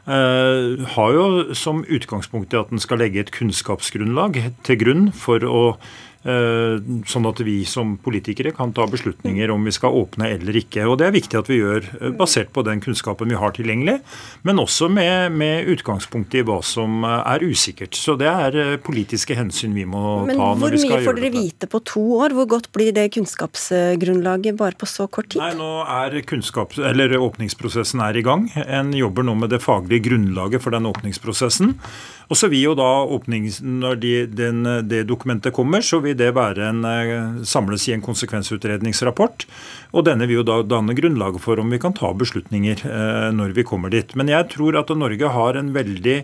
har 0.05 1.12
jo 1.16 1.55
som 1.57 1.79
utgangspunkt 1.88 2.53
i 2.53 2.59
at 2.59 2.68
den 2.68 2.83
skal 2.83 2.98
legge 3.00 3.22
et 3.22 3.31
kunnskapsgrunnlag 3.33 4.37
til 4.66 4.77
grunn 4.83 5.07
for 5.16 5.46
å 5.48 5.62
Eh, 5.81 6.04
sånn 6.25 7.27
at 7.29 7.41
vi 7.45 7.59
som 7.69 7.99
politikere 8.01 8.55
kan 8.57 8.73
ta 8.73 8.87
beslutninger 8.89 9.51
om 9.53 9.67
vi 9.67 9.73
skal 9.77 9.93
åpne 9.93 10.31
eller 10.33 10.57
ikke. 10.57 10.87
Og 10.89 10.97
Det 11.01 11.09
er 11.09 11.17
viktig 11.17 11.37
at 11.37 11.51
vi 11.51 11.59
gjør 11.59 11.89
eh, 12.01 12.15
basert 12.17 12.53
på 12.55 12.65
den 12.65 12.81
kunnskapen 12.85 13.29
vi 13.29 13.37
har 13.37 13.53
tilgjengelig, 13.57 13.99
men 14.43 14.63
også 14.63 14.89
med, 14.89 15.35
med 15.37 15.69
utgangspunkt 15.75 16.35
i 16.35 16.45
hva 16.47 16.61
som 16.65 17.05
eh, 17.05 17.35
er 17.35 17.45
usikkert. 17.45 17.99
Så 17.99 18.17
det 18.21 18.31
er 18.31 18.79
politiske 18.85 19.37
hensyn 19.37 19.77
vi 19.77 19.85
må 19.85 20.25
men 20.25 20.41
ta 20.41 20.55
når 20.57 20.79
vi 20.79 20.83
skal 20.85 20.97
gjøre 20.97 21.03
dette. 21.03 21.05
Hvor 21.05 21.05
mye 21.05 21.09
får 21.11 21.21
dere 21.21 21.35
vite 21.37 21.71
på 21.75 21.83
to 21.93 22.07
år? 22.21 22.37
Hvor 22.39 22.51
godt 22.57 22.71
blir 22.73 22.97
det 22.97 23.07
kunnskapsgrunnlaget 23.19 24.59
bare 24.61 24.81
på 24.81 24.89
så 24.89 25.09
kort 25.09 25.29
tid? 25.35 25.43
Nei, 25.45 25.53
nå 25.59 25.71
er 25.85 26.21
kunnskaps, 26.25 26.81
eller 26.81 27.19
Åpningsprosessen 27.25 28.01
er 28.05 28.17
i 28.17 28.25
gang. 28.25 28.49
En 28.65 28.93
jobber 28.97 29.25
nå 29.27 29.37
med 29.39 29.53
det 29.53 29.61
faglige 29.65 30.09
grunnlaget 30.09 30.65
for 30.65 30.75
den 30.75 30.89
åpningsprosessen. 30.89 31.77
Og 32.31 32.39
så 32.39 32.49
vil 32.53 32.71
jo 32.71 32.75
da 32.79 33.05
åpnings, 33.05 33.61
Når 33.61 34.01
de, 34.01 34.13
den, 34.27 34.65
det 34.89 35.05
dokumentet 35.09 35.55
kommer, 35.55 35.85
så 35.85 36.01
vil 36.05 36.17
det 36.17 36.33
være 36.37 36.71
en, 36.71 36.85
eh, 36.85 37.45
samles 37.45 37.89
i 37.89 37.95
en 37.97 38.05
konsekvensutredningsrapport. 38.05 39.47
Og 39.93 40.07
denne 40.09 40.27
vil 40.27 40.41
jo 40.41 40.49
da 40.49 40.63
danne 40.63 40.97
grunnlaget 40.97 41.43
for 41.45 41.61
om 41.61 41.71
vi 41.71 41.81
kan 41.83 41.95
ta 41.97 42.13
beslutninger 42.17 42.85
eh, 42.89 43.31
når 43.35 43.55
vi 43.57 43.67
kommer 43.67 43.93
dit. 43.93 44.15
Men 44.17 44.33
jeg 44.33 44.51
tror 44.55 44.79
at 44.81 44.93
Norge 44.97 45.29
har 45.37 45.59
en 45.61 45.73
veldig 45.75 46.19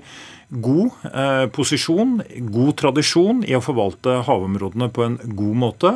god 0.51 0.91
eh, 1.13 1.47
posisjon, 1.55 2.19
god 2.51 2.75
tradisjon 2.81 3.45
i 3.47 3.55
å 3.55 3.63
forvalte 3.63 4.23
havområdene 4.27 4.91
på 4.91 5.07
en 5.07 5.19
god 5.23 5.61
måte. 5.63 5.95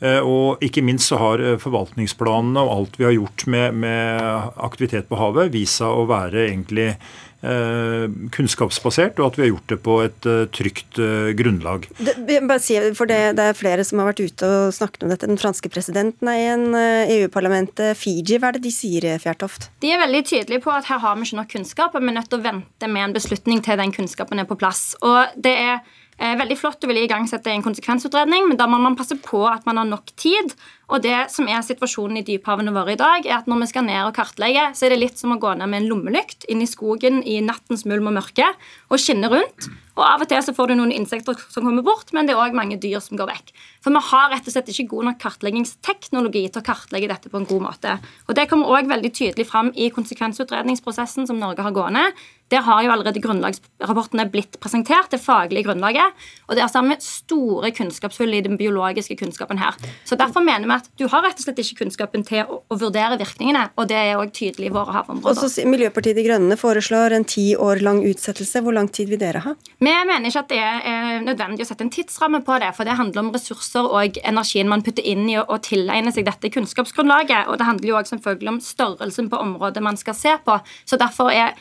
Eh, 0.00 0.22
og 0.24 0.62
ikke 0.64 0.84
minst 0.86 1.10
så 1.10 1.18
har 1.20 1.42
forvaltningsplanene 1.60 2.62
og 2.64 2.76
alt 2.76 3.00
vi 3.00 3.08
har 3.10 3.18
gjort 3.18 3.44
med, 3.52 3.82
med 3.82 4.54
aktivitet 4.56 5.10
på 5.10 5.18
havet, 5.20 5.52
vist 5.52 5.82
seg 5.82 5.92
å 5.92 6.06
være 6.08 6.46
egentlig 6.46 6.94
kunnskapsbasert, 7.40 9.20
og 9.20 9.30
at 9.30 9.38
vi 9.38 9.44
har 9.46 9.50
gjort 9.54 9.72
det 9.72 9.78
på 9.80 9.94
et 10.04 10.26
uh, 10.28 10.42
trygt 10.52 10.98
uh, 11.00 11.30
grunnlag. 11.38 11.86
Det, 11.96 12.36
bare 12.44 12.60
si, 12.60 12.76
for 12.98 13.08
det, 13.08 13.20
det, 13.38 13.46
er 13.48 13.56
flere 13.56 13.86
som 13.86 14.02
har 14.02 14.10
vært 14.10 14.20
ute 14.20 14.50
og 14.50 14.74
snakket 14.76 15.06
om 15.06 15.14
dette. 15.14 15.30
Den 15.30 15.40
franske 15.40 15.70
presidenten 15.72 16.28
er 16.28 16.40
i 16.40 16.50
en 16.52 16.66
EU-parlamentet. 16.76 17.96
Fiji, 17.96 18.36
hva 18.36 18.50
er 18.50 18.58
det 18.58 18.66
de 18.66 18.74
sier, 18.74 19.08
Fjertoft? 19.22 19.70
De 19.80 19.94
er 19.94 20.02
veldig 20.02 20.24
tydelige 20.28 20.64
på 20.66 20.74
at 20.74 20.90
her 20.90 21.00
har 21.00 21.16
vi 21.16 21.28
ikke 21.28 21.40
nok 21.40 21.54
kunnskap, 21.54 21.96
og 21.96 22.04
vi 22.04 22.12
er 22.12 22.18
nødt 22.18 22.28
til 22.28 22.42
å 22.42 22.44
vente 22.44 22.92
med 22.92 23.08
en 23.08 23.16
beslutning 23.16 23.64
til 23.64 23.80
den 23.80 23.96
kunnskapen 23.96 24.42
er 24.42 24.48
på 24.48 24.58
plass. 24.60 24.90
Og 25.00 25.32
det 25.40 25.56
er 25.56 25.80
veldig 26.20 26.56
flott 26.60 26.84
å 26.84 26.88
ville 26.90 27.06
igangsette 27.06 27.48
en 27.52 27.64
konsekvensutredning, 27.64 28.50
men 28.50 28.58
da 28.60 28.66
må 28.68 28.76
man 28.82 28.96
passe 28.98 29.16
på 29.24 29.40
at 29.48 29.64
man 29.68 29.80
har 29.80 29.88
nok 29.88 30.12
tid. 30.20 30.52
Og 30.90 31.00
det 31.04 31.16
som 31.32 31.46
er 31.48 31.62
situasjonen 31.64 32.18
i 32.20 32.24
dyphavene 32.26 32.74
våre 32.74 32.96
i 32.96 33.00
dag, 33.00 33.24
er 33.24 33.38
at 33.38 33.48
når 33.48 33.62
vi 33.62 33.68
skal 33.70 33.86
ned 33.86 34.02
og 34.04 34.16
kartlegge, 34.16 34.66
så 34.76 34.86
er 34.86 34.92
det 34.92 35.00
litt 35.00 35.20
som 35.20 35.32
å 35.32 35.38
gå 35.40 35.52
ned 35.56 35.70
med 35.70 35.84
en 35.84 35.88
lommelykt 35.92 36.44
inn 36.50 36.64
i 36.64 36.68
skogen 36.68 37.22
i 37.22 37.38
nattens 37.44 37.86
mulm 37.88 38.10
og 38.10 38.18
mørke 38.18 38.48
og 38.90 39.00
skinne 39.00 39.30
rundt. 39.32 39.70
Og 40.00 40.02
Av 40.06 40.22
og 40.24 40.28
til 40.30 40.42
så 40.44 40.54
får 40.56 40.70
du 40.70 40.76
noen 40.78 40.94
insekter 40.94 41.38
som 41.52 41.64
kommer 41.66 41.84
bort, 41.86 42.12
men 42.16 42.26
det 42.26 42.34
er 42.34 42.42
òg 42.42 42.56
mange 42.56 42.78
dyr 42.80 43.00
som 43.04 43.18
går 43.20 43.30
vekk. 43.30 43.54
For 43.84 43.94
vi 43.94 44.02
har 44.10 44.30
rett 44.32 44.48
og 44.48 44.54
slett 44.54 44.70
ikke 44.72 44.88
god 44.94 45.10
nok 45.10 45.20
kartleggingsteknologi 45.22 46.44
til 46.48 46.62
å 46.62 46.66
kartlegge 46.66 47.10
dette 47.10 47.32
på 47.32 47.40
en 47.40 47.48
god 47.48 47.64
måte. 47.68 47.96
Og 48.28 48.36
Det 48.36 48.48
kommer 48.50 48.72
òg 48.76 48.90
veldig 48.90 49.12
tydelig 49.12 49.48
fram 49.48 49.72
i 49.76 49.90
konsekvensutredningsprosessen 49.94 51.28
som 51.28 51.40
Norge 51.40 51.64
har 51.64 51.76
gående. 51.76 52.06
Der 52.50 52.64
har 52.66 52.82
jo 52.82 52.90
allerede 52.90 53.22
grunnlagsrapportene 53.22 54.26
blitt 54.30 54.58
presentert, 54.62 55.10
det 55.12 55.20
faglige 55.22 55.68
grunnlaget. 55.68 56.16
Og 56.48 56.56
det 56.58 56.64
er 56.64 56.72
sammen 56.72 56.98
store 57.04 57.70
kunnskapshull 57.76 58.34
i 58.34 58.42
den 58.42 58.58
biologiske 58.58 59.16
kunnskapen 59.20 59.60
her. 59.62 59.76
Så 60.04 60.18
Derfor 60.20 60.42
mener 60.44 60.66
vi 60.66 60.74
at 60.74 60.88
du 60.98 61.06
har 61.08 61.22
rett 61.24 61.38
og 61.38 61.46
slett 61.46 61.60
ikke 61.62 61.84
kunnskapen 61.84 62.24
til 62.26 62.42
å, 62.44 62.60
å 62.68 62.78
vurdere 62.80 63.16
virkningene, 63.20 63.68
og 63.78 63.88
det 63.88 63.96
er 63.96 64.18
òg 64.20 64.34
tydelig 64.36 64.68
i 64.68 64.74
våre 64.74 64.92
havområder. 64.98 65.30
Og 65.30 65.50
så 65.54 65.64
Miljøpartiet 65.70 66.18
De 66.18 66.24
Grønne 66.26 66.58
foreslår 66.60 67.14
en 67.16 67.24
ti 67.24 67.54
år 67.56 67.80
lang 67.86 68.02
utsettelse. 68.04 68.60
Hvor 68.60 68.76
lang 68.76 68.90
tid 68.92 69.08
vil 69.12 69.22
dere 69.22 69.44
ha? 69.46 69.54
Vi 69.80 69.94
mener 70.10 70.28
ikke 70.28 70.42
at 70.42 70.52
det 70.52 70.60
er 70.60 71.24
nødvendig 71.24 71.64
å 71.64 71.70
sette 71.70 71.86
en 71.86 71.94
tidsramme 71.94 72.42
på 72.44 72.58
det, 72.60 72.72
for 72.76 72.88
det 72.88 72.98
handler 72.98 73.24
om 73.24 73.32
ressurser 73.34 73.86
og 73.86 74.20
energien 74.26 74.68
man 74.70 74.84
putter 74.84 75.06
inn 75.06 75.24
i 75.30 75.38
å 75.40 75.60
tilegne 75.62 76.12
seg 76.12 76.26
dette 76.28 76.52
kunnskapsgrunnlaget. 76.52 77.48
Og 77.48 77.60
det 77.60 77.68
handler 77.70 77.92
jo 77.92 77.98
også 78.00 78.18
selvfølgelig 78.18 78.54
om 78.56 78.62
størrelsen 78.64 79.30
på 79.32 79.40
området 79.40 79.84
man 79.86 79.98
skal 80.00 80.18
se 80.18 80.36
på. 80.44 80.58
Så 80.84 80.98
derfor 81.00 81.32
er 81.32 81.54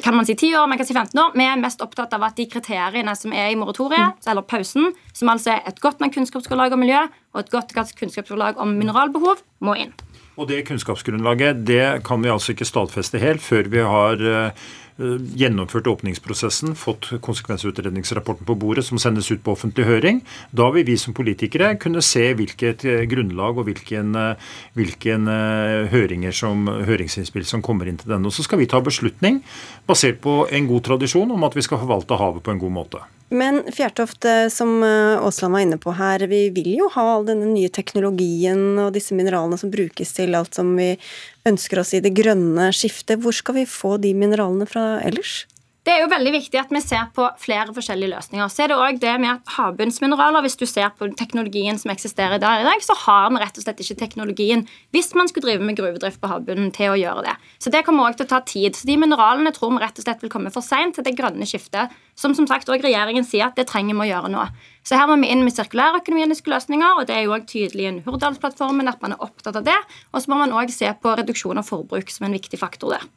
kan 0.00 0.16
man 0.16 0.26
si 0.28 0.34
10 0.34 0.56
år, 0.56 0.68
man 0.70 0.80
kan 0.80 0.88
si 0.88 0.94
15 0.94 1.18
år. 1.20 1.34
Vi 1.36 1.44
er 1.44 1.60
mest 1.60 1.82
opptatt 1.84 2.14
av 2.16 2.24
at 2.28 2.38
de 2.38 2.46
kriteriene 2.50 3.14
som 3.18 3.34
er 3.36 3.52
i 3.52 3.58
moratoriet, 3.58 4.22
eller 4.26 4.46
pausen, 4.46 4.92
som 5.12 5.32
altså 5.32 5.56
er 5.56 5.68
et 5.68 5.82
godt 5.82 6.00
nok 6.00 6.14
kunnskapsgrunnlag 6.16 6.72
om 6.72 6.82
miljø 6.82 7.04
og 7.34 7.44
et 7.44 7.52
godt 7.52 7.74
kunnskapsgrunnlag 7.76 8.60
om 8.60 8.74
mineralbehov, 8.78 9.44
må 9.60 9.76
inn. 9.76 9.92
Og 10.40 10.48
Det 10.48 10.62
kunnskapsgrunnlaget 10.64 11.66
det 11.68 12.04
kan 12.08 12.22
vi 12.24 12.30
altså 12.32 12.54
ikke 12.54 12.64
stadfeste 12.64 13.20
helt 13.20 13.42
før 13.44 13.68
vi 13.68 13.82
har 13.84 14.22
Eh, 14.32 14.50
gjennomført 14.98 15.88
åpningsprosessen, 15.88 16.74
fått 16.78 17.08
konsekvensutredningsrapporten 17.24 18.46
på 18.48 18.56
bordet 18.58 18.84
som 18.86 19.00
sendes 19.00 19.30
ut 19.32 19.42
på 19.44 19.54
offentlig 19.56 19.86
høring. 19.88 20.20
Da 20.50 20.68
vil 20.74 20.86
vi 20.86 20.98
som 21.00 21.16
politikere 21.16 21.74
kunne 21.80 22.02
se 22.04 22.26
hvilket 22.38 22.84
eh, 22.88 23.04
grunnlag 23.10 23.58
og 23.58 23.68
hvilken, 23.70 24.14
eh, 24.18 24.52
hvilken 24.78 25.30
høringer 25.92 26.36
som, 26.36 26.66
høringsinnspill 26.66 27.46
som 27.48 27.64
kommer 27.64 27.88
inn 27.88 27.98
til 28.00 28.12
denne. 28.12 28.28
Og 28.28 28.36
Så 28.36 28.44
skal 28.46 28.60
vi 28.60 28.68
ta 28.70 28.82
beslutning 28.84 29.42
basert 29.88 30.20
på 30.22 30.42
en 30.50 30.68
god 30.70 30.86
tradisjon 30.90 31.32
om 31.32 31.44
at 31.48 31.56
vi 31.56 31.64
skal 31.64 31.80
forvalte 31.82 32.18
havet 32.20 32.44
på 32.44 32.54
en 32.54 32.62
god 32.62 32.76
måte. 32.82 33.02
Men 33.32 33.62
Fjertoft, 33.72 34.26
som 34.52 34.82
Aasland 34.84 35.56
var 35.56 35.62
inne 35.64 35.78
på 35.80 35.94
her, 35.96 36.20
vi 36.28 36.42
vil 36.52 36.68
jo 36.82 36.90
ha 36.92 37.04
all 37.14 37.24
denne 37.24 37.48
nye 37.48 37.70
teknologien 37.72 38.76
og 38.76 38.90
disse 38.92 39.16
mineralene 39.16 39.56
som 39.56 39.72
brukes 39.72 40.12
til 40.18 40.36
alt 40.36 40.58
som 40.58 40.74
vi 40.76 40.90
ønsker 41.48 41.80
oss 41.80 41.94
i 41.96 42.02
det 42.04 42.12
grønne 42.18 42.68
skiftet. 42.76 43.22
Hvor 43.24 43.32
skal 43.32 43.62
vi 43.62 43.64
få 43.64 43.96
de 44.02 44.12
mineralene 44.12 44.68
fra 44.68 44.98
ellers? 45.00 45.46
Det 45.82 45.90
er 45.90 46.04
jo 46.04 46.10
veldig 46.12 46.30
viktig 46.36 46.58
at 46.60 46.70
vi 46.70 46.78
ser 46.78 47.08
på 47.10 47.24
flere 47.42 47.72
forskjellige 47.74 48.12
løsninger. 48.12 48.50
Så 48.54 48.62
er 48.62 48.70
det 48.70 48.76
også 48.76 49.00
det 49.02 49.14
med 49.18 49.30
at 49.32 49.48
havbunnsmineraler, 49.56 50.44
Hvis 50.44 50.54
du 50.56 50.64
ser 50.64 50.92
på 50.94 51.08
teknologien 51.18 51.78
som 51.78 51.90
eksisterer 51.90 52.38
der 52.38 52.60
i 52.60 52.66
dag, 52.68 52.78
så 52.86 52.94
har 52.94 53.30
vi 53.30 53.40
rett 53.42 53.56
og 53.58 53.64
slett 53.64 53.80
ikke 53.82 53.98
teknologien 53.98 54.62
hvis 54.94 55.10
man 55.18 55.26
skulle 55.26 55.48
drive 55.48 55.66
med 55.66 55.76
gruvedrift 55.76 56.20
på 56.22 56.28
havbunnen 56.30 56.70
til 56.70 56.92
å 56.92 57.00
gjøre 57.00 57.24
det. 57.26 57.34
Så 57.58 57.70
det 57.74 57.82
kommer 57.82 58.06
også 58.06 58.22
til 58.22 58.26
å 58.26 58.30
ta 58.30 58.40
tid. 58.46 58.76
Så 58.78 58.86
de 58.86 58.96
mineralene 58.96 59.50
tror 59.50 59.72
vi 59.74 59.80
rett 59.82 59.98
og 59.98 60.06
slett 60.06 60.22
vil 60.22 60.30
komme 60.30 60.52
for 60.54 60.62
seint 60.62 60.94
til 60.94 61.02
det 61.02 61.16
grønne 61.18 61.48
skiftet, 61.50 61.90
som 62.14 62.34
som 62.34 62.46
sagt 62.46 62.70
også 62.70 62.86
regjeringen 62.86 63.26
sier 63.26 63.48
at 63.48 63.58
det 63.58 63.66
trenger 63.66 63.98
vi 63.98 64.06
å 64.06 64.10
gjøre 64.12 64.30
nå. 64.30 64.44
Så 64.86 64.94
her 64.94 65.10
må 65.10 65.18
vi 65.18 65.32
inn 65.34 65.42
med 65.42 65.56
sirkulærøkonomiske 65.56 66.52
løsninger, 66.52 67.00
og 67.00 67.10
det 67.10 67.16
er 67.16 67.26
jo 67.26 67.34
også 67.34 67.56
tydelig 67.56 67.88
i 67.88 68.04
Hurdalsplattformen 68.06 68.86
at 68.92 69.02
man 69.02 69.16
er 69.16 69.26
opptatt 69.26 69.58
av 69.58 69.66
det. 69.66 69.80
Og 70.14 70.22
så 70.22 70.30
må 70.30 70.38
man 70.44 70.54
òg 70.54 70.70
se 70.70 70.94
på 70.94 71.16
reduksjon 71.18 71.58
av 71.58 71.66
forbruk 71.66 72.14
som 72.14 72.30
en 72.30 72.38
viktig 72.38 72.62
faktor 72.62 72.94
der. 72.94 73.10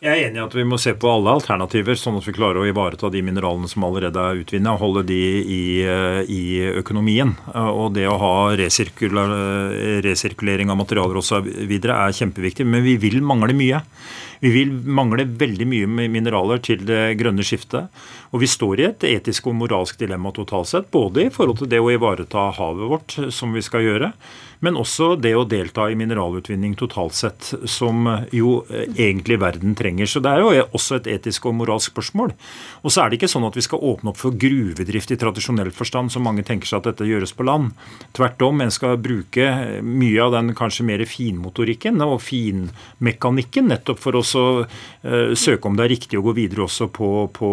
Jeg 0.00 0.16
er 0.16 0.30
enig 0.30 0.38
i 0.38 0.46
at 0.46 0.54
vi 0.56 0.62
må 0.64 0.78
se 0.80 0.94
på 0.96 1.10
alle 1.12 1.34
alternativer, 1.36 1.92
sånn 2.00 2.16
at 2.16 2.24
vi 2.24 2.32
klarer 2.32 2.56
å 2.62 2.64
ivareta 2.64 3.10
de 3.12 3.20
mineralene 3.20 3.68
som 3.68 3.84
allerede 3.84 4.16
er 4.16 4.40
utvinnet, 4.40 4.72
og 4.72 4.80
holde 4.80 5.04
de 5.10 5.44
i, 5.44 5.84
eh, 5.84 6.24
i 6.24 6.72
økonomien. 6.80 7.36
Og 7.52 7.92
det 7.92 8.08
å 8.08 8.16
ha 8.16 8.56
resirkulering 8.56 10.72
av 10.72 10.80
materialer 10.80 11.20
osv. 11.20 11.44
er 11.44 12.16
kjempeviktig, 12.16 12.64
men 12.64 12.80
vi 12.82 12.96
vil 12.96 13.20
mangle 13.20 13.52
mye. 13.52 13.84
Vi 14.40 14.48
vil 14.48 14.72
mangle 14.72 15.28
veldig 15.28 15.68
mye 15.68 15.84
mineraler 16.08 16.56
til 16.64 16.80
det 16.88 17.20
grønne 17.20 17.44
skiftet. 17.44 17.92
Og 18.32 18.40
vi 18.40 18.48
står 18.48 18.80
i 18.80 18.88
et 18.88 19.04
etisk 19.04 19.48
og 19.48 19.54
moralsk 19.60 19.98
dilemma 19.98 20.32
totalt 20.32 20.68
sett, 20.68 20.90
både 20.90 21.26
i 21.26 21.28
forhold 21.28 21.58
til 21.58 21.68
det 21.68 21.78
å 21.78 21.90
ivareta 21.92 22.50
havet 22.56 22.88
vårt, 22.88 23.30
som 23.30 23.52
vi 23.52 23.60
skal 23.60 23.82
gjøre, 23.84 24.14
men 24.64 24.76
også 24.76 25.14
det 25.20 25.32
å 25.36 25.46
delta 25.48 25.88
i 25.90 25.96
mineralutvinning 25.98 26.74
totalt 26.78 27.16
sett, 27.16 27.52
som 27.64 28.04
jo 28.34 28.60
eh, 28.68 28.88
egentlig 29.08 29.40
verden 29.40 29.74
trenger. 29.78 30.08
Så 30.10 30.22
det 30.24 30.32
er 30.32 30.44
jo 30.44 30.66
også 30.76 31.00
et 31.00 31.08
etisk 31.16 31.48
og 31.48 31.56
moralsk 31.62 31.94
spørsmål. 31.94 32.34
Og 32.84 32.92
så 32.92 33.02
er 33.02 33.10
det 33.10 33.20
ikke 33.20 33.30
sånn 33.32 33.48
at 33.48 33.56
vi 33.56 33.64
skal 33.64 33.82
åpne 33.90 34.12
opp 34.12 34.20
for 34.20 34.36
gruvedrift 34.36 35.14
i 35.14 35.18
tradisjonell 35.20 35.72
forstand, 35.74 36.12
som 36.12 36.26
mange 36.26 36.44
tenker 36.46 36.68
seg 36.68 36.82
at 36.82 36.90
dette 36.90 37.08
gjøres 37.08 37.32
på 37.36 37.46
land. 37.48 37.72
Tvert 38.16 38.44
om, 38.44 38.60
en 38.60 38.74
skal 38.74 39.00
bruke 39.00 39.48
mye 39.80 40.20
av 40.24 40.34
den 40.36 40.52
kanskje 40.58 40.86
mer 40.88 41.04
finmotorikken 41.08 42.00
og 42.04 42.18
finmekanikken 42.24 43.70
nettopp 43.70 44.00
for 44.00 44.18
å 44.18 44.24
søke 44.24 45.68
om 45.68 45.76
det 45.78 45.86
er 45.86 45.92
riktig 45.94 46.18
å 46.18 46.24
gå 46.24 46.34
videre 46.36 46.64
også 46.66 46.88
på, 46.92 47.10
på 47.34 47.50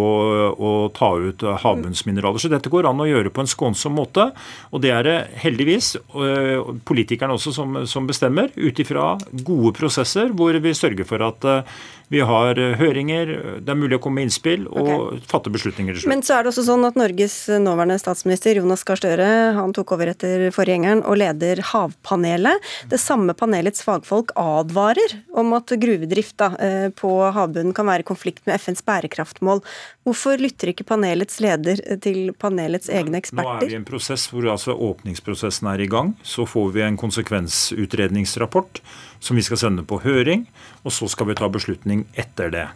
å 0.57 0.71
ta 0.95 1.11
ut 1.21 1.43
havbunnsmineraler. 1.63 2.41
Så 2.41 2.51
dette 2.51 2.71
går 2.71 2.89
an 2.89 3.03
å 3.03 3.07
gjøre 3.07 3.31
på 3.33 3.43
en 3.43 3.51
skånsom 3.51 3.95
måte, 3.97 4.29
og 4.71 4.83
det 4.83 4.91
er 4.93 5.07
det 5.07 5.17
heldigvis 5.43 5.93
uh, 6.15 6.75
politikerne 6.97 7.37
også 7.37 7.53
som, 7.53 7.77
som 7.85 8.07
bestemmer, 8.09 8.49
ut 8.57 8.79
ifra 8.81 9.13
gode 9.45 9.73
prosesser 9.77 10.33
hvor 10.33 10.57
vi 10.57 10.73
sørger 10.73 11.05
for 11.05 11.21
at 11.21 11.45
uh, 11.45 11.77
vi 12.13 12.21
har 12.23 12.59
høringer, 12.79 13.31
det 13.59 13.71
er 13.71 13.77
mulig 13.77 13.97
å 13.97 14.01
komme 14.03 14.21
med 14.21 14.29
innspill 14.29 14.63
og 14.69 14.87
okay. 14.87 15.23
fatte 15.27 15.51
beslutninger 15.51 15.95
til 15.95 16.03
slutt. 16.03 16.11
Men 16.11 16.23
så 16.23 16.37
er 16.37 16.45
det 16.45 16.53
også 16.53 16.63
sånn 16.69 16.87
at 16.87 16.99
Norges 16.99 17.35
nåværende 17.59 17.97
statsminister 17.99 18.59
Jonas 18.61 18.85
Gahr 18.87 18.99
Støre 19.01 19.27
han 19.57 19.73
tok 19.75 19.91
over 19.95 20.13
etter 20.13 20.47
forgjengeren 20.55 21.03
og 21.03 21.19
leder 21.19 21.59
Havpanelet. 21.73 22.63
Det 22.91 22.99
samme 23.01 23.35
panelets 23.37 23.83
fagfolk 23.83 24.31
advarer 24.39 25.17
om 25.37 25.51
at 25.57 25.73
gruvedrift 25.81 26.45
eh, 26.47 26.87
på 26.95 27.11
havbunnen 27.35 27.75
kan 27.75 27.89
være 27.89 28.05
i 28.05 28.07
konflikt 28.07 28.45
med 28.47 28.55
FNs 28.61 28.85
bærekraftmål. 28.87 29.63
Hvorfor 30.07 30.39
lytter 30.39 30.71
ikke 30.71 30.87
panelets 30.87 31.41
leder 31.43 31.81
til 32.03 32.31
panelets 32.39 32.87
egne 32.87 33.19
eksperter? 33.19 33.59
Nå 33.59 33.67
er 33.67 33.67
vi 33.67 33.75
i 33.75 33.81
en 33.81 33.87
prosess 33.87 34.29
hvor 34.31 34.47
altså 34.53 34.75
åpningsprosessen 34.75 35.67
er 35.73 35.83
i 35.83 35.89
gang. 35.91 36.15
Så 36.23 36.47
får 36.47 36.71
vi 36.77 36.85
en 36.87 36.99
konsekvensutredningsrapport 36.99 38.81
som 39.19 39.37
vi 39.37 39.45
skal 39.45 39.59
sende 39.61 39.85
på 39.87 39.99
høring, 40.03 40.45
og 40.83 40.93
så 40.95 41.09
skal 41.11 41.29
vi 41.31 41.37
ta 41.37 41.49
beslutning 41.51 42.05
etter 42.17 42.51
det. 42.53 42.67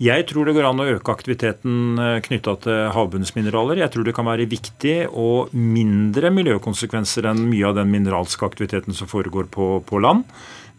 Jeg 0.00 0.24
tror 0.30 0.48
det 0.48 0.54
går 0.56 0.64
an 0.64 0.80
å 0.80 0.86
øke 0.94 1.12
aktiviteten 1.12 2.00
eh, 2.00 2.22
knytta 2.24 2.54
til 2.64 2.78
havbunnsmineraler. 2.94 3.82
Jeg 3.82 3.92
tror 3.92 4.06
det 4.06 4.14
kan 4.16 4.28
være 4.30 4.48
viktig 4.48 4.94
og 5.10 5.52
mindre 5.52 6.30
miljøkonsekvenser 6.32 7.28
enn 7.28 7.42
mye 7.50 7.68
av 7.68 7.76
den 7.76 7.92
mineralske 7.92 8.48
aktiviteten 8.48 8.96
som 8.96 9.10
foregår 9.10 9.50
på, 9.52 9.68
på 9.84 10.00
land. 10.00 10.24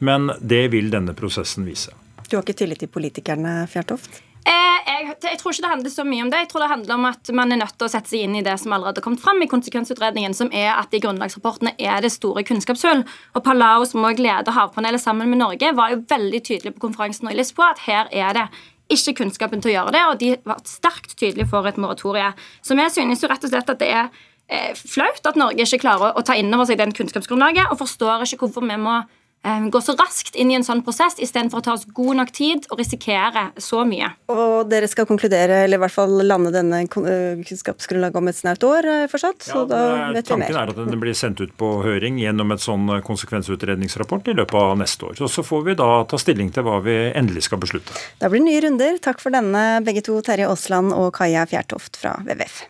Men 0.01 0.32
det 0.41 0.64
vil 0.74 0.89
denne 0.89 1.14
prosessen 1.14 1.70
vise. 1.70 1.93
Du 2.26 2.34
har 2.39 2.41
ikke 2.41 2.57
tillit 2.64 2.82
til 2.82 2.89
politikerne, 2.89 3.59
Fjertoft? 3.70 4.24
Eh, 4.42 4.78
jeg, 4.88 5.16
jeg, 5.22 5.38
tror 5.38 5.54
ikke 5.54 5.64
det 5.66 5.72
handler 5.72 5.94
så 5.94 6.06
mye 6.08 6.24
om 6.26 6.32
det. 6.34 6.39
Jeg 6.42 6.50
tror 6.50 6.64
det 6.64 6.72
handler 6.72 6.96
om 6.96 7.08
at 7.12 7.32
man 7.38 7.54
er 7.54 7.60
nødt 7.62 7.76
til 7.78 7.86
å 7.86 7.92
sette 7.94 8.10
seg 8.10 8.26
inn 8.26 8.39
i 8.39 8.44
det 8.46 8.56
som 8.58 8.74
allerede 8.74 8.98
har 9.02 9.06
kommet 9.06 9.22
fram 9.22 9.42
i 9.44 9.50
konsekvensutredningen, 9.52 10.34
som 10.38 10.50
er 10.50 10.72
at 10.74 10.96
i 10.98 11.02
grunnlagsrapportene 11.04 11.76
er 11.78 12.02
det 12.02 12.14
store 12.16 12.44
kunnskapshull. 12.48 13.04
Og 13.38 13.46
Palau, 13.46 13.86
som 13.86 14.08
også 14.08 14.26
leder 14.26 14.58
Havpanelet 14.58 15.04
sammen 15.04 15.30
med 15.30 15.44
Norge, 15.44 15.74
var 15.78 15.94
jo 15.94 16.02
veldig 16.10 16.42
tydelig 16.48 16.74
på 16.76 16.88
konferansen 16.88 17.30
og 17.30 17.38
Lisboa, 17.38 17.76
at 17.76 17.86
her 17.86 18.10
er 18.10 18.38
det 18.39 18.48
ikke 18.92 19.20
kunnskapen 19.22 19.62
til 19.62 19.72
å 19.72 19.78
gjøre 19.78 19.96
det, 19.96 20.02
og 20.10 20.18
de 20.20 20.34
var 20.48 20.66
sterkt 20.68 21.14
tydelige 21.16 21.48
for 21.52 21.70
et 21.70 21.80
moratorie. 21.80 22.34
Så 22.66 22.76
vi 22.76 22.89
synes 22.92 23.22
jo 23.24 23.30
rett 23.32 23.46
og 23.46 23.54
slett 23.54 23.72
at 23.72 23.80
det 23.80 23.94
er 23.94 24.10
eh, 24.50 24.74
flaut 24.76 25.22
at 25.30 25.39
Norge 25.39 25.64
ikke 25.64 25.84
klarer 25.86 26.18
å 26.18 26.26
ta 26.26 26.36
inn 26.36 26.52
over 26.52 26.68
seg 26.68 26.82
den 26.82 26.96
kunnskapsgrunnlaget, 26.98 27.70
og 27.70 27.80
forstår 27.86 28.26
ikke 28.26 28.48
hvorfor 28.48 28.66
vi 28.66 28.80
må 28.82 29.04
Eh, 29.44 29.68
gå 29.74 29.82
så 29.82 29.96
raskt 29.98 30.36
inn 30.38 30.52
i 30.52 30.56
en 30.58 30.66
sånn 30.66 30.84
prosess 30.86 31.16
istedenfor 31.18 31.62
å 31.62 31.66
ta 31.66 31.74
oss 31.74 31.88
god 31.98 32.20
nok 32.20 32.32
tid 32.36 32.68
og 32.70 32.78
risikere 32.78 33.48
så 33.58 33.82
mye. 33.89 34.12
Og 34.30 34.70
dere 34.70 34.89
skal 34.92 35.08
konkludere, 35.10 35.64
eller 35.66 35.80
i 35.80 35.82
hvert 35.82 35.96
fall 35.96 36.14
lande 36.22 36.52
denne 36.54 36.84
eh, 36.86 37.42
kunnskapsgrunnlaget 37.42 38.20
om 38.22 38.30
et 38.30 38.38
snaut 38.38 38.66
år, 38.68 38.89
forstått? 39.10 39.48
Så 39.50 39.64
ja, 39.64 39.66
da 39.72 39.82
vet 40.14 40.30
vi 40.30 40.38
mer. 40.44 40.52
Tanken 40.54 40.62
er 40.62 40.74
at 40.76 40.92
den 40.92 41.02
blir 41.02 41.18
sendt 41.18 41.42
ut 41.42 41.56
på 41.58 41.72
høring 41.86 42.20
gjennom 42.22 42.54
et 42.54 42.62
sånn 42.62 42.86
konsekvensutredningsrapport 43.08 44.30
i 44.30 44.38
løpet 44.38 44.62
av 44.62 44.76
neste 44.84 45.10
år. 45.10 45.18
Og 45.26 45.34
så 45.34 45.46
får 45.46 45.66
vi 45.72 45.78
da 45.82 45.89
ta 46.06 46.22
stilling 46.22 46.54
til 46.54 46.68
hva 46.68 46.78
vi 46.86 46.98
endelig 47.10 47.48
skal 47.50 47.62
beslutte. 47.64 47.98
Da 48.22 48.30
blir 48.30 48.44
det 48.44 48.50
nye 48.52 48.66
runder. 48.68 49.02
Takk 49.02 49.24
for 49.24 49.34
denne, 49.34 49.82
begge 49.88 50.06
to, 50.06 50.20
Terje 50.26 50.50
Aasland 50.52 50.94
og 50.94 51.16
Kaja 51.18 51.48
Fjærtoft 51.50 51.98
fra 51.98 52.20
WWF. 52.28 52.62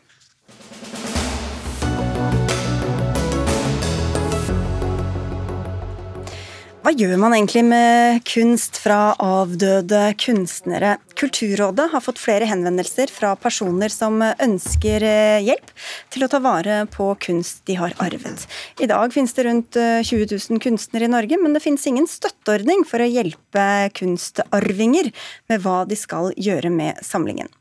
Hva 6.81 6.89
gjør 6.97 7.19
man 7.21 7.35
egentlig 7.35 7.61
med 7.69 8.23
kunst 8.25 8.79
fra 8.81 9.11
avdøde 9.21 9.99
kunstnere? 10.17 10.95
Kulturrådet 11.21 11.91
har 11.91 12.01
fått 12.01 12.19
flere 12.19 12.47
henvendelser 12.49 13.11
fra 13.13 13.35
personer 13.37 13.93
som 13.93 14.15
ønsker 14.25 15.03
eh, 15.05 15.43
hjelp 15.45 15.67
til 16.09 16.25
å 16.25 16.29
ta 16.31 16.39
vare 16.41 16.79
på 16.89 17.11
kunst 17.21 17.59
de 17.69 17.75
har 17.77 17.93
arvet. 18.01 18.47
I 18.81 18.87
dag 18.89 19.13
finnes 19.13 19.35
det 19.37 19.45
rundt 19.45 19.77
20 19.77 20.23
eh, 20.23 20.31
000 20.49 20.61
kunstnere 20.63 21.05
i 21.05 21.11
Norge, 21.13 21.37
men 21.37 21.53
det 21.53 21.61
finnes 21.61 21.85
ingen 21.85 22.07
støtteordning 22.09 22.81
for 22.89 23.03
å 23.03 23.09
hjelpe 23.09 23.65
kunstarvinger 23.99 25.11
med 25.51 25.61
hva 25.61 25.83
de 25.85 25.99
skal 25.99 26.31
gjøre 26.41 26.71
med 26.73 27.03
samlingen. 27.05 27.51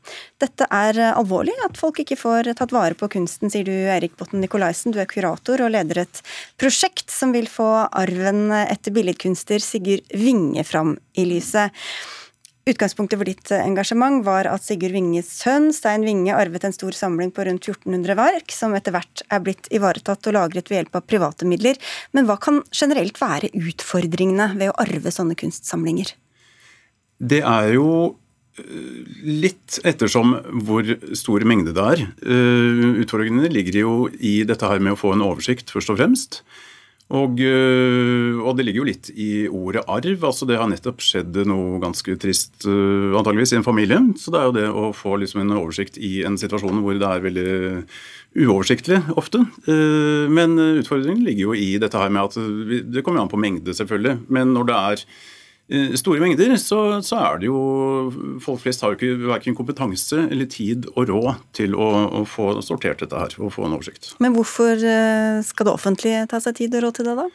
Dette 0.41 0.65
er 0.65 0.97
eh, 0.97 1.11
alvorlig, 1.19 1.53
at 1.67 1.77
folk 1.77 2.01
ikke 2.01 2.17
får 2.17 2.49
tatt 2.57 2.73
vare 2.73 2.97
på 2.97 3.11
kunsten, 3.13 3.53
sier 3.53 3.69
du 3.69 3.75
Erik 3.75 4.17
Botten 4.17 4.41
Nikolaisen. 4.41 4.89
Du 4.89 4.97
er 5.03 5.11
kurator 5.11 5.61
og 5.61 5.75
leder 5.75 6.01
et 6.07 6.23
prosjekt 6.57 7.13
som 7.13 7.37
vil 7.37 7.45
få 7.45 7.69
arven 7.85 8.47
etter 8.63 8.97
billedkunster 8.97 9.61
Sigurd 9.61 10.09
Vinge 10.17 10.65
fram 10.65 10.95
i 11.13 11.27
lyset. 11.29 11.77
Utgangspunktet 12.69 13.17
for 13.17 13.25
ditt 13.25 13.49
eh, 13.49 13.63
engasjement 13.65 14.21
var 14.25 14.45
at 14.45 14.61
Sigurd 14.61 14.93
Vinges 14.93 15.31
sønn 15.39 15.71
Stein 15.73 16.05
Winge 16.05 16.35
arvet 16.37 16.67
en 16.67 16.75
stor 16.75 16.93
samling 16.93 17.31
på 17.33 17.45
rundt 17.47 17.65
1400 17.65 18.17
verk, 18.19 18.53
som 18.53 18.75
etter 18.77 18.93
hvert 18.93 19.23
er 19.33 19.41
blitt 19.41 19.69
ivaretatt 19.73 20.29
og 20.29 20.35
lagret 20.37 20.69
ved 20.69 20.77
hjelp 20.77 20.99
av 20.99 21.07
private 21.09 21.49
midler. 21.49 21.79
Men 22.13 22.29
hva 22.29 22.37
kan 22.41 22.61
generelt 22.69 23.17
være 23.21 23.49
utfordringene 23.57 24.51
ved 24.59 24.69
å 24.69 24.77
arve 24.83 25.13
sånne 25.13 25.37
kunstsamlinger? 25.41 26.13
Det 27.17 27.41
er 27.41 27.73
jo 27.79 27.89
eh, 28.61 29.09
litt 29.25 29.81
ettersom 29.81 30.37
hvor 30.61 30.85
stor 31.17 31.47
mengde 31.49 31.73
det 31.73 31.87
er. 31.95 32.07
Eh, 32.21 32.85
utfordringene 33.01 33.49
ligger 33.49 33.81
jo 33.81 33.95
i 34.21 34.43
dette 34.45 34.69
her 34.69 34.85
med 34.85 34.93
å 34.93 35.01
få 35.01 35.15
en 35.15 35.25
oversikt, 35.25 35.73
først 35.73 35.95
og 35.95 35.97
fremst. 35.97 36.43
Og, 37.11 37.41
øh, 37.43 38.39
og, 38.39 38.55
det 38.55 38.65
ligger 38.65 38.81
jo 38.81 38.87
litt 38.87 39.09
i 39.11 39.47
ordet 39.47 39.83
arv. 39.83 40.23
altså 40.29 40.47
Det 40.47 40.59
har 40.59 40.69
nettopp 40.71 41.03
skjedd 41.03 41.41
noe 41.49 41.81
ganske 41.83 42.15
trist 42.21 42.63
øh, 42.69 43.11
antageligvis 43.19 43.51
i 43.51 43.59
en 43.59 43.67
familie. 43.67 43.99
Så 44.21 44.31
det 44.31 44.39
er 44.39 44.47
jo 44.47 44.55
det 44.55 44.67
å 44.69 44.85
få 44.95 45.17
liksom 45.19 45.43
en 45.43 45.57
oversikt 45.57 45.99
i 45.99 46.21
en 46.27 46.39
situasjon 46.39 46.79
hvor 46.85 46.95
det 46.95 47.09
er 47.09 47.25
veldig 47.25 47.49
uoversiktlig 48.45 49.01
ofte. 49.19 49.43
Øh, 49.67 50.31
men 50.31 50.55
utfordringen 50.79 51.25
ligger 51.27 51.49
jo 51.49 51.59
i 51.59 51.75
dette 51.83 51.99
her 51.99 52.13
med 52.13 52.31
at 52.31 52.87
Det 52.95 53.03
kommer 53.03 53.25
an 53.25 53.33
på 53.33 53.41
mengde, 53.41 53.75
selvfølgelig. 53.75 54.21
Men 54.31 54.55
når 54.55 54.71
det 54.71 54.79
er 54.79 55.05
store 55.99 56.19
mengder, 56.23 56.55
så, 56.59 56.79
så, 57.05 57.19
er 57.21 57.41
det 57.41 57.47
jo 57.47 57.59
Folk 58.43 58.63
flest 58.63 58.83
har 58.83 58.93
jo 58.93 58.97
ikke 58.99 59.29
verken 59.29 59.57
kompetanse 59.57 60.25
eller 60.27 60.49
tid 60.51 60.87
og 60.95 61.09
råd 61.09 61.43
til 61.57 61.75
å, 61.77 61.89
å, 62.21 62.23
få 62.27 62.53
sortert 62.65 63.03
dette 63.03 63.17
her 63.17 63.35
og 63.39 63.53
få 63.55 63.67
en 63.67 63.77
oversikt. 63.77 64.13
Men 64.23 64.35
hvorfor 64.35 64.75
eh, 64.75 65.39
skal 65.45 65.69
det 65.69 65.75
offentlige 65.75 66.25
ta 66.31 66.41
seg 66.43 66.57
tid 66.59 66.75
og 66.79 66.87
råd 66.87 66.99
til 66.99 67.11
det, 67.11 67.17
da? 67.21 67.27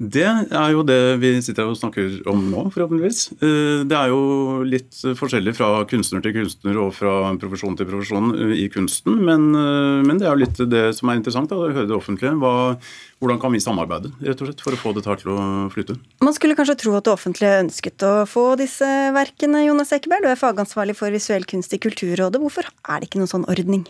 Det 0.00 0.24
er 0.24 0.70
jo 0.72 0.80
det 0.88 1.18
vi 1.20 1.34
sitter 1.44 1.68
og 1.68 1.76
snakker 1.76 2.22
om 2.30 2.40
nå, 2.48 2.62
forhåpentligvis. 2.72 3.26
Eh, 3.44 3.82
det 3.84 3.96
er 3.96 4.08
jo 4.08 4.62
litt 4.64 4.96
forskjellig 5.18 5.52
fra 5.58 5.84
kunstner 5.88 6.24
til 6.24 6.32
kunstner 6.38 6.78
og 6.80 6.94
fra 6.96 7.12
profesjon 7.40 7.76
til 7.76 7.90
profesjon 7.90 8.32
eh, 8.32 8.54
i 8.64 8.66
kunsten. 8.72 9.20
Men, 9.28 9.50
eh, 9.52 10.00
men 10.08 10.18
det 10.18 10.26
er 10.26 10.32
jo 10.32 10.42
litt 10.46 10.64
det 10.72 10.84
som 10.96 11.12
er 11.12 11.20
interessant, 11.20 11.52
da, 11.52 11.60
å 11.60 11.68
høre 11.68 11.86
det 11.90 11.96
offentlige. 11.96 12.32
Hva, 12.40 12.54
hvordan 13.20 13.42
kan 13.42 13.52
vi 13.52 13.60
samarbeide 13.62 14.14
rett 14.24 14.40
og 14.40 14.48
slett, 14.48 14.64
for 14.64 14.72
å 14.72 14.80
få 14.80 14.96
dette 14.96 15.18
til 15.22 15.34
å 15.36 15.46
flytte? 15.74 16.00
Man 16.24 16.36
skulle 16.40 16.56
kanskje 16.58 16.80
tro 16.86 16.96
at 16.96 17.06
det 17.06 17.12
offentlige 17.12 17.62
ønsket 17.66 18.08
å 18.08 18.14
få 18.26 18.48
disse 18.60 18.88
verkene. 19.12 19.66
Jonas 19.68 19.92
Ekeberg, 19.92 20.24
du 20.24 20.32
er 20.32 20.40
fagansvarlig 20.40 20.96
for 20.98 21.12
visuell 21.12 21.44
kunst 21.44 21.76
i 21.76 21.82
Kulturrådet. 21.82 22.40
Hvorfor 22.40 22.72
er 22.88 22.96
det 22.96 23.12
ikke 23.12 23.20
noen 23.20 23.36
sånn 23.36 23.50
ordning? 23.52 23.84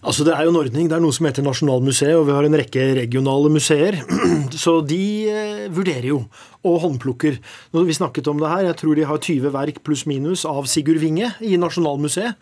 Altså 0.00 0.24
Det 0.24 0.32
er 0.32 0.46
jo 0.46 0.52
en 0.54 0.60
ordning. 0.62 0.88
Det 0.88 0.96
er 0.96 1.02
noe 1.04 1.12
som 1.12 1.26
heter 1.28 1.44
Nasjonalmuseet, 1.44 2.16
og 2.16 2.24
vi 2.28 2.32
har 2.36 2.46
en 2.46 2.56
rekke 2.56 2.86
regionale 2.96 3.50
museer. 3.52 3.98
Så 4.64 4.78
de 4.86 5.02
eh, 5.28 5.66
vurderer 5.72 6.08
jo 6.08 6.22
og 6.64 6.80
håndplukker. 6.84 7.36
Når 7.76 7.86
vi 7.88 7.96
snakket 7.96 8.28
om 8.28 8.40
det 8.40 8.48
her, 8.48 8.64
Jeg 8.70 8.76
tror 8.80 8.94
de 8.96 9.04
har 9.04 9.18
20 9.18 9.52
verk 9.52 9.82
pluss 9.84 10.06
minus 10.06 10.44
av 10.44 10.66
Sigurd 10.66 11.00
Winge 11.00 11.32
i 11.40 11.56
Nasjonalmuseet. 11.56 12.36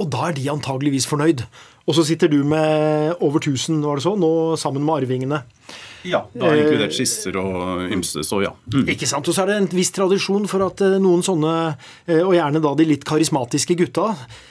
Og 0.00 0.10
da 0.12 0.28
er 0.28 0.36
de 0.36 0.50
antageligvis 0.52 1.08
fornøyd. 1.08 1.44
Og 1.86 1.96
så 1.96 2.04
sitter 2.04 2.28
du 2.28 2.44
med 2.44 3.16
over 3.20 3.40
1000, 3.40 3.82
var 3.84 3.96
det 3.96 4.04
så, 4.04 4.16
nå 4.16 4.56
sammen 4.56 4.84
med 4.84 5.02
arvingene. 5.02 5.42
Ja, 6.08 6.24
da 6.34 6.50
er 6.50 6.62
inkludert 6.62 6.94
skisser 6.96 7.36
og 7.38 7.84
ymse, 7.92 8.24
så 8.26 8.40
ja. 8.42 8.50
Mm. 8.72 8.86
Ikke 8.94 9.06
sant. 9.08 9.28
Og 9.28 9.36
så 9.36 9.44
er 9.44 9.52
det 9.52 9.58
en 9.60 9.68
viss 9.72 9.92
tradisjon 9.94 10.48
for 10.50 10.64
at 10.66 10.82
eh, 10.84 10.98
noen 11.02 11.22
sånne, 11.24 11.54
eh, 12.08 12.22
og 12.22 12.34
gjerne 12.36 12.62
da 12.64 12.72
de 12.78 12.86
litt 12.88 13.06
karismatiske 13.08 13.76
gutta, 13.78 14.08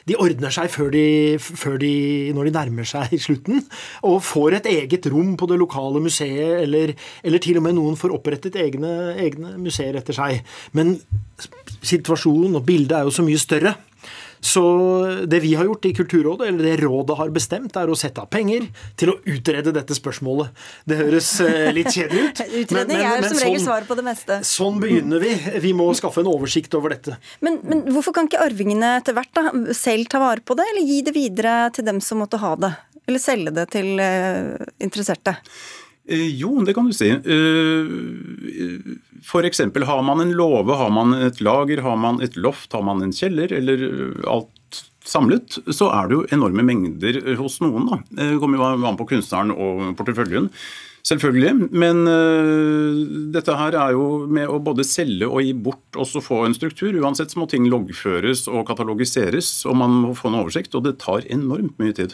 de 0.08 0.18
ordner 0.22 0.54
seg 0.54 0.72
før 0.74 0.92
de, 0.96 1.06
før 1.42 1.78
de, 1.82 1.94
når 2.38 2.50
de 2.50 2.56
nærmer 2.56 2.88
seg 2.88 3.16
slutten, 3.26 3.64
og 4.08 4.22
får 4.26 4.62
et 4.62 4.72
eget 4.72 5.12
rom 5.12 5.36
på 5.40 5.50
det 5.52 5.60
lokale 5.62 6.04
museet, 6.04 6.62
eller, 6.64 6.96
eller 7.24 7.44
til 7.44 7.60
og 7.60 7.68
med 7.68 7.78
noen 7.80 8.00
får 8.00 8.16
opprettet 8.16 8.60
egne, 8.62 9.16
egne 9.20 9.56
museer 9.62 10.00
etter 10.00 10.18
seg. 10.18 10.42
Men 10.78 10.98
situasjonen 11.82 12.60
og 12.60 12.66
bildet 12.68 13.00
er 13.00 13.08
jo 13.08 13.16
så 13.16 13.26
mye 13.26 13.42
større. 13.42 13.76
Så 14.42 14.62
det 15.30 15.40
vi 15.44 15.54
har 15.54 15.68
gjort 15.70 15.86
i 15.86 15.94
Kulturrådet, 15.94 16.48
eller 16.50 16.66
det 16.66 16.76
rådet 16.82 17.18
har 17.18 17.30
bestemt, 17.34 17.76
er 17.78 17.92
å 17.92 17.98
sette 17.98 18.24
av 18.24 18.30
penger 18.34 18.66
til 19.00 19.14
å 19.14 19.18
utrede 19.30 19.74
dette 19.76 19.96
spørsmålet. 19.98 20.50
Det 20.90 20.98
høres 20.98 21.30
eh, 21.46 21.70
litt 21.76 21.92
kjedelig 21.94 22.24
ut. 22.26 22.44
Utredning 22.64 23.04
er 23.06 23.28
som 23.28 23.38
regel 23.38 23.60
sånn, 23.60 23.68
svar 23.68 23.86
på 23.90 23.98
det 24.00 24.06
meste. 24.08 24.40
Sånn 24.48 24.80
begynner 24.82 25.22
vi. 25.22 25.36
Vi 25.62 25.76
må 25.78 25.92
skaffe 25.98 26.24
en 26.26 26.32
oversikt 26.32 26.74
over 26.78 26.96
dette. 26.96 27.20
Men, 27.46 27.60
men 27.62 27.86
hvorfor 27.94 28.18
kan 28.18 28.30
ikke 28.30 28.42
arvingene 28.42 28.96
etter 29.00 29.18
hvert 29.18 29.34
da, 29.38 29.52
selv 29.78 30.10
ta 30.12 30.24
vare 30.24 30.42
på 30.42 30.58
det, 30.58 30.66
eller 30.74 30.90
gi 30.90 31.04
det 31.06 31.14
videre 31.16 31.58
til 31.76 31.86
dem 31.88 32.02
som 32.02 32.24
måtte 32.24 32.42
ha 32.42 32.56
det? 32.66 32.74
Eller 33.10 33.22
selge 33.22 33.54
det 33.54 33.68
til 33.74 34.02
uh, 34.02 34.58
interesserte? 34.82 35.36
Eh, 36.10 36.28
jo, 36.40 36.56
det 36.66 36.74
kan 36.78 36.88
du 36.88 36.94
si. 36.96 37.10
F.eks. 39.22 39.62
har 39.62 40.02
man 40.06 40.24
en 40.24 40.34
låve, 40.38 40.78
har 40.78 40.90
man 40.94 41.14
et 41.14 41.42
lager, 41.42 41.84
har 41.86 41.98
man 42.00 42.22
et 42.22 42.38
loft, 42.38 42.74
har 42.74 42.86
man 42.86 43.04
en 43.06 43.14
kjeller, 43.14 43.54
eller 43.54 43.86
alt 44.30 44.84
samlet, 45.06 45.58
så 45.74 45.90
er 45.94 46.08
det 46.08 46.18
jo 46.18 46.28
enorme 46.34 46.64
mengder 46.66 47.22
hos 47.40 47.60
noen. 47.64 47.90
da. 47.90 48.00
Det 48.18 48.40
kommer 48.42 48.58
jo 48.62 48.88
an 48.90 48.98
på 49.00 49.10
kunstneren 49.14 49.54
og 49.54 49.92
porteføljen. 50.00 50.50
Selvfølgelig, 51.02 51.72
men 51.74 52.04
dette 53.34 53.56
her 53.58 53.74
er 53.74 53.96
jo 53.96 54.28
med 54.30 54.46
å 54.46 54.60
både 54.62 54.86
selge 54.86 55.26
og 55.26 55.42
gi 55.42 55.56
bort 55.58 55.98
også 55.98 56.22
få 56.22 56.44
en 56.46 56.54
struktur. 56.54 56.94
Uansett 57.02 57.34
så 57.34 57.42
må 57.42 57.48
ting 57.50 57.66
loggføres 57.72 58.46
og 58.52 58.68
katalogiseres, 58.70 59.50
og 59.66 59.80
man 59.82 59.98
må 60.04 60.14
få 60.18 60.30
en 60.30 60.38
oversikt. 60.44 60.78
Og 60.78 60.86
det 60.86 61.00
tar 61.02 61.26
enormt 61.34 61.82
mye 61.82 61.98
tid. 61.98 62.14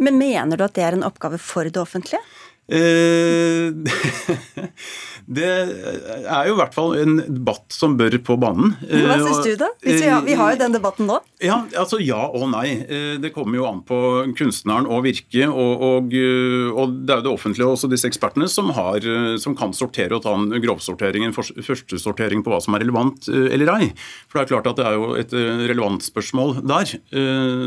Men 0.00 0.18
mener 0.18 0.58
du 0.58 0.64
at 0.66 0.74
det 0.74 0.86
er 0.88 0.96
en 0.98 1.06
oppgave 1.06 1.38
for 1.38 1.68
det 1.68 1.78
offentlige? 1.78 2.22
Eh, 2.70 3.74
det 5.30 5.46
er 5.50 6.48
jo 6.48 6.54
i 6.54 6.58
hvert 6.60 6.74
fall 6.74 6.94
en 7.00 7.16
debatt 7.26 7.74
som 7.74 7.96
bør 7.98 8.14
på 8.22 8.36
banen. 8.40 8.76
Hva 8.86 9.16
syns 9.24 9.42
du, 9.42 9.52
da? 9.58 9.70
Vi 9.82 9.96
har, 10.04 10.22
vi, 10.26 10.36
har, 10.38 10.54
jo 10.54 10.60
den 10.62 10.76
debatten 10.76 11.10
nå. 11.10 11.18
Ja, 11.42 11.64
altså 11.78 11.98
ja 12.02 12.20
og 12.28 12.46
nei. 12.52 12.68
Eh, 12.86 13.16
det 13.22 13.32
kommer 13.34 13.58
jo 13.58 13.66
an 13.68 13.82
på 13.86 13.98
kunstneren 14.38 14.86
og 14.86 15.02
virket. 15.08 15.48
Og, 15.50 15.82
og, 15.82 16.14
og, 16.14 16.94
det 17.02 17.14
er 17.14 17.22
jo 17.22 17.26
det 17.26 17.32
offentlige 17.32 17.66
og 17.66 17.74
også 17.74 17.90
disse 17.90 18.08
ekspertene 18.10 18.46
som, 18.50 18.70
har, 18.76 19.04
som 19.42 19.56
kan 19.58 19.74
sortere 19.76 20.16
og 20.16 20.24
ta 20.26 20.36
en 20.36 20.54
grovsortering, 20.62 21.26
en 21.26 21.34
førstesortering 21.36 22.44
på 22.46 22.54
hva 22.54 22.62
som 22.62 22.78
er 22.78 22.84
relevant 22.84 23.30
eller 23.30 23.74
ei. 23.74 23.90
For 24.30 24.38
det 24.38 24.46
er 24.46 24.52
klart 24.54 24.70
at 24.70 24.78
det 24.78 24.86
er 24.86 24.98
jo 24.98 25.12
et 25.18 25.34
relevant 25.70 26.04
spørsmål 26.04 26.60
der, 26.70 26.94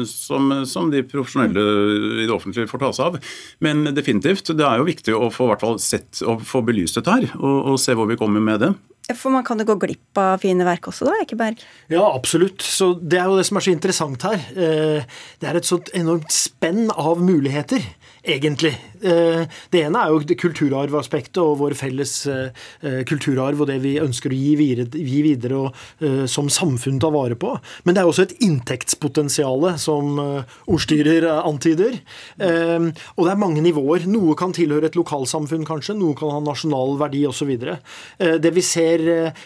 som, 0.08 0.52
som 0.70 0.92
de 0.94 1.04
profesjonelle 1.08 1.64
i 2.24 2.28
det 2.28 2.34
offentlige 2.34 2.70
får 2.72 2.84
ta 2.86 2.92
seg 2.96 3.12
av. 3.12 3.32
Men 3.64 3.88
definitivt, 3.96 4.54
det 4.56 4.66
er 4.68 4.80
jo 4.80 4.88
viktig 4.88 4.93
viktig 4.94 5.18
å 5.18 5.30
få, 5.34 5.50
hvert 5.52 5.66
fall 5.66 5.78
sett, 5.82 6.24
å 6.24 6.38
få 6.40 6.64
belyst 6.66 7.00
dette 7.00 7.20
her, 7.20 7.30
og, 7.40 7.74
og 7.74 7.80
se 7.82 7.96
hvor 7.98 8.10
vi 8.10 8.20
kommer 8.20 8.44
med 8.44 8.64
det. 8.64 8.74
For 9.12 9.34
man 9.34 9.44
kan 9.44 9.60
jo 9.60 9.68
gå 9.68 9.76
glipp 9.82 10.20
av 10.20 10.40
fine 10.46 10.64
verk 10.64 10.88
også, 10.88 11.10
da, 11.10 11.18
Ekeberg? 11.26 11.60
Ja, 11.92 12.06
absolutt. 12.06 12.64
Så 12.64 12.94
Det 12.96 13.20
er 13.20 13.28
jo 13.28 13.36
det 13.36 13.46
som 13.50 13.60
er 13.60 13.66
så 13.66 13.74
interessant 13.74 14.24
her. 14.24 14.40
Eh, 14.56 15.18
det 15.42 15.50
er 15.50 15.60
et 15.60 15.68
sånt 15.68 15.92
enormt 15.98 16.32
spenn 16.32 16.88
av 16.88 17.20
muligheter 17.20 17.84
egentlig. 18.24 18.74
Eh, 19.04 19.44
det 19.74 19.82
ene 19.84 20.00
er 20.00 20.14
jo 20.14 20.36
kulturarvaspektet 20.40 21.42
og 21.44 21.58
vår 21.60 21.76
felles 21.76 22.14
eh, 22.32 22.64
eh, 22.82 23.02
kulturarv 23.08 23.64
og 23.64 23.68
det 23.68 23.80
vi 23.84 23.98
ønsker 24.02 24.32
å 24.32 24.38
gi 24.38 24.54
videre, 24.60 24.88
gi 24.96 25.20
videre 25.26 25.60
og 25.60 25.82
som 26.30 26.50
samfunn 26.52 27.00
ta 27.02 27.10
vare 27.14 27.36
på. 27.40 27.52
Men 27.84 27.96
det 27.96 28.02
er 28.02 28.10
også 28.10 28.26
et 28.28 28.36
inntektspotensial, 28.46 29.66
som 29.82 30.18
ordstyrer 30.70 31.26
antyder. 31.34 31.96
Og 32.40 33.22
det 33.24 33.32
er 33.32 33.40
mange 33.40 33.64
nivåer. 33.64 34.06
Noe 34.10 34.36
kan 34.40 34.54
tilhøre 34.56 34.90
et 34.90 34.98
lokalsamfunn, 34.98 35.66
kanskje. 35.68 35.96
Noe 35.98 36.18
kan 36.18 36.32
ha 36.34 36.42
nasjonal 36.44 36.98
verdi 37.00 37.24
osv. 37.30 37.54
Det 38.18 38.54
vi 38.56 38.66
ser 38.66 39.06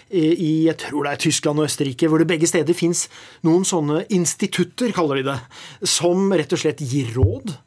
i 0.10 0.52
jeg 0.68 0.78
tror 0.82 1.08
det 1.08 1.14
er 1.14 1.24
Tyskland 1.28 1.62
og 1.62 1.70
Østerrike, 1.70 2.10
hvor 2.10 2.22
det 2.22 2.30
begge 2.30 2.50
steder 2.50 2.78
fins 2.78 3.06
noen 3.48 3.66
sånne 3.68 4.04
institutter, 4.14 4.94
kaller 4.96 5.22
de 5.22 5.30
det, 5.32 5.40
som 5.88 6.30
rett 6.34 6.58
og 6.58 6.64
slett 6.64 6.84
gir 6.84 7.14
råd 7.18 7.58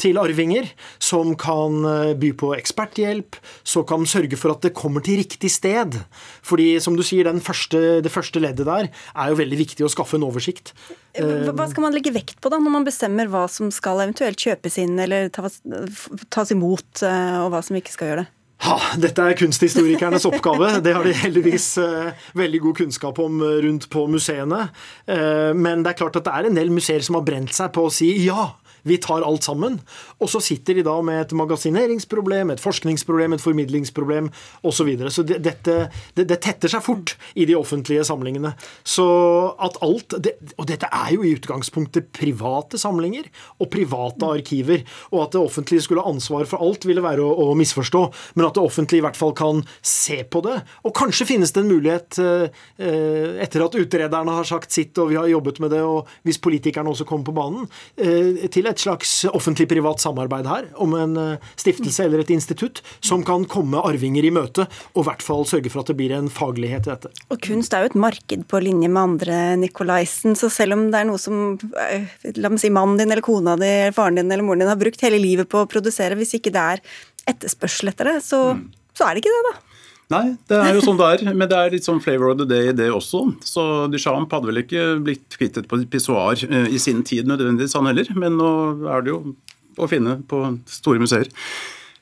til 0.00 0.20
arvinger, 0.20 0.68
som 1.02 1.34
kan 1.40 1.80
eh, 1.88 2.12
by 2.18 2.32
på 2.38 2.52
eksperthjelp, 2.56 3.38
som 3.66 3.86
kan 3.88 4.06
sørge 4.08 4.38
for 4.40 4.54
at 4.54 4.66
det 4.66 4.74
kommer 4.76 5.04
til 5.04 5.20
riktig 5.22 5.50
sted. 5.52 5.98
Fordi, 6.46 6.74
som 6.82 6.98
du 6.98 7.04
sier, 7.06 7.28
første, 7.42 8.02
det 8.04 8.12
første 8.12 8.42
leddet 8.42 8.68
der 8.68 8.90
er 8.90 9.32
jo 9.32 9.40
veldig 9.40 9.60
viktig 9.64 9.86
å 9.86 9.92
skaffe 9.92 10.18
en 10.18 10.28
oversikt. 10.28 10.74
Hva 11.16 11.68
skal 11.70 11.86
man 11.86 11.94
legge 11.96 12.12
vekt 12.12 12.40
på 12.44 12.52
da, 12.52 12.60
når 12.60 12.74
man 12.74 12.86
bestemmer 12.86 13.30
hva 13.32 13.46
som 13.50 13.70
skal 13.72 14.02
eventuelt 14.04 14.40
kjøpes 14.40 14.80
inn 14.82 14.98
eller 15.00 15.30
tas, 15.32 15.60
tas 16.32 16.52
imot, 16.52 16.88
eh, 17.06 17.36
og 17.42 17.52
hva 17.54 17.62
som 17.64 17.78
ikke 17.78 17.94
skal 17.94 18.12
gjøre 18.12 18.24
det? 18.24 18.32
Ha, 18.64 18.76
dette 18.96 19.20
er 19.20 19.36
kunsthistorikernes 19.36 20.24
oppgave. 20.28 20.78
Det 20.84 20.94
har 20.96 21.04
de 21.04 21.12
heldigvis 21.16 21.66
eh, 21.82 22.28
veldig 22.38 22.60
god 22.64 22.78
kunnskap 22.78 23.18
om 23.20 23.42
rundt 23.64 23.88
på 23.92 24.06
museene. 24.08 24.62
Eh, 25.04 25.52
men 25.56 25.84
det 25.84 25.92
er 25.92 25.98
klart 26.00 26.16
at 26.20 26.28
det 26.28 26.36
er 26.36 26.48
en 26.48 26.56
del 26.56 26.72
museer 26.72 27.04
som 27.04 27.18
har 27.18 27.26
brent 27.26 27.52
seg 27.56 27.72
på 27.76 27.84
å 27.86 27.92
si 27.92 28.14
ja, 28.24 28.48
vi 28.86 28.98
tar 29.02 29.24
alt 29.26 29.46
sammen. 29.46 29.78
Og 30.22 30.30
så 30.30 30.40
sitter 30.44 30.78
de 30.78 30.86
da 30.86 30.96
med 31.04 31.20
et 31.24 31.34
magasineringsproblem, 31.36 32.54
et 32.54 32.62
forskningsproblem, 32.62 33.36
et 33.36 33.42
formidlingsproblem 33.42 34.30
osv. 34.62 34.74
Så, 34.76 34.84
videre. 34.86 35.10
så 35.10 35.24
det, 35.26 35.40
dette, 35.42 35.74
det, 36.14 36.26
det, 36.28 36.36
tetter 36.44 36.70
seg 36.70 36.82
fort 36.84 37.16
i 37.34 37.46
de 37.48 37.56
offentlige 37.58 38.04
samlingene. 38.06 38.52
Så 38.86 39.06
at 39.58 39.78
alt 39.82 40.14
det, 40.22 40.36
Og 40.60 40.68
dette 40.68 40.86
er 40.92 41.14
jo 41.16 41.24
i 41.24 41.32
utgangspunktet 41.34 42.12
private 42.14 42.78
samlinger 42.78 43.26
og 43.58 43.70
private 43.72 44.28
arkiver. 44.36 44.84
Og 45.10 45.24
at 45.24 45.34
det 45.34 45.42
offentlige 45.42 45.86
skulle 45.86 46.04
ha 46.04 46.12
ansvar 46.12 46.46
for 46.46 46.62
alt, 46.62 46.86
ville 46.86 47.02
være 47.02 47.24
å, 47.24 47.50
å 47.50 47.56
misforstå. 47.58 48.04
Men 48.36 48.48
at 48.48 48.58
det 48.58 48.64
offentlige 48.68 49.02
i 49.02 49.06
hvert 49.06 49.18
fall 49.18 49.34
kan 49.36 49.64
se 49.80 50.20
på 50.28 50.44
det. 50.46 50.60
Og 50.86 50.94
kanskje 50.96 51.28
finnes 51.32 51.52
det 51.54 51.64
en 51.64 51.72
mulighet, 51.72 52.20
eh, 52.22 53.42
etter 53.42 53.64
at 53.64 53.78
utrederne 53.80 54.36
har 54.38 54.46
sagt 54.48 54.74
sitt 54.74 54.96
og 55.00 55.10
vi 55.10 55.18
har 55.18 55.28
jobbet 55.30 55.60
med 55.62 55.72
det, 55.74 55.82
og 55.84 56.10
hvis 56.26 56.40
politikerne 56.42 56.92
også 56.92 57.06
kommer 57.08 57.28
på 57.28 57.36
banen, 57.36 57.68
eh, 57.96 58.46
til 58.52 58.68
et 58.68 58.75
slags 58.82 59.12
offentlig-privat 59.30 60.02
samarbeid 60.02 60.48
her 60.50 60.68
om 60.82 60.94
en 60.98 61.16
eh, 61.20 61.48
stiftelse 61.58 62.04
eller 62.06 62.22
et 62.22 62.32
institutt 62.34 62.82
som 63.00 63.24
kan 63.26 63.46
komme 63.50 63.80
arvinger 63.88 64.26
i 64.26 64.32
møte, 64.34 64.66
og 64.94 65.02
i 65.02 65.06
hvert 65.08 65.24
fall 65.24 65.46
sørge 65.48 65.72
for 65.72 65.82
at 65.82 65.92
det 65.92 65.98
blir 65.98 66.14
en 66.16 66.30
faglighet 66.32 66.88
i 66.88 66.92
dette. 66.92 67.12
Og 67.32 67.40
kunst 67.46 67.74
er 67.74 67.84
jo 67.84 67.92
et 67.92 67.98
marked 68.06 68.46
på 68.50 68.62
linje 68.64 68.90
med 68.90 69.02
andre, 69.02 69.40
Nikolaisen. 69.60 70.36
Så 70.38 70.50
selv 70.52 70.76
om 70.76 70.86
det 70.92 71.02
er 71.02 71.10
noe 71.10 71.20
som 71.20 71.56
eh, 71.86 72.08
la 72.36 72.52
meg 72.52 72.62
si, 72.62 72.72
mannen 72.74 73.00
din 73.00 73.12
eller 73.12 73.24
kona 73.26 73.56
di 73.60 73.66
eller 73.66 73.96
faren 73.96 74.20
din 74.20 74.30
eller 74.30 74.46
moren 74.46 74.64
din 74.64 74.72
har 74.72 74.80
brukt 74.80 75.02
hele 75.04 75.20
livet 75.22 75.50
på 75.50 75.62
å 75.62 75.70
produsere, 75.70 76.18
hvis 76.18 76.36
ikke 76.38 76.54
det 76.54 76.66
er 76.76 76.84
etterspørsel 77.26 77.90
etter 77.90 78.12
det, 78.12 78.18
så, 78.24 78.42
mm. 78.56 78.66
så 78.96 79.06
er 79.06 79.16
det 79.16 79.24
ikke 79.24 79.34
det, 79.34 79.44
da. 79.50 79.75
Nei, 80.12 80.36
det 80.46 80.58
er 80.62 80.76
jo 80.76 80.82
sånn 80.84 80.98
det 81.00 81.06
er. 81.16 81.22
Men 81.34 81.48
det 81.50 81.58
er 81.58 81.72
litt 81.74 81.86
sånn 81.86 82.02
flavor 82.02 82.30
of 82.30 82.38
the 82.38 82.46
day, 82.46 82.70
det 82.76 82.86
også. 82.94 83.24
Så 83.42 83.62
Duchamp 83.90 84.30
hadde 84.34 84.50
vel 84.52 84.62
ikke 84.62 84.84
blitt 85.02 85.34
kvittet 85.34 85.66
på 85.70 85.80
pissoar 85.90 86.44
eh, 86.46 86.68
i 86.70 86.78
sin 86.82 87.02
tid 87.06 87.26
nødvendigvis, 87.26 87.74
han 87.74 87.90
heller. 87.90 88.12
Men 88.14 88.38
nå 88.38 88.50
er 88.92 89.02
det 89.02 89.14
jo 89.14 89.20
å 89.76 89.88
finne 89.90 90.20
på 90.30 90.44
store 90.70 91.02
museer. 91.02 91.26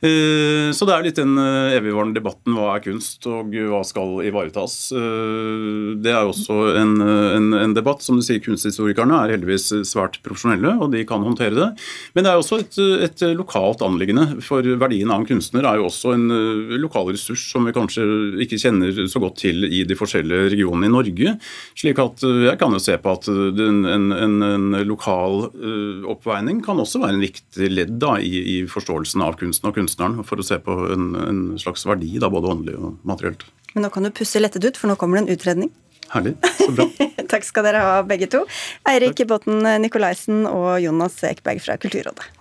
Eh, 0.02 0.70
så 0.74 0.86
det 0.88 0.94
er 0.94 1.06
litt 1.06 1.18
den 1.20 1.36
eh, 1.38 1.76
evigvarende 1.78 2.18
debatten 2.18 2.56
hva 2.56 2.74
er 2.74 2.82
kunst 2.84 3.24
og 3.30 3.54
hva 3.54 3.82
skal 3.86 4.18
ivaretas. 4.26 4.74
Eh, 4.96 5.94
det 6.02 6.12
er 6.12 6.26
også 6.26 6.58
en, 6.80 6.96
en, 7.00 7.48
en, 7.60 7.76
debatt. 7.76 8.02
Som 8.04 8.18
du 8.18 8.24
sier, 8.26 8.42
kunsthistorikerne 8.44 9.16
er 9.22 9.36
heldigvis 9.36 9.70
svært 9.88 10.18
profesjonelle, 10.24 10.74
og 10.82 10.92
de 10.92 11.04
kan 11.08 11.24
håndtere 11.24 11.56
det. 11.56 11.68
Men 12.16 12.26
det 12.26 12.32
er 12.32 12.40
også 12.40 12.60
et, 12.62 12.78
et 13.06 13.24
lokalt 13.38 13.84
anliggende. 13.86 14.42
For 14.44 14.66
verdien 14.80 15.12
av 15.12 15.22
en 15.22 15.28
kunstner 15.28 15.66
er 15.68 15.80
jo 15.80 15.88
også 15.88 16.14
en 16.16 16.26
lokal 16.82 17.12
ressurs 17.12 17.46
som 17.52 17.66
vi 17.68 17.74
kanskje 17.76 18.04
ikke 18.44 18.58
kjenner 18.60 19.04
så 19.10 19.22
godt 19.22 19.38
til 19.44 19.66
i 19.68 19.84
de 19.86 19.96
forskjellige 19.98 20.50
regionene 20.54 20.90
i 20.90 20.92
Norge. 20.92 21.36
Slik 21.78 22.00
at 22.02 22.24
jeg 22.24 22.58
kan 22.60 22.74
jo 22.74 22.82
se 22.82 22.96
på 23.00 23.14
at 23.14 23.28
en, 23.30 24.12
en 24.14 24.78
lokal 24.88 25.48
oppveining 26.10 26.60
kan 26.64 26.80
også 26.82 27.02
være 27.02 27.16
en 27.16 27.24
viktig 27.24 27.70
ledd 27.72 27.96
da, 28.02 28.16
i, 28.20 28.34
i 28.56 28.58
forståelsen 28.70 29.24
av 29.24 29.38
kunsten 29.40 29.70
og 29.70 29.78
kunsten 29.78 29.93
kunstneren 29.94 30.24
for 30.24 30.40
å 30.40 30.44
se 30.44 30.58
på 30.58 30.74
en, 30.92 31.14
en 31.14 31.58
slags 31.58 31.86
verdi, 31.86 32.18
da, 32.18 32.30
både 32.30 32.50
åndelig 32.50 32.76
og 32.78 32.98
materielt. 33.04 33.44
Men 33.74 33.86
nå 33.86 33.90
kan 33.90 34.04
du 34.04 34.10
pusse 34.10 34.40
lettet 34.40 34.64
ut, 34.64 34.76
for 34.76 34.88
nå 34.88 34.96
kommer 34.96 35.18
det 35.18 35.24
en 35.24 35.36
utredning. 35.36 35.70
Herlig. 36.10 36.36
Så 36.58 36.70
bra. 36.74 36.88
Takk 37.32 37.44
skal 37.44 37.64
dere 37.66 37.82
ha, 37.82 38.02
begge 38.06 38.28
to. 38.30 38.44
Eirik 38.86 39.24
Botten 39.26 39.64
Nikolaisen 39.82 40.46
og 40.46 40.80
Jonas 40.82 41.22
Ekberg 41.24 41.62
fra 41.62 41.78
Kulturrådet. 41.80 42.33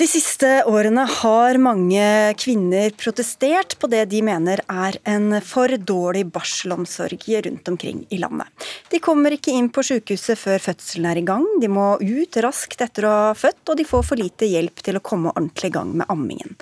De 0.00 0.06
siste 0.08 0.48
årene 0.64 1.02
har 1.04 1.58
mange 1.60 2.04
kvinner 2.40 2.94
protestert 2.96 3.74
på 3.76 3.88
det 3.92 4.06
de 4.08 4.22
mener 4.24 4.62
er 4.64 4.96
en 5.04 5.34
for 5.44 5.74
dårlig 5.76 6.22
barselomsorg 6.32 7.26
rundt 7.44 7.68
omkring 7.68 7.98
i 8.08 8.16
landet. 8.22 8.48
De 8.88 8.96
kommer 9.04 9.36
ikke 9.36 9.52
inn 9.52 9.68
på 9.68 9.84
sykehuset 9.84 10.40
før 10.40 10.64
fødselen 10.70 11.10
er 11.10 11.20
i 11.20 11.26
gang, 11.28 11.44
de 11.60 11.68
må 11.68 11.90
ut 12.00 12.40
raskt 12.40 12.80
etter 12.80 13.04
å 13.04 13.12
ha 13.12 13.36
født, 13.36 13.60
og 13.68 13.76
de 13.76 13.88
får 13.92 14.08
for 14.08 14.24
lite 14.24 14.48
hjelp 14.48 14.80
til 14.80 14.96
å 14.96 15.04
komme 15.04 15.34
ordentlig 15.34 15.68
i 15.68 15.76
gang 15.76 15.92
med 16.00 16.08
ammingen. 16.08 16.56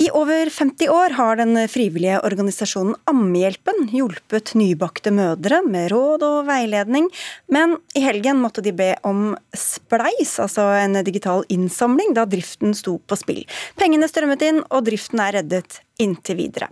I 0.00 0.06
over 0.16 0.48
50 0.48 0.88
år 0.88 1.10
har 1.10 1.36
den 1.36 1.58
frivillige 1.68 2.22
organisasjonen 2.24 2.94
Ammehjelpen 3.10 3.90
hjulpet 3.92 4.54
nybakte 4.56 5.10
mødre 5.12 5.58
med 5.66 5.90
råd 5.92 6.22
og 6.24 6.46
veiledning, 6.48 7.10
men 7.52 7.74
i 7.92 8.00
helgen 8.00 8.38
måtte 8.40 8.64
de 8.64 8.72
be 8.72 8.94
om 9.04 9.34
spleis, 9.52 10.38
altså 10.40 10.70
en 10.78 10.96
digital 11.04 11.44
innsamling, 11.52 12.14
da 12.16 12.24
driften 12.24 12.72
sto 12.78 12.94
på 13.04 13.18
spill. 13.20 13.42
Pengene 13.76 14.08
strømmet 14.08 14.44
inn, 14.46 14.62
og 14.70 14.86
driften 14.86 15.20
er 15.20 15.36
reddet 15.36 15.82
inntil 16.00 16.38
videre. 16.38 16.70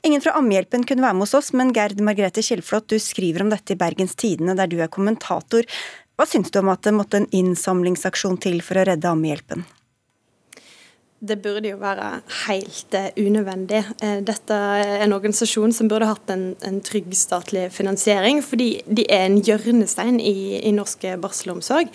Ingen 0.00 0.24
fra 0.24 0.38
Ammehjelpen 0.40 0.86
kunne 0.88 1.04
være 1.04 1.18
med 1.18 1.26
hos 1.26 1.36
oss, 1.36 1.50
men 1.52 1.74
Gerd 1.76 2.00
Margrethe 2.00 2.40
Kjellflot, 2.46 2.88
du 2.88 2.96
skriver 2.96 3.44
om 3.44 3.52
dette 3.52 3.76
i 3.76 3.80
Bergens 3.82 4.16
Tidende, 4.16 4.56
der 4.56 4.72
du 4.72 4.78
er 4.80 4.88
kommentator. 4.88 5.68
Hva 6.16 6.24
syns 6.24 6.48
du 6.48 6.62
om 6.62 6.72
at 6.72 6.88
det 6.88 6.96
måtte 6.96 7.20
en 7.20 7.28
innsamlingsaksjon 7.28 8.40
til 8.40 8.64
for 8.64 8.80
å 8.80 8.86
redde 8.88 9.12
Ammehjelpen? 9.12 9.68
Det 11.20 11.36
burde 11.44 11.68
jo 11.68 11.76
være 11.76 12.22
helt 12.46 12.94
uh, 12.96 13.10
unødvendig. 13.20 13.82
Uh, 14.00 14.22
dette 14.24 14.56
er 14.56 15.02
en 15.04 15.12
organisasjon 15.12 15.74
som 15.76 15.90
burde 15.90 16.08
hatt 16.08 16.32
en, 16.32 16.54
en, 16.64 16.78
trygg 16.80 17.12
statlig 17.12 17.66
finansiering, 17.76 18.40
fordi 18.40 18.70
de 18.88 19.04
er 19.04 19.26
en 19.26 19.36
hjørnestein 19.44 20.16
i, 20.16 20.56
i 20.64 20.72
norsk 20.72 21.04
barselomsorg. 21.20 21.92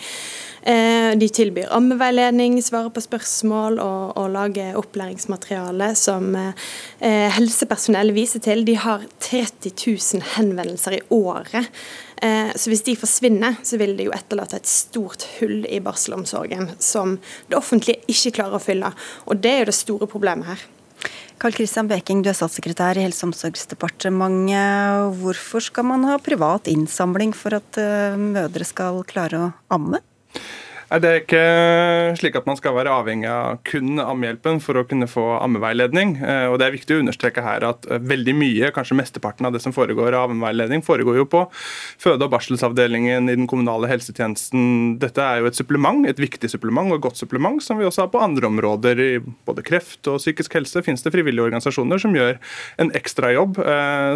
Uh, 0.62 1.18
de 1.18 1.26
tilbyr 1.26 1.74
ammeveiledning, 1.74 2.60
svarer 2.62 2.94
på 2.94 3.02
spørsmål 3.02 3.82
og, 3.82 4.14
og 4.14 4.30
lager 4.30 4.78
opplæringsmateriale 4.78 5.90
som 5.98 6.30
helsepersonell 7.00 8.14
viser 8.14 8.46
til. 8.46 8.62
De 8.66 8.78
har 8.78 9.02
30 9.26 9.74
000 9.74 10.22
henvendelser 10.36 11.00
i 11.00 11.04
året 11.10 11.66
Eh, 11.66 12.05
så 12.16 12.70
hvis 12.72 12.84
de 12.86 12.94
forsvinner, 12.96 13.58
så 13.66 13.76
vil 13.76 13.92
det 13.98 14.06
jo 14.06 14.14
etterlate 14.16 14.56
et 14.56 14.70
stort 14.70 15.26
hull 15.36 15.66
i 15.68 15.82
barselomsorgen 15.84 16.70
som 16.80 17.18
det 17.50 17.58
offentlige 17.58 18.00
ikke 18.08 18.38
klarer 18.38 18.56
å 18.56 18.62
fylle. 18.62 18.88
Og 19.28 19.42
det 19.44 19.52
er 19.52 19.60
jo 19.60 19.68
det 19.68 19.76
store 19.76 20.08
problemet 20.08 20.48
her. 20.48 20.64
Karl 21.36 21.52
Christian 21.52 21.88
Beking, 21.90 22.22
du 22.24 22.30
er 22.30 22.36
statssekretær 22.36 22.96
i 22.96 23.04
Helse- 23.04 23.26
og 23.26 23.34
omsorgsdepartementet. 23.34 25.18
Hvorfor 25.20 25.60
skal 25.66 25.84
man 25.84 26.06
ha 26.08 26.16
privat 26.16 26.70
innsamling 26.72 27.34
for 27.36 27.58
at 27.58 27.76
eh, 27.80 28.16
mødre 28.16 28.64
skal 28.64 29.02
klare 29.08 29.42
å 29.42 29.50
amme? 29.76 30.00
Det 30.86 31.08
er 31.10 31.22
ikke 31.22 31.44
slik 32.20 32.36
at 32.38 32.46
man 32.46 32.58
skal 32.58 32.76
være 32.76 32.92
avhengig 32.92 33.28
av 33.30 33.60
kun 33.66 34.00
ammehjelpen 34.02 34.60
for 34.62 34.78
å 34.78 34.84
kunne 34.88 35.08
få 35.10 35.24
ammeveiledning. 35.40 36.16
Eh, 36.22 36.46
og 36.50 36.58
Det 36.60 36.66
er 36.68 36.76
viktig 36.76 36.96
å 36.96 37.02
understreke 37.02 37.44
her 37.44 37.64
at 37.66 37.88
eh, 37.90 38.02
veldig 38.02 38.34
mye, 38.38 38.70
kanskje 38.74 38.98
mesteparten 38.98 39.48
av 39.48 39.56
det 39.56 39.62
som 39.64 39.74
foregår 39.74 40.14
av 40.14 40.30
ammeveiledning, 40.30 40.84
foregår 40.86 41.22
jo 41.22 41.26
på 41.30 41.42
føde- 42.02 42.28
og 42.28 42.34
barselsavdelingen 42.34 43.30
i 43.32 43.36
den 43.38 43.50
kommunale 43.50 43.90
helsetjenesten. 43.90 44.98
Dette 45.02 45.24
er 45.24 45.42
jo 45.42 45.50
et 45.50 45.58
supplement, 45.58 46.06
et 46.06 46.22
viktig 46.22 46.50
supplement 46.52 46.92
og 46.92 47.00
et 47.00 47.06
godt 47.08 47.20
supplement 47.20 47.62
som 47.62 47.80
vi 47.80 47.88
også 47.88 48.06
har 48.06 48.12
på 48.14 48.22
andre 48.22 48.50
områder. 48.50 49.02
I 49.02 49.10
både 49.48 49.64
kreft 49.66 50.06
og 50.12 50.20
psykisk 50.22 50.54
helse 50.58 50.84
finnes 50.86 51.02
det 51.02 51.14
frivillige 51.14 51.48
organisasjoner 51.48 52.00
som 52.02 52.14
gjør 52.16 52.38
en 52.82 52.94
ekstrajobb 52.96 53.36
jobb, 53.36 53.58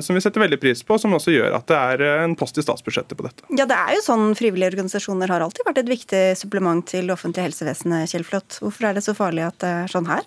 som 0.02 0.16
vi 0.16 0.22
setter 0.22 0.42
veldig 0.44 0.58
pris 0.60 0.82
på, 0.86 0.98
som 0.98 1.14
også 1.16 1.34
gjør 1.34 1.56
at 1.58 1.66
det 1.70 1.78
er 1.78 2.04
en 2.24 2.36
post 2.38 2.58
i 2.58 2.64
statsbudsjettet 2.64 3.16
på 3.18 3.26
dette. 3.26 3.44
Ja, 3.56 3.66
det 3.68 3.76
er 3.76 3.96
jo 3.96 4.04
sånn 4.04 4.28
Frivillige 4.40 4.70
organisasjoner 4.72 5.30
har 5.32 5.42
alltid 5.44 5.66
vært 5.66 5.80
et 5.82 5.90
viktig 5.90 6.22
supplement 6.38 6.59
supplement 6.60 6.84
til 6.84 7.08
det 7.08 7.14
offentlige 7.14 7.48
helsevesenet, 7.48 8.10
Kjell 8.10 8.24
Flått. 8.24 8.58
Hvorfor 8.60 8.90
er 8.90 8.94
det 8.94 9.04
så 9.06 9.14
farlig 9.16 9.46
at 9.46 9.56
det 9.62 9.70
er 9.70 9.88
sånn 9.88 10.08
her? 10.10 10.26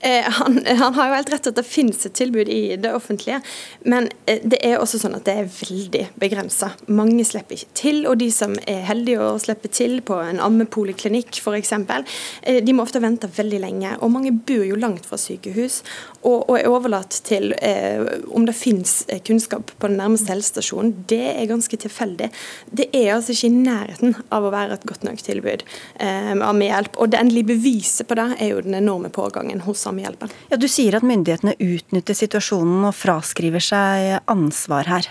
Eh, 0.00 0.24
han, 0.24 0.66
han, 0.66 0.94
har 0.94 1.08
jo 1.08 1.16
helt 1.18 1.32
rett 1.32 1.48
at 1.50 1.58
det 1.58 1.66
finnes 1.68 2.06
et 2.08 2.14
tilbud 2.16 2.48
i 2.48 2.76
det 2.80 2.92
offentlige, 2.96 3.40
men 3.84 4.08
eh, 4.24 4.40
det 4.40 4.62
er 4.64 4.78
også 4.80 5.00
sånn 5.02 5.18
at 5.18 5.26
det 5.28 5.34
er 5.36 5.50
veldig 5.52 6.04
begrensa. 6.20 6.70
Mange 6.88 7.24
slipper 7.28 7.58
ikke 7.58 7.74
til, 7.76 7.98
og 8.08 8.16
de 8.22 8.30
som 8.32 8.54
er 8.64 8.86
heldige 8.88 9.20
å 9.20 9.34
slippe 9.42 9.68
til 9.68 9.98
på 10.06 10.16
en 10.24 10.40
ammepoliklinikk 10.40 11.42
f.eks., 11.42 11.74
eh, 11.76 12.62
de 12.64 12.76
må 12.76 12.86
ofte 12.86 13.02
vente 13.04 13.28
veldig 13.28 13.60
lenge. 13.60 13.92
Og 14.00 14.12
mange 14.14 14.32
bor 14.32 14.64
jo 14.64 14.78
langt 14.80 15.04
fra 15.08 15.20
sykehus 15.20 15.82
og, 16.22 16.48
og 16.48 16.54
er 16.56 16.70
overlatt 16.70 17.20
til 17.28 17.52
eh, 17.60 18.00
om 18.32 18.48
det 18.48 18.56
finnes 18.56 19.02
kunnskap 19.26 19.74
på 19.76 19.90
den 19.92 20.00
nærmeste 20.00 20.32
helsestasjonen. 20.32 20.94
Det 21.12 21.22
er 21.34 21.50
ganske 21.50 21.76
tilfeldig. 21.84 22.30
Det 22.72 22.88
er 22.96 23.14
altså 23.18 23.36
ikke 23.36 23.52
i 23.52 23.62
nærheten 23.68 24.16
av 24.32 24.48
å 24.48 24.54
være 24.54 24.78
et 24.78 24.88
godt 24.88 25.04
nok 25.04 25.20
tilbud 25.28 25.66
eh, 26.00 26.32
med 26.32 26.66
hjelp, 26.70 26.96
Og 26.96 27.12
det 27.12 27.20
endelige 27.20 27.52
beviset 27.52 28.08
på 28.08 28.16
det 28.16 28.28
er 28.38 28.54
jo 28.54 28.64
den 28.64 28.80
enorme 28.80 29.12
pågangen 29.12 29.60
hos 29.68 29.89
Sammehjelpen. 29.90 30.30
Ja, 30.50 30.58
du 30.60 30.68
sier 30.70 30.96
at 30.98 31.06
myndighetene 31.06 31.56
utnytter 31.58 32.16
situasjonen 32.16 32.86
og 32.88 32.96
fraskriver 32.96 33.62
seg 33.64 34.20
ansvar 34.30 34.90
her. 34.90 35.10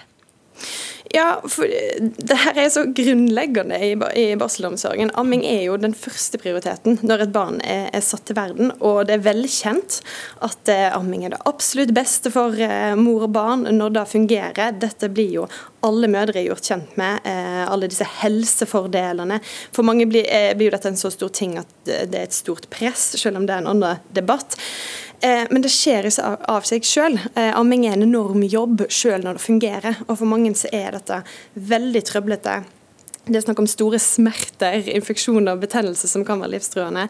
Ja, 1.09 1.39
for 1.49 1.65
det 1.65 2.35
her 2.37 2.57
er 2.61 2.67
så 2.69 2.83
grunnleggende 2.93 3.79
i, 3.81 4.35
barselomsorgen. 4.37 5.09
Amming 5.17 5.41
er 5.47 5.63
jo 5.63 5.77
den 5.81 5.95
første 5.97 6.37
prioriteten 6.37 6.99
når 7.01 7.23
et 7.23 7.31
barn 7.33 7.57
er, 7.65 7.87
er 7.97 8.03
satt 8.05 8.27
til 8.29 8.37
verden. 8.37 8.69
Og 8.77 9.07
det 9.09 9.15
er 9.17 9.23
velkjent 9.25 10.03
at 10.45 10.69
eh, 10.69 10.85
amming 10.93 11.25
er 11.25 11.33
det 11.33 11.41
absolutt 11.49 11.95
beste 11.97 12.29
for 12.33 12.53
eh, 12.61 12.93
mor 12.99 13.25
og 13.25 13.33
barn 13.33 13.65
når 13.73 13.97
det 13.97 14.05
fungerer. 14.11 14.77
Dette 14.85 15.09
blir 15.09 15.33
jo 15.39 15.49
alle 15.85 16.11
mødre 16.11 16.45
gjort 16.45 16.69
kjent 16.69 16.95
med, 16.99 17.25
eh, 17.25 17.65
alle 17.65 17.89
disse 17.89 18.05
helsefordelene. 18.21 19.41
For 19.73 19.87
mange 19.87 20.05
blir, 20.05 20.29
eh, 20.29 20.53
blir 20.53 20.69
jo 20.69 20.77
dette 20.77 20.93
en 20.93 21.01
så 21.01 21.09
stor 21.15 21.33
ting 21.33 21.57
at 21.57 21.73
det 21.89 22.13
er 22.13 22.29
et 22.29 22.37
stort 22.37 22.69
press, 22.69 23.15
selv 23.17 23.41
om 23.41 23.49
det 23.49 23.57
er 23.57 23.65
en 23.65 23.73
annen 23.73 24.05
debatt. 24.13 24.59
Eh, 25.21 25.45
men 25.51 25.63
det 25.63 25.71
skjer 25.73 26.07
ikke 26.09 26.33
av 26.49 26.67
seg 26.67 26.87
selv. 26.87 27.29
Eh, 27.35 27.51
amming 27.57 27.85
er 27.87 27.97
en 27.97 28.07
enorm 28.07 28.43
jobb 28.47 28.85
selv 28.87 29.27
når 29.27 29.39
det 29.39 29.45
fungerer. 29.45 30.03
Og 30.07 30.19
for 30.21 30.29
mange 30.29 30.53
så 30.57 30.71
er 30.75 30.95
dette 30.95 31.23
veldig 31.55 32.03
trøblete. 32.07 32.59
Det 33.29 33.37
er 33.37 33.43
snakk 33.43 33.59
om 33.61 33.67
store 33.69 33.99
smerter, 34.01 34.87
infeksjoner 34.89 35.53
og 35.53 35.61
betennelse 35.61 36.07
som 36.09 36.23
kan 36.25 36.39
være 36.41 36.55
livstruende. 36.55 37.03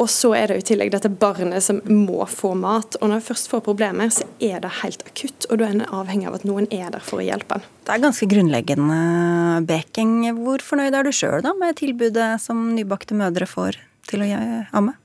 Og 0.00 0.08
så 0.08 0.30
er 0.38 0.48
det 0.48 0.62
i 0.62 0.66
tillegg 0.70 0.94
dette 0.94 1.10
barnet 1.12 1.64
som 1.64 1.82
må 1.90 2.22
få 2.30 2.54
mat. 2.56 2.96
Og 3.02 3.10
når 3.10 3.20
jeg 3.20 3.26
først 3.26 3.50
får 3.52 3.64
problemer, 3.66 4.08
så 4.14 4.24
er 4.40 4.62
det 4.64 4.70
helt 4.78 5.02
akutt. 5.04 5.48
Og 5.50 5.60
da 5.60 5.66
er 5.66 5.74
en 5.76 5.98
avhengig 5.98 6.30
av 6.30 6.38
at 6.38 6.46
noen 6.48 6.70
er 6.72 6.94
der 6.94 7.04
for 7.04 7.20
å 7.20 7.26
hjelpe 7.26 7.58
en. 7.58 7.66
Det 7.84 7.92
er 7.92 8.04
ganske 8.06 8.30
grunnleggende, 8.30 9.02
Beking. 9.68 10.14
Hvor 10.38 10.64
fornøyd 10.64 10.96
er 10.96 11.04
du 11.04 11.12
sjøl 11.12 11.44
med 11.58 11.76
tilbudet 11.82 12.30
som 12.40 12.70
nybakte 12.78 13.18
mødre 13.18 13.50
får 13.50 13.82
til 14.08 14.24
å 14.24 14.30
amme? 14.78 14.96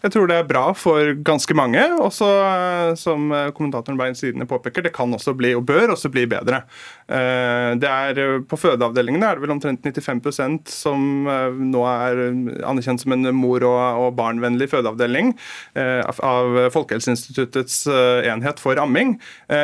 Jeg 0.00 0.14
tror 0.14 0.30
det 0.30 0.36
er 0.40 0.48
bra 0.48 0.70
for 0.76 1.12
ganske 1.26 1.54
mange. 1.56 1.82
Også 2.00 2.28
eh, 2.28 2.92
som 3.00 3.28
kommentatoren 3.56 3.98
Bein 4.00 4.16
Sidene 4.18 4.48
påpeker, 4.48 4.84
det 4.84 4.94
kan 4.96 5.12
også 5.16 5.34
bli, 5.36 5.52
og 5.56 5.66
bør 5.68 5.94
også 5.94 6.10
bli 6.12 6.26
bedre. 6.30 6.62
Eh, 7.10 7.72
det 7.80 7.90
er, 7.90 8.20
eh, 8.20 8.36
på 8.48 8.58
fødeavdelingene 8.60 9.26
er 9.28 9.38
det 9.38 9.44
vel 9.44 9.54
omtrent 9.56 9.84
95% 9.84 10.70
som 10.72 11.06
nå 11.26 11.82
er 11.88 12.20
anerkjent 12.66 13.02
som 13.02 13.14
en 13.14 13.30
mor- 13.36 13.66
og, 13.66 14.10
barnvennlig 14.16 14.66
fødeavdeling 14.70 15.32
av 15.76 16.56
Folkehelseinstituttets 16.74 17.82
enhet 18.26 18.60
for 18.62 18.78
amming. 18.80 19.12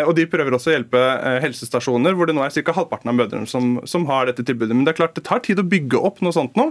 Og 0.07 0.13
de 0.17 0.27
prøver 0.31 0.55
også 0.55 0.71
å 0.71 0.75
hjelpe 0.75 1.01
helsestasjoner 1.43 2.17
hvor 2.17 2.29
det 2.29 2.37
nå 2.37 2.45
er 2.45 2.55
ca. 2.55 2.75
halvparten 2.77 3.11
av 3.11 3.17
mødrene 3.19 3.49
som, 3.51 3.77
som, 3.89 4.07
har 4.11 4.29
dette 4.29 4.45
tilbudet. 4.47 4.75
Men 4.75 4.85
det 4.87 4.95
er 4.95 5.01
klart 5.01 5.17
det 5.19 5.25
tar 5.27 5.43
tid 5.45 5.61
å 5.63 5.67
bygge 5.67 6.01
opp 6.09 6.21
noe 6.25 6.35
sånt 6.37 6.57
nå. 6.59 6.69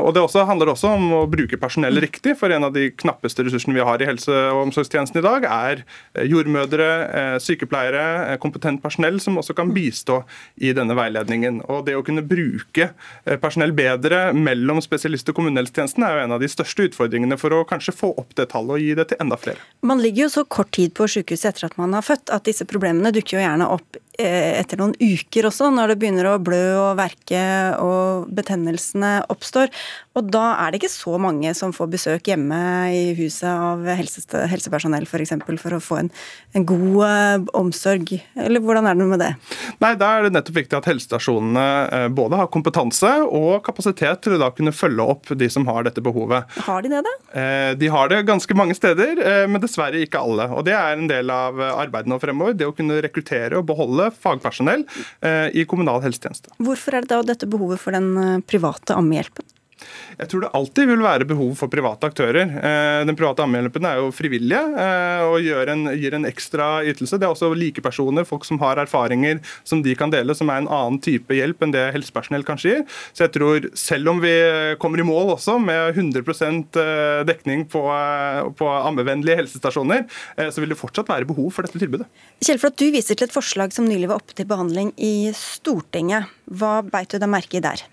Og 0.00 0.10
det 0.16 0.24
også, 0.24 0.46
handler 0.48 0.72
også 0.72 0.94
om 0.96 1.06
å 1.20 1.22
bruke 1.30 1.60
personell 1.60 2.00
riktig. 2.02 2.36
for 2.40 2.49
en 2.54 2.66
av 2.66 2.74
de 2.74 2.88
knappeste 2.90 3.44
ressursene 3.46 3.76
vi 3.76 3.84
har 3.86 4.02
i 4.02 4.08
helse- 4.08 4.36
og 4.50 4.64
omsorgstjenesten 4.66 5.20
i 5.20 5.24
dag, 5.24 5.46
er 5.46 5.82
eh, 6.14 6.26
jordmødre, 6.30 6.88
eh, 7.20 7.36
sykepleiere, 7.42 8.04
eh, 8.32 8.38
kompetent 8.42 8.82
personell 8.82 9.20
som 9.22 9.38
også 9.40 9.56
kan 9.56 9.72
bistå 9.74 10.20
i 10.60 10.74
denne 10.76 10.96
veiledningen. 10.98 11.62
Og 11.68 11.86
Det 11.86 11.96
å 11.96 12.04
kunne 12.04 12.22
bruke 12.26 12.90
personell 13.40 13.72
bedre 13.72 14.34
mellom 14.36 14.80
spesialist- 14.84 15.28
og 15.28 15.38
kommunehelsetjenesten 15.38 16.04
er 16.04 16.16
jo 16.16 16.24
en 16.24 16.34
av 16.36 16.40
de 16.40 16.50
største 16.50 16.86
utfordringene 16.90 17.38
for 17.40 17.50
å 17.56 17.64
kanskje 17.66 17.96
få 17.96 18.12
opp 18.18 18.34
det 18.34 18.50
tallet 18.52 18.76
og 18.76 18.84
gi 18.84 18.94
det 18.94 19.08
til 19.08 19.18
enda 19.20 19.38
flere. 19.40 19.58
Man 19.82 20.02
ligger 20.02 20.26
jo 20.26 20.34
så 20.40 20.44
kort 20.46 20.70
tid 20.76 20.94
på 20.94 21.08
sykehuset 21.08 21.54
etter 21.54 21.70
at 21.70 21.78
man 21.80 21.96
har 21.96 22.02
født 22.06 22.30
at 22.30 22.44
disse 22.44 22.66
problemene 22.68 23.12
dukker 23.14 23.38
jo 23.38 23.44
gjerne 23.44 23.70
opp 23.70 23.98
etter 24.20 24.76
noen 24.80 24.92
uker 25.00 25.48
også, 25.48 25.70
når 25.72 25.92
det 25.92 25.98
begynner 26.02 26.28
å 26.28 26.40
blø 26.42 26.60
og 26.76 26.98
verke 26.98 27.40
og 27.80 28.28
betennelsene 28.36 29.20
oppstår. 29.32 29.72
Og 30.18 30.26
da 30.26 30.42
er 30.58 30.72
det 30.72 30.80
ikke 30.80 30.90
så 30.90 31.14
mange 31.22 31.52
som 31.54 31.70
får 31.74 31.90
besøk 31.92 32.30
hjemme 32.32 32.58
i 32.90 33.02
huset 33.14 33.46
av 33.46 33.84
helsepersonell 33.94 35.04
f.eks. 35.06 35.10
For, 35.12 35.22
eksempel, 35.22 35.58
for 35.60 35.76
å 35.76 35.80
få 35.82 35.98
en, 36.00 36.08
en 36.58 36.64
god 36.66 36.96
uh, 37.04 37.44
omsorg, 37.60 38.16
eller 38.34 38.62
hvordan 38.64 38.88
er 38.90 38.98
det 38.98 39.06
med 39.06 39.22
det? 39.22 39.30
Nei, 39.82 39.92
Da 40.00 40.08
er 40.16 40.26
det 40.26 40.32
nettopp 40.34 40.56
viktig 40.58 40.78
at 40.80 40.88
helsestasjonene 40.90 41.66
uh, 41.92 42.06
både 42.14 42.40
har 42.40 42.50
kompetanse 42.50 43.12
og 43.26 43.60
kapasitet 43.66 44.24
til 44.24 44.34
å 44.34 44.40
da 44.42 44.48
kunne 44.54 44.74
følge 44.74 45.06
opp 45.14 45.30
de 45.30 45.50
som 45.52 45.68
har 45.70 45.86
dette 45.86 46.02
behovet. 46.02 46.58
Har 46.66 46.82
de 46.82 46.90
det, 46.90 47.04
da? 47.06 47.14
Uh, 47.30 47.70
de 47.78 47.92
har 47.94 48.10
det 48.10 48.24
ganske 48.26 48.58
mange 48.58 48.74
steder, 48.74 49.22
men 49.50 49.62
dessverre 49.62 50.02
ikke 50.02 50.18
alle. 50.18 50.48
Og 50.56 50.66
Det 50.66 50.74
er 50.74 50.98
en 50.98 51.06
del 51.10 51.30
av 51.30 51.60
arbeidet 51.70 52.10
nå 52.10 52.18
fremover. 52.22 52.58
Det 52.58 52.66
å 52.66 52.74
kunne 52.74 52.98
rekruttere 53.04 53.60
og 53.60 53.68
beholde 53.68 54.10
fagpersonell 54.10 54.82
i 55.54 55.64
kommunal 55.70 56.02
helsetjeneste. 56.02 56.52
Hvorfor 56.58 56.96
er 56.96 57.06
det 57.06 57.12
da 57.12 57.22
dette 57.32 57.48
behovet 57.50 57.80
for 57.82 57.94
den 57.94 58.42
private 58.50 58.96
ammehjelpen? 58.98 59.46
Jeg 60.20 60.30
tror 60.30 60.44
det 60.44 60.50
alltid 60.56 60.90
vil 60.90 61.04
være 61.04 61.26
behov 61.28 61.54
for 61.58 61.72
private 61.72 62.08
aktører. 62.10 62.50
Eh, 62.60 63.02
den 63.08 63.16
private 63.18 63.44
ammehjelpen 63.44 63.86
er 63.88 64.00
jo 64.00 64.10
frivillige 64.14 64.60
eh, 64.60 65.22
og 65.24 65.68
en, 65.72 65.86
gir 65.96 66.16
en 66.16 66.28
ekstra 66.28 66.68
ytelse. 66.88 67.18
Det 67.20 67.28
er 67.28 67.34
også 67.34 67.52
likepersoner, 67.56 68.26
folk 68.28 68.44
som 68.48 68.60
har 68.62 68.80
erfaringer 68.82 69.40
som 69.64 69.84
de 69.84 69.94
kan 69.98 70.12
dele, 70.12 70.36
som 70.36 70.50
er 70.52 70.62
en 70.62 70.70
annen 70.70 71.00
type 71.02 71.34
hjelp 71.36 71.64
enn 71.64 71.74
det 71.74 71.86
helsepersonell 71.96 72.44
kanskje 72.48 72.74
gir. 72.74 72.84
Så 73.12 73.26
jeg 73.26 73.34
tror, 73.36 73.70
selv 73.78 74.12
om 74.12 74.20
vi 74.22 74.34
kommer 74.82 75.00
i 75.00 75.06
mål 75.06 75.34
også 75.36 75.56
med 75.62 75.96
100 75.96 77.24
dekning 77.28 77.64
på, 77.70 77.82
på 78.58 78.70
ammevennlige 78.80 79.38
helsestasjoner, 79.40 80.06
så 80.50 80.62
vil 80.62 80.72
det 80.72 80.80
fortsatt 80.80 81.10
være 81.10 81.28
behov 81.28 81.50
for 81.54 81.66
dette 81.66 81.80
tilbudet. 81.80 82.08
Kjellflot, 82.44 82.78
du 82.80 82.90
viser 82.94 83.18
til 83.18 83.28
et 83.28 83.34
forslag 83.34 83.74
som 83.74 83.88
nylig 83.88 84.10
var 84.10 84.20
oppe 84.20 84.36
til 84.36 84.48
behandling 84.50 84.92
i 85.00 85.30
Stortinget. 85.36 86.30
Hva 86.50 86.80
beit 86.86 87.12
du 87.12 87.20
deg 87.20 87.30
merke 87.30 87.60
i 87.60 87.64
der? 87.64 87.84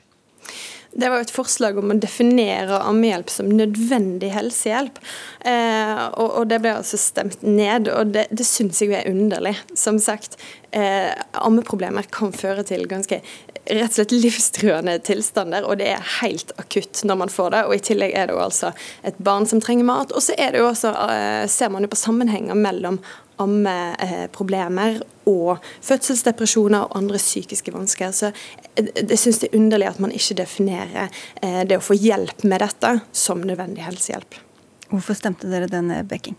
Det 0.97 1.09
var 1.09 1.19
jo 1.19 1.25
et 1.27 1.33
forslag 1.33 1.77
om 1.77 1.91
å 1.93 1.97
definere 2.01 2.79
ammehjelp 2.81 3.29
som 3.29 3.51
nødvendig 3.53 4.31
helsehjelp. 4.33 4.97
Eh, 5.45 5.99
og, 6.07 6.31
og, 6.31 6.47
det 6.49 6.57
ble 6.63 6.71
altså 6.79 6.97
stemt 6.97 7.43
ned, 7.45 7.91
og 7.93 8.15
det, 8.15 8.23
det 8.33 8.47
syns 8.49 8.81
jeg 8.81 8.95
er 8.97 9.11
underlig. 9.11 9.53
Som 9.77 9.99
sagt, 10.01 10.39
eh, 10.73 11.13
ammeproblemer 11.37 12.09
kan 12.09 12.33
føre 12.33 12.65
til 12.65 12.87
ganske 12.89 13.21
rett 13.67 13.91
og 13.91 13.99
slett 13.99 14.15
livstruende 14.15 14.97
tilstander, 15.05 15.67
og 15.67 15.77
det 15.83 15.91
er 15.93 16.09
helt 16.21 16.55
akutt 16.57 17.03
når 17.05 17.21
man 17.21 17.33
får 17.35 17.53
det. 17.53 17.63
Og 17.67 17.77
I 17.77 17.85
tillegg 17.91 18.17
er 18.17 18.31
det 18.31 18.37
jo 18.37 18.41
altså 18.47 18.73
et 19.05 19.21
barn 19.21 19.45
som 19.45 19.61
trenger 19.61 19.85
mat. 19.85 20.17
Og 20.17 20.25
så 20.25 20.33
er 20.33 20.55
det 20.55 20.63
jo 20.63 20.71
også, 20.71 20.95
eh, 21.13 21.45
ser 21.51 21.69
man 21.73 21.85
jo 21.85 21.93
på 21.93 21.99
sammenhenger 21.99 22.57
mellom 22.57 22.97
ammeproblemer 23.41 24.99
og 25.27 25.63
fødselsdepresjoner 25.85 26.87
og 26.87 26.97
andre 26.99 27.19
psykiske 27.21 27.73
vansker. 27.75 28.11
Så 28.15 28.31
jeg 28.77 29.19
syns 29.19 29.41
det 29.43 29.51
er 29.51 29.59
underlig 29.59 29.89
at 29.91 30.01
man 30.03 30.15
ikke 30.15 30.39
definerer 30.41 31.11
eh, 31.41 31.63
det 31.67 31.79
å 31.79 31.83
få 31.83 31.97
hjelp 31.99 32.45
med 32.47 32.63
dette 32.63 32.97
som 33.11 33.43
nødvendig 33.45 33.85
helsehjelp. 33.85 34.39
Hvorfor 34.91 35.17
stemte 35.19 35.49
dere 35.51 35.67
den, 35.71 35.91
Bekking? 36.07 36.37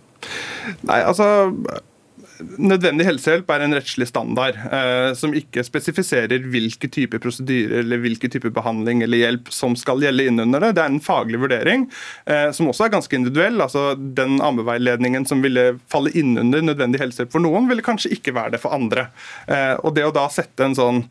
Nei, 0.88 1.03
altså 1.03 1.51
nødvendig 2.41 3.07
helsehjelp 3.07 3.51
er 3.53 3.64
en 3.64 3.76
rettslig 3.76 4.09
standard 4.11 4.59
eh, 4.68 5.11
som 5.18 5.34
ikke 5.36 5.64
spesifiserer 5.66 6.45
hvilke 6.53 6.91
type 6.93 7.20
prosedyrer 7.22 7.82
eller 7.82 8.03
hvilke 8.03 8.30
type 8.32 8.51
behandling 8.55 9.03
eller 9.05 9.22
hjelp 9.22 9.51
som 9.55 9.76
skal 9.78 10.03
gjelde 10.05 10.28
innunder 10.30 10.62
det. 10.66 10.74
Det 10.76 10.84
er 10.84 10.93
en 10.93 11.03
faglig 11.05 11.41
vurdering 11.43 11.89
eh, 12.30 12.51
som 12.57 12.70
også 12.70 12.86
er 12.86 12.95
ganske 12.95 13.18
individuell. 13.18 13.61
altså 13.64 13.93
Den 13.99 14.39
ammeveiledningen 14.45 15.26
som 15.28 15.43
ville 15.45 15.78
falle 15.91 16.12
innunder 16.18 16.64
nødvendig 16.64 17.03
helsehjelp 17.03 17.34
for 17.34 17.45
noen, 17.45 17.68
ville 17.70 17.86
kanskje 17.86 18.12
ikke 18.16 18.36
være 18.36 18.57
det 18.57 18.62
for 18.62 18.76
andre. 18.76 19.09
Eh, 19.47 19.74
og 19.82 19.95
det 19.99 20.07
å 20.07 20.14
da 20.14 20.28
sette 20.32 20.68
en 20.68 20.78
sånn 20.78 21.05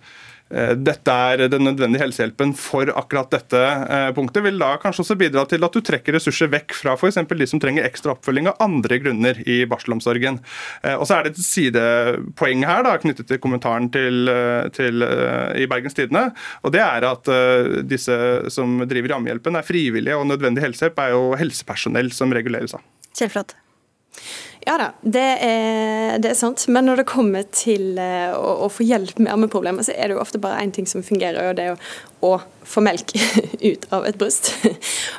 dette 0.49 1.11
er 1.11 1.41
den 1.51 1.65
nødvendige 1.67 1.99
helsehjelpen 2.05 2.53
for 2.55 2.87
akkurat 2.95 3.31
dette 3.33 3.59
eh, 3.59 4.09
punktet, 4.15 4.45
vil 4.45 4.61
da 4.61 4.69
kanskje 4.79 5.03
også 5.03 5.17
bidra 5.19 5.43
til 5.49 5.65
at 5.67 5.75
du 5.75 5.81
trekker 5.83 6.15
ressurser 6.15 6.47
vekk 6.53 6.75
fra 6.77 6.95
f.eks. 6.95 7.19
de 7.27 7.47
som 7.49 7.59
trenger 7.59 7.87
ekstra 7.87 8.13
oppfølging 8.15 8.47
av 8.51 8.61
andre 8.63 8.99
grunner 9.03 9.41
i 9.43 9.59
barselomsorgen. 9.69 10.39
Eh, 10.83 10.95
og 10.95 11.03
så 11.09 11.17
er 11.17 11.27
det 11.27 11.33
et 11.35 11.43
sidepoeng 11.43 12.63
her 12.67 12.85
da, 12.87 12.95
knyttet 13.03 13.27
til 13.27 13.41
kommentaren 13.43 13.91
til, 13.91 14.31
til, 14.77 15.03
i 15.59 15.67
Bergens 15.67 15.97
Tidende. 15.97 16.29
og 16.63 16.75
Det 16.75 16.83
er 16.83 17.09
at 17.11 17.31
disse 17.87 18.17
som 18.53 18.79
driver 18.87 19.17
ammehjelpen 19.17 19.59
er 19.59 19.67
frivillige, 19.67 20.15
og 20.15 20.29
nødvendig 20.31 20.63
helsehjelp 20.63 21.03
er 21.03 21.15
jo 21.15 21.23
helsepersonell 21.39 22.13
som 22.15 22.31
reguleres 22.35 22.77
av. 22.77 22.85
Kjellflot. 23.17 23.57
Ja 24.67 24.73
da, 24.75 24.87
det 24.99 25.23
er, 25.45 26.17
det 26.19 26.33
er, 26.33 26.35
sant. 26.35 26.65
Men 26.67 26.89
når 26.89 26.99
det 26.99 27.05
kommer 27.07 27.45
til 27.55 27.95
uh, 27.95 28.35
å, 28.35 28.65
å, 28.65 28.67
få 28.71 28.83
hjelp 28.83 29.15
med 29.21 29.31
ammeproblemer, 29.31 29.85
så 29.87 29.95
er 29.95 30.09
det 30.09 30.17
jo 30.17 30.23
ofte 30.23 30.41
bare 30.43 30.59
én 30.59 30.73
ting 30.75 30.89
som 30.89 31.05
fungerer, 31.07 31.39
og 31.47 31.55
det 31.55 31.69
er 31.69 31.77
å, 31.77 31.79
å 32.27 32.67
få 32.67 32.83
melk 32.83 33.13
ut 33.69 33.87
av 33.95 34.09
et 34.09 34.19
bryst. 34.19 34.51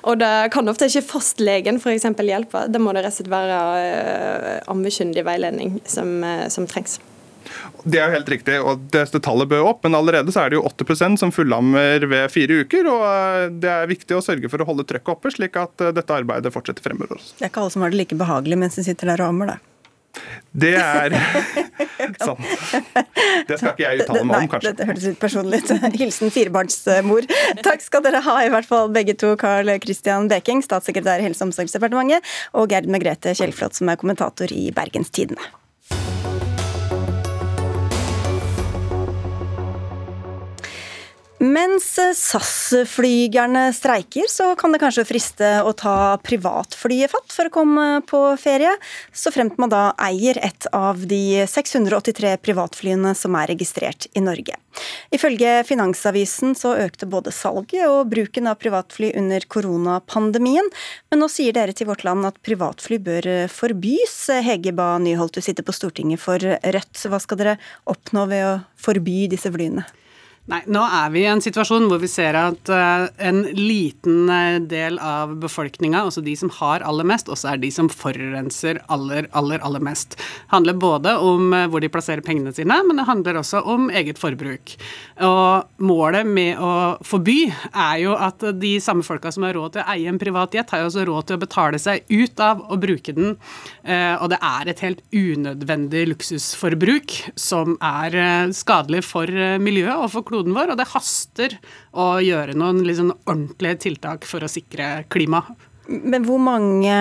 og 0.08 0.20
da 0.20 0.50
kan 0.52 0.68
ofte 0.68 0.90
ikke 0.90 1.06
fastlegen 1.14 1.80
f.eks. 1.80 2.10
hjelpe. 2.28 2.66
Da 2.68 2.82
må 2.82 2.92
det 2.92 3.06
rett 3.06 3.16
og 3.16 3.22
slett 3.22 3.32
være 3.32 3.62
uh, 3.80 4.50
ammekyndig 4.74 5.24
veiledning 5.24 5.78
som, 5.88 6.18
uh, 6.20 6.44
som 6.52 6.68
trengs. 6.68 6.98
Det 7.88 8.00
er 8.00 8.10
jo 8.10 8.16
helt 8.18 8.28
riktig, 8.32 8.58
og 8.60 8.84
dette 8.92 9.20
tallet 9.24 9.48
bør 9.50 9.70
opp, 9.70 9.80
men 9.86 9.96
allerede 9.96 10.32
så 10.34 10.44
er 10.44 10.52
det 10.52 10.58
jo 10.58 10.66
8 10.68 11.16
som 11.20 11.32
fullammer 11.32 12.04
ved 12.10 12.28
fire 12.32 12.60
uker. 12.64 12.90
og 12.90 13.04
eh, 13.08 13.48
Det 13.64 13.70
er 13.72 13.88
viktig 13.90 14.18
å 14.18 14.24
sørge 14.24 14.50
for 14.52 14.60
å 14.60 14.68
holde 14.68 14.86
trøkket 14.88 15.14
oppe, 15.14 15.32
slik 15.32 15.56
at 15.60 15.80
eh, 15.84 15.94
dette 15.96 16.14
arbeidet 16.14 16.52
fortsetter 16.52 16.84
fremover. 16.84 17.22
Det 17.38 17.46
er 17.46 17.52
ikke 17.52 17.64
alle 17.64 17.74
som 17.74 17.84
har 17.84 17.94
det 17.94 18.02
like 18.02 18.18
behagelig 18.18 18.60
mens 18.60 18.78
de 18.78 18.84
sitter 18.90 19.12
der 19.12 19.24
og 19.24 19.32
ammer, 19.32 19.54
da. 19.54 19.58
Det 20.58 20.72
er 20.74 21.12
sant. 22.26 22.40
Det 23.46 23.58
skal 23.60 23.70
ikke 23.74 23.84
jeg 23.84 24.02
uttale 24.02 24.24
meg 24.26 24.40
om, 24.40 24.50
kanskje. 24.50 24.72
Dette 24.72 24.88
hørtes 24.88 25.06
litt 25.06 25.20
personlig 25.22 25.60
ut. 25.62 25.72
Hilsen 26.00 26.32
firebarnsmor. 26.34 27.28
Takk 27.62 27.84
skal 27.84 28.04
dere 28.04 28.24
ha, 28.24 28.36
i 28.44 28.50
hvert 28.52 28.68
fall 28.68 28.90
begge 28.94 29.14
to. 29.20 29.34
Carl 29.38 29.70
Christian 29.84 30.28
Beking, 30.32 30.64
statssekretær 30.64 31.22
i 31.22 31.28
Helse- 31.28 31.44
og 31.44 31.52
omsorgsdepartementet, 31.52 32.36
og 32.58 32.72
Gerd 32.72 32.90
Megrete 32.90 33.36
Kjellflot, 33.38 33.78
som 33.78 33.92
er 33.92 34.00
kommentator 34.00 34.52
i 34.54 34.68
Bergens 34.74 35.12
Tidende. 35.14 35.44
Mens 41.38 41.92
SAS-flygerne 42.18 43.68
streiker, 43.70 44.26
så 44.26 44.56
kan 44.58 44.72
det 44.74 44.80
kanskje 44.82 45.04
friste 45.06 45.50
å 45.62 45.70
ta 45.70 46.16
privatflyet 46.26 47.12
fatt 47.12 47.30
for 47.30 47.46
å 47.46 47.52
komme 47.54 47.84
på 48.10 48.18
ferie, 48.42 48.72
så 49.14 49.30
fremt 49.30 49.54
man 49.62 49.70
da 49.70 49.82
eier 50.02 50.40
et 50.42 50.66
av 50.74 50.98
de 51.06 51.44
683 51.46 52.32
privatflyene 52.42 53.12
som 53.14 53.36
er 53.38 53.52
registrert 53.52 54.08
i 54.18 54.22
Norge. 54.24 54.56
Ifølge 55.14 55.52
Finansavisen 55.68 56.58
så 56.58 56.74
økte 56.82 57.06
både 57.06 57.30
salget 57.30 57.86
og 57.86 58.10
bruken 58.10 58.50
av 58.50 58.58
privatfly 58.58 59.12
under 59.22 59.46
koronapandemien, 59.46 60.66
men 61.06 61.22
nå 61.22 61.30
sier 61.30 61.54
dere 61.54 61.76
til 61.76 61.86
Vårt 61.92 62.02
Land 62.08 62.26
at 62.26 62.42
privatfly 62.42 62.98
bør 62.98 63.30
forbys. 63.46 64.16
Hege 64.42 64.74
Ba 64.74 64.96
Nyholt, 64.98 65.38
du 65.38 65.46
sitter 65.46 65.62
på 65.62 65.76
Stortinget 65.76 66.18
for 66.18 66.42
Rødt. 66.42 66.98
så 66.98 67.14
Hva 67.14 67.22
skal 67.22 67.38
dere 67.44 67.56
oppnå 67.86 68.26
ved 68.26 68.46
å 68.48 68.52
forby 68.74 69.28
disse 69.30 69.54
flyene? 69.54 69.86
Nei, 70.48 70.62
nå 70.72 70.80
er 70.80 71.10
vi 71.12 71.20
i 71.26 71.28
en 71.28 71.42
situasjon 71.44 71.90
hvor 71.90 71.98
vi 72.00 72.08
ser 72.08 72.32
at 72.40 72.70
uh, 72.72 73.04
en 73.20 73.42
liten 73.52 74.30
eh, 74.32 74.54
del 74.64 74.96
av 75.04 75.34
befolkninga, 75.42 76.06
altså 76.06 76.22
de 76.24 76.32
som 76.40 76.48
har 76.56 76.80
aller 76.88 77.04
mest, 77.04 77.28
også 77.28 77.50
er 77.50 77.60
de 77.60 77.68
som 77.74 77.90
forurenser 77.92 78.80
aller, 78.88 79.28
aller, 79.36 79.60
aller 79.60 79.84
mest. 79.84 80.16
Det 80.16 80.54
handler 80.54 80.78
både 80.80 81.12
om 81.20 81.52
uh, 81.52 81.66
hvor 81.68 81.84
de 81.84 81.90
plasserer 81.92 82.24
pengene 82.24 82.54
sine, 82.56 82.78
men 82.88 82.96
det 82.96 83.04
handler 83.10 83.42
også 83.42 83.60
om 83.60 83.90
eget 83.92 84.16
forbruk. 84.22 84.72
Og 85.28 85.84
målet 85.84 86.24
med 86.24 86.56
å 86.64 86.70
forby 87.04 87.36
er 87.68 88.00
jo 88.06 88.16
at 88.16 88.48
de 88.56 88.72
samme 88.80 89.04
folka 89.04 89.34
som 89.34 89.44
har 89.44 89.52
råd 89.58 89.76
til 89.76 89.84
å 89.84 89.96
eie 89.98 90.08
en 90.08 90.22
privat 90.22 90.56
jet, 90.56 90.72
har 90.72 90.80
jo 90.80 90.88
også 90.88 91.04
råd 91.10 91.28
til 91.28 91.36
å 91.36 91.44
betale 91.44 91.82
seg 91.82 92.08
ut 92.08 92.40
av 92.40 92.64
å 92.72 92.80
bruke 92.80 93.12
den. 93.12 93.36
Og 94.22 94.26
det 94.32 94.38
er 94.44 94.70
et 94.70 94.80
helt 94.84 95.00
unødvendig 95.12 96.06
luksusforbruk 96.12 97.14
som 97.40 97.76
er 97.84 98.52
skadelig 98.56 99.02
for 99.08 99.32
miljøet 99.60 99.96
og 99.98 100.12
for 100.12 100.24
kloden 100.24 100.37
kloden 100.38 100.54
vår, 100.54 100.72
og 100.72 100.78
det 100.78 100.90
haster 100.92 101.56
å 101.92 102.18
gjøre 102.22 102.54
noen 102.54 102.84
liksom 102.86 103.10
ordentlige 103.26 103.82
tiltak 103.88 104.26
for 104.28 104.44
å 104.44 104.50
sikre 104.50 105.02
klimaet. 105.10 105.66
Men 105.88 106.26
hvor 106.28 106.38
mange 106.38 106.94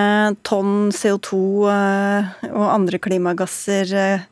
tonn 0.47 0.89
CO2 0.95 1.37
eh, 1.67 2.29
og 2.53 2.67
andre 2.71 2.99
klimagasser 3.03 3.91
eh, 3.91 4.27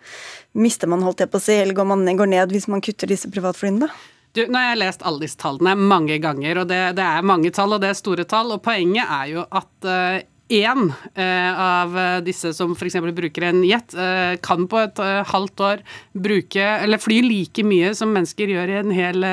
mister 0.55 0.87
man, 0.87 1.03
holdt 1.03 1.25
jeg 1.25 1.31
på 1.31 1.41
å 1.41 1.43
si, 1.43 1.57
eller 1.59 1.75
går 1.75 1.89
man 1.91 2.07
går 2.07 2.31
ned 2.31 2.53
hvis 2.55 2.69
man 2.71 2.81
kutter 2.81 3.11
disse 3.11 3.27
privatflyene, 3.29 3.83
da? 3.83 4.11
Du, 4.35 4.41
nå 4.47 4.59
har 4.59 4.73
jeg 4.73 4.81
lest 4.81 5.03
alle 5.07 5.23
disse 5.23 5.39
tallene 5.39 5.75
mange 5.79 6.17
ganger, 6.23 6.63
og 6.63 6.71
det, 6.71 6.79
det, 6.97 7.03
er 7.03 7.27
mange 7.27 7.51
tall, 7.55 7.75
og 7.75 7.83
det 7.83 7.93
er 7.93 7.99
store 7.99 8.25
tall. 8.27 8.49
Og 8.51 8.63
poenget 8.63 9.07
er 9.07 9.29
jo 9.31 9.45
at 9.47 9.87
uh, 9.87 10.17
én 10.47 10.93
eh, 11.15 11.59
av 11.59 11.95
disse 12.25 12.51
som 12.53 12.73
f.eks. 12.75 12.99
bruker 13.17 13.47
en 13.47 13.63
jet, 13.65 13.93
eh, 13.97 14.35
kan 14.45 14.67
på 14.69 14.79
et 14.83 14.99
eh, 15.01 15.21
halvt 15.31 15.63
år 15.65 15.83
bruke 16.13 16.65
eller 16.83 17.01
fly 17.01 17.21
like 17.25 17.65
mye 17.65 17.93
som 17.97 18.13
mennesker 18.13 18.53
gjør 18.53 18.73
i 18.73 18.81
hel, 18.93 19.25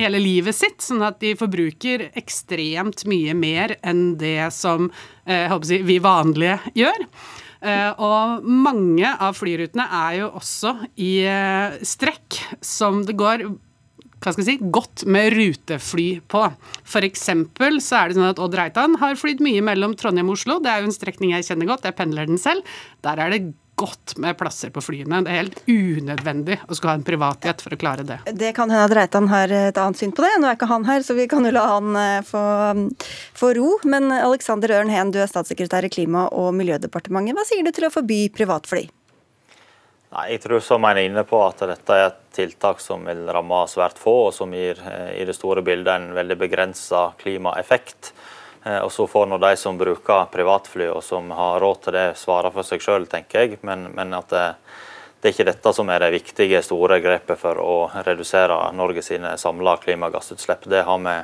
hele 0.00 0.22
livet 0.22 0.56
sitt. 0.56 0.80
Sånn 0.84 1.04
at 1.04 1.20
de 1.20 1.34
forbruker 1.36 2.08
ekstremt 2.16 3.04
mye 3.08 3.36
mer 3.36 3.76
enn 3.84 4.16
det 4.20 4.48
som 4.54 4.90
si, 5.26 5.82
vi 5.84 5.98
vanlige 6.00 6.60
gjør. 6.78 7.04
og 7.98 8.44
mange 8.46 9.08
av 9.10 9.34
flyrutene 9.34 9.86
er 9.90 10.18
jo 10.20 10.28
også 10.38 10.72
i 11.02 11.26
strekk 11.82 12.36
som 12.62 13.00
det 13.08 13.16
går 13.18 13.48
hva 14.26 14.34
skal 14.34 14.42
jeg 14.42 14.56
si, 14.56 14.70
godt 14.74 15.04
med 15.06 15.36
rutefly 15.36 16.08
på. 16.26 16.42
Eksempel 17.06 17.78
så 17.84 18.00
er 18.00 18.08
det 18.08 18.16
sånn 18.18 18.32
at 18.32 18.40
Odd 18.42 18.56
Reitan 18.58 18.96
har 18.98 19.18
flydd 19.20 19.44
mye 19.44 19.62
mellom 19.62 19.94
Trondheim 19.98 20.32
og 20.32 20.40
Oslo. 20.40 20.58
Det 20.62 20.72
er 20.72 20.82
jo 20.82 20.90
en 20.90 20.96
strekning 20.96 21.36
jeg 21.36 21.46
kjenner 21.46 21.70
godt, 21.70 21.86
jeg 21.86 21.94
pendler 21.94 22.26
den 22.26 22.40
selv. 22.40 22.66
Der 23.06 23.22
er 23.22 23.30
det 23.30 23.44
godt 23.76 24.16
med 24.18 24.36
plasser 24.40 24.72
på 24.72 24.80
flyene. 24.80 25.20
Det 25.22 25.30
er 25.30 25.42
helt 25.42 25.58
unødvendig 25.68 26.58
å 26.64 26.74
skulle 26.74 26.94
ha 26.94 26.98
en 26.98 27.06
privatjet 27.06 27.62
for 27.62 27.76
å 27.76 27.78
klare 27.78 28.06
det. 28.08 28.18
Det 28.32 28.54
kan 28.56 28.72
hende 28.72 28.88
at 28.88 28.96
Reitan 28.96 29.28
har 29.30 29.52
et 29.52 29.78
annet 29.78 30.00
syn 30.00 30.14
på 30.16 30.24
det. 30.24 30.32
Nå 30.40 30.48
er 30.48 30.58
ikke 30.58 30.70
han 30.72 30.88
her, 30.88 31.04
så 31.06 31.14
vi 31.14 31.28
kan 31.30 31.44
jo 31.46 31.52
la 31.54 31.66
han 31.74 32.00
eh, 32.00 32.18
få, 32.26 32.42
få 33.36 33.52
ro. 33.60 33.76
Men 33.86 34.08
Alexander 34.16 34.78
Ørn 34.80 34.92
Heen, 34.92 35.12
du 35.14 35.20
er 35.22 35.30
statssekretær 35.30 35.86
i 35.86 35.92
Klima- 35.92 36.30
og 36.32 36.54
miljødepartementet. 36.56 37.36
Hva 37.36 37.46
sier 37.46 37.66
du 37.66 37.74
til 37.76 37.90
å 37.90 37.92
forby 37.92 38.24
privatfly? 38.34 38.88
Nei, 40.14 40.30
Jeg 40.32 40.42
tror 40.44 40.62
som 40.62 40.84
en 40.84 40.96
er 40.96 41.08
inne 41.08 41.24
på 41.26 41.40
at 41.42 41.64
dette 41.66 41.94
er 41.94 42.08
et 42.10 42.22
tiltak 42.36 42.80
som 42.80 43.04
vil 43.08 43.24
ramme 43.32 43.64
svært 43.70 43.98
få, 43.98 44.28
og 44.28 44.34
som 44.34 44.52
gir 44.54 44.78
i 45.16 45.24
det 45.26 45.34
store 45.34 45.64
bildet 45.66 45.92
en 45.94 46.14
veldig 46.14 46.36
begrensa 46.38 47.08
klimaeffekt. 47.18 48.12
Og 48.82 48.90
Så 48.92 49.06
får 49.06 49.38
de 49.38 49.56
som 49.56 49.78
bruker 49.78 50.26
privatfly 50.32 50.88
og 50.90 51.02
som 51.04 51.30
har 51.30 51.60
råd 51.60 51.82
til 51.82 51.92
det, 51.92 52.06
svare 52.18 52.50
for 52.50 52.66
seg 52.66 52.82
sjøl, 52.82 53.06
tenker 53.06 53.40
jeg. 53.40 53.58
Men, 53.62 53.90
men 53.94 54.14
at 54.14 54.28
det, 54.30 54.46
det, 55.20 55.28
er 55.28 55.34
ikke 55.34 55.50
dette 55.50 55.72
som 55.72 55.90
er 55.90 56.02
det 56.02 56.14
viktige, 56.16 56.62
store 56.62 56.98
grepet 57.00 57.38
for 57.38 57.58
å 57.62 57.76
redusere 58.06 58.58
Norge 58.74 59.02
sine 59.06 59.36
samla 59.38 59.76
klimagassutslipp. 59.84 60.66
Det 60.66 60.82
har 60.82 60.98
vi 60.98 61.16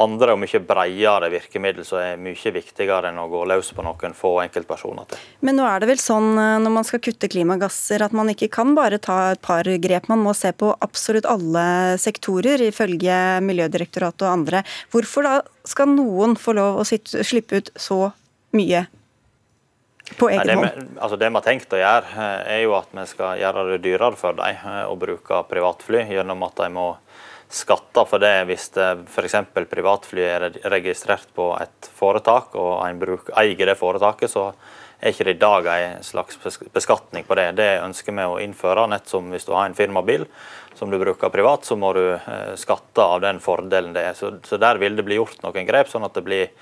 andre 0.00 0.32
og 0.32 0.40
mye 0.40 0.60
bredere 0.64 1.28
virkemiddel 1.32 1.84
som 1.84 2.00
er 2.00 2.20
mye 2.20 2.52
viktigere 2.54 3.10
enn 3.10 3.20
å 3.20 3.26
gå 3.30 3.42
løs 3.48 3.72
på 3.76 3.84
noen 3.84 4.14
få 4.16 4.34
enkeltpersoner 4.44 5.10
til. 5.10 5.26
Men 5.44 5.58
nå 5.60 5.66
er 5.68 5.82
det 5.82 5.90
vel 5.90 6.00
sånn 6.00 6.30
eh, 6.40 6.56
når 6.64 6.74
man 6.78 6.88
skal 6.88 7.02
kutte 7.04 7.28
klimagasser 7.32 8.04
at 8.04 8.16
man 8.16 8.32
ikke 8.32 8.48
kan 8.52 8.72
bare 8.78 9.00
ta 9.02 9.18
et 9.34 9.42
par 9.44 9.68
grep. 9.68 10.08
Man 10.12 10.24
må 10.24 10.34
se 10.38 10.54
på 10.56 10.72
absolutt 10.84 11.28
alle 11.28 11.98
sektorer, 12.00 12.64
ifølge 12.70 13.18
Miljødirektoratet 13.44 14.26
og 14.26 14.32
andre. 14.32 14.64
Hvorfor 14.94 15.28
da 15.28 15.36
skal 15.68 15.92
noen 15.92 16.38
få 16.40 16.56
lov 16.56 16.80
å 16.80 16.88
sitte, 16.88 17.24
slippe 17.26 17.60
ut 17.60 17.72
så 17.76 18.06
mye? 18.56 18.86
På 20.18 20.28
egen 20.28 20.44
Nei, 20.44 20.56
det, 20.56 20.56
vi, 20.82 20.86
altså 21.00 21.16
det 21.16 21.28
vi 21.28 21.38
har 21.38 21.44
tenkt 21.44 21.76
å 21.76 21.80
gjøre, 21.80 22.16
eh, 22.16 22.56
er 22.56 22.64
jo 22.64 22.74
at 22.76 22.90
vi 22.96 23.04
skal 23.08 23.38
gjøre 23.40 23.68
det 23.70 23.82
dyrere 23.84 24.18
for 24.18 24.36
dem 24.40 24.64
eh, 24.72 24.82
å 24.88 24.96
bruke 24.98 25.44
privatfly, 25.48 26.06
gjennom 26.10 26.48
at 26.48 26.58
de 26.64 26.68
må 26.74 26.88
skatter 27.52 28.06
for 28.08 28.22
det 28.22 28.34
hvis 28.48 28.70
f.eks. 28.74 29.36
privatfly 29.70 30.22
er 30.24 30.46
registrert 30.72 31.28
på 31.36 31.52
et 31.60 31.90
foretak 31.98 32.56
og 32.56 32.78
en 32.86 33.00
bruk, 33.00 33.28
eier 33.38 33.68
det 33.68 33.76
foretaket, 33.80 34.32
så 34.32 34.50
er 35.02 35.10
ikke 35.10 35.26
det 35.26 35.34
i 35.34 35.42
dag 35.42 35.68
en 35.72 36.04
slags 36.06 36.38
beskatning 36.72 37.26
på 37.26 37.36
det. 37.38 37.48
Det 37.58 37.70
ønsker 37.82 38.14
vi 38.14 38.26
å 38.26 38.38
innføre. 38.42 38.86
Nett 38.90 39.10
som 39.10 39.32
hvis 39.34 39.46
du 39.48 39.52
har 39.56 39.66
en 39.66 39.76
firmabil 39.76 40.26
som 40.78 40.90
du 40.90 40.98
bruker 41.00 41.32
privat, 41.34 41.66
så 41.66 41.76
må 41.76 41.92
du 41.96 42.04
eh, 42.14 42.52
skatte 42.58 43.02
av 43.02 43.20
den 43.24 43.40
fordelen 43.42 43.92
det 43.96 44.06
er. 44.12 44.18
Så, 44.18 44.36
så 44.46 44.58
der 44.62 44.78
vil 44.80 44.96
det 44.96 45.04
bli 45.06 45.18
gjort 45.18 45.42
noen 45.42 45.66
grep, 45.68 45.90
sånn 45.90 46.06
at 46.06 46.14
det 46.16 46.24
blir 46.26 46.52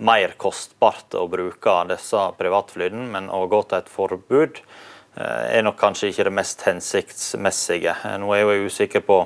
mer 0.00 0.32
kostbart 0.40 1.12
å 1.14 1.26
bruke 1.28 1.76
disse 1.90 2.24
privatflyene. 2.40 3.04
Men 3.12 3.28
å 3.28 3.44
gå 3.52 3.60
til 3.68 3.82
et 3.82 3.92
forbud 3.92 4.62
eh, 4.62 5.58
er 5.58 5.66
nok 5.66 5.76
kanskje 5.80 6.10
ikke 6.10 6.30
det 6.30 6.36
mest 6.40 6.64
hensiktsmessige. 6.66 7.98
Nå 8.22 8.32
er 8.32 8.42
jeg 8.42 8.62
jo 8.62 8.72
usikker 8.72 9.04
på 9.04 9.20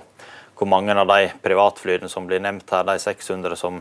hvor 0.54 0.70
mange 0.70 0.94
av 0.94 1.08
de 1.10 1.32
privatflyene 1.42 2.08
som 2.10 2.26
blir 2.28 2.42
nevnt 2.42 2.70
her, 2.70 2.86
de 2.86 2.98
600 3.02 3.58
som 3.58 3.80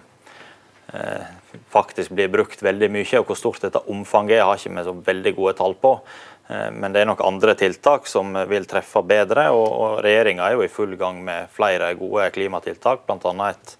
eh, 0.93 1.25
faktisk 1.73 2.13
blir 2.17 2.31
brukt 2.33 2.63
veldig 2.63 2.89
mye. 2.93 3.19
Og 3.19 3.29
hvor 3.29 3.39
stort 3.39 3.65
dette 3.65 3.81
omfanget 3.91 4.39
er, 4.39 4.45
har 4.47 4.59
ikke 4.59 4.73
vi 4.73 4.85
så 4.87 4.95
veldig 5.09 5.35
gode 5.37 5.55
tall 5.59 5.75
på. 5.79 5.95
Eh, 6.47 6.69
men 6.75 6.93
det 6.93 7.03
er 7.03 7.09
nok 7.09 7.23
andre 7.25 7.55
tiltak 7.59 8.09
som 8.09 8.33
vil 8.49 8.67
treffe 8.69 9.03
bedre, 9.07 9.49
og, 9.55 9.67
og 9.67 9.99
regjeringa 10.05 10.47
er 10.47 10.57
jo 10.57 10.65
i 10.65 10.71
full 10.71 10.97
gang 10.99 11.21
med 11.25 11.51
flere 11.53 11.93
gode 11.99 12.29
klimatiltak, 12.35 13.05
bl.a. 13.07 13.51
et 13.51 13.75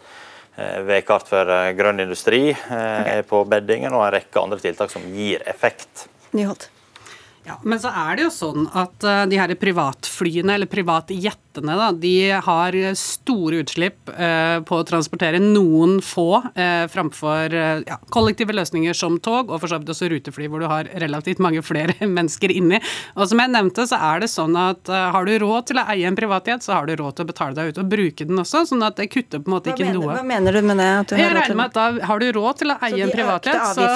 eh, 0.56 0.80
veikart 0.88 1.30
for 1.32 1.50
eh, 1.50 1.72
grønn 1.78 2.04
industri 2.06 2.46
eh, 2.54 3.18
er 3.18 3.26
på 3.28 3.44
beddingen, 3.50 3.94
og 3.94 4.08
en 4.08 4.16
rekke 4.20 4.44
andre 4.44 4.62
tiltak 4.64 4.94
som 4.94 5.06
gir 5.16 5.44
effekt. 5.50 6.08
Nyholt. 6.34 6.70
Ja, 7.44 7.58
Men 7.68 7.82
så 7.84 7.90
er 7.92 8.16
det 8.16 8.24
jo 8.24 8.30
sånn 8.32 8.70
at 8.72 9.04
de 9.28 9.36
her 9.36 9.52
privatflyene, 9.60 10.54
eller 10.56 10.70
privatjetene, 10.72 11.43
da, 11.62 11.92
de 11.92 12.14
har 12.46 12.78
store 12.98 13.62
utslipp 13.64 14.10
eh, 14.14 14.60
på 14.66 14.80
å 14.80 14.86
transportere 14.88 15.42
noen 15.44 16.00
få 16.04 16.28
eh, 16.56 16.86
framfor 16.92 17.54
ja, 17.54 18.00
kollektive 18.14 18.56
løsninger 18.56 18.98
som 18.98 19.20
tog, 19.24 19.52
og 19.52 19.62
for 19.62 19.72
så 19.72 19.80
vidt 19.82 19.94
også 19.94 20.10
rutefly, 20.12 20.50
hvor 20.52 20.64
du 20.64 20.68
har 20.72 20.90
relativt 21.04 21.42
mange 21.44 21.62
flere 21.66 21.96
mennesker 22.18 22.54
inni. 22.54 22.82
Og 23.18 23.30
som 23.30 23.42
jeg 23.42 23.54
nevnte, 23.54 23.86
så 23.90 24.00
er 24.00 24.24
det 24.24 24.32
sånn 24.34 24.58
at 24.60 24.90
har 24.90 25.28
du 25.28 25.34
råd 25.44 25.70
til 25.70 25.82
å 25.82 25.86
eie 25.94 26.08
en 26.10 26.18
privatjet, 26.18 26.66
så 26.66 26.78
har 26.78 26.90
du 26.90 26.96
råd 27.00 27.18
til 27.20 27.28
å 27.28 27.32
betale 27.32 27.58
deg 27.58 27.74
ut 27.74 27.82
og 27.84 27.90
bruke 27.92 28.28
den 28.30 28.42
også, 28.42 28.66
sånn 28.70 28.84
at 28.86 28.98
det 29.00 29.10
kutter 29.14 29.44
på 29.44 29.52
en 29.52 29.56
måte 29.58 29.72
hva 29.72 29.78
ikke 29.78 29.90
mener, 29.90 30.00
noe. 30.00 30.18
Hva 30.18 30.26
mener 30.28 30.58
du 30.58 30.62
med 30.66 30.82
det? 30.82 30.90
At 31.04 31.14
du 31.14 31.20
jeg 31.20 31.36
regner 31.38 31.60
med 31.60 31.72
at 31.72 31.78
da 31.78 32.08
har 32.10 32.24
du 32.24 32.28
råd 32.38 32.62
til 32.62 32.74
å 32.74 32.78
eie 32.88 33.04
en 33.06 33.14
privatjet, 33.14 33.62
så, 33.78 33.88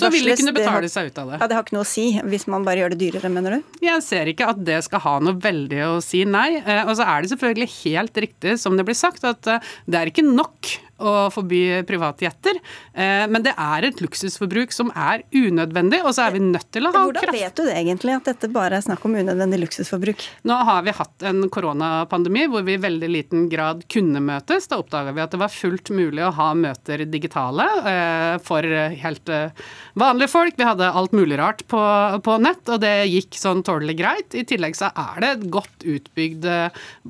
så 0.00 0.12
vil 0.12 0.28
du 0.28 0.34
kunne 0.40 0.54
betale 0.56 0.90
seg 0.92 1.10
ut 1.10 1.20
av 1.22 1.32
det. 1.32 1.40
Ja, 1.40 1.50
Det 1.50 1.58
har 1.58 1.66
ikke 1.66 1.76
noe 1.78 1.86
å 1.86 1.90
si 1.90 2.06
hvis 2.30 2.46
man 2.50 2.66
bare 2.66 2.82
gjør 2.82 2.94
det 2.94 3.00
dyrere, 3.04 3.32
mener 3.32 3.56
du? 3.56 3.76
Jeg 3.84 4.04
ser 4.06 4.30
ikke 4.30 4.50
at 4.52 4.60
det 4.66 4.80
skal 4.86 5.02
ha 5.04 5.14
noe 5.24 5.36
veldig 5.40 5.80
å 5.88 5.96
si 6.04 6.22
nei. 6.28 6.60
Eh, 6.60 6.89
Og 6.90 6.98
så 6.98 7.06
er 7.06 7.22
det 7.22 7.32
selvfølgelig 7.32 7.70
helt 7.80 8.22
riktig 8.26 8.56
som 8.60 8.76
det 8.78 8.86
blir 8.88 8.98
sagt, 8.98 9.24
at 9.24 9.50
eh, 9.50 9.72
det 9.86 10.00
er 10.00 10.10
ikke 10.10 10.26
nok 10.26 10.74
å 11.00 11.14
forby 11.32 11.82
privatjetter, 11.88 12.58
eh, 12.94 13.26
men 13.30 13.44
det 13.44 13.54
er 13.56 13.88
et 13.88 14.00
luksusforbruk 14.02 14.74
som 14.74 14.92
er 14.94 15.24
unødvendig, 15.32 16.02
og 16.04 16.14
så 16.16 16.26
er 16.26 16.36
vi 16.36 16.42
nødt 16.44 16.68
til 16.74 16.88
å 16.88 16.92
ha 16.94 17.04
Hvordan 17.08 17.34
vet 17.34 17.56
du 17.56 17.64
det 17.66 17.76
egentlig, 17.78 18.16
at 18.20 18.30
dette 18.30 18.50
bare 18.52 18.78
er 18.78 18.84
snakk 18.84 19.04
om 19.08 19.16
unødvendig 19.18 19.62
luksusforbruk? 19.64 20.26
Nå 20.48 20.58
har 20.68 20.84
vi 20.86 20.94
hatt 20.96 21.26
en 21.30 21.44
koronapandemi 21.52 22.46
hvor 22.52 22.64
vi 22.66 22.76
i 22.76 22.82
veldig 22.82 23.10
liten 23.10 23.48
grad 23.52 23.84
kunne 23.92 24.22
møtes. 24.24 24.68
Da 24.70 24.80
oppdaga 24.80 25.14
vi 25.16 25.24
at 25.24 25.34
det 25.34 25.40
var 25.42 25.52
fullt 25.52 25.92
mulig 25.94 26.24
å 26.26 26.32
ha 26.36 26.50
møter 26.58 27.04
digitale 27.10 27.66
eh, 27.90 28.36
for 28.44 28.66
helt 29.04 29.32
eh, 29.32 29.56
vanlige 30.00 30.32
folk. 30.32 30.58
Vi 30.60 30.68
hadde 30.68 30.92
alt 31.00 31.16
mulig 31.16 31.40
rart 31.40 31.64
på, 31.70 31.80
på 32.24 32.38
nett, 32.42 32.62
og 32.68 32.82
det 32.84 32.94
gikk 33.10 33.38
sånn 33.40 33.64
tålelig 33.66 33.96
greit. 34.00 34.36
I 34.36 34.46
tillegg 34.48 34.78
så 34.78 34.92
er 34.92 35.24
det 35.24 35.32
et 35.34 35.48
godt 35.52 35.88
utbygd 35.88 36.46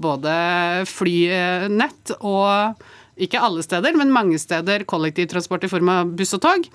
både 0.01 0.33
flynett 0.89 2.15
og 2.21 2.89
ikke 3.21 3.41
alle 3.43 3.63
steder, 3.65 3.95
men 3.99 4.13
mange 4.15 4.39
steder 4.41 4.85
kollektivtransport 4.89 5.65
i 5.67 5.71
form 5.73 5.91
av 5.93 6.13
buss 6.19 6.35
og 6.37 6.43
tog. 6.45 6.67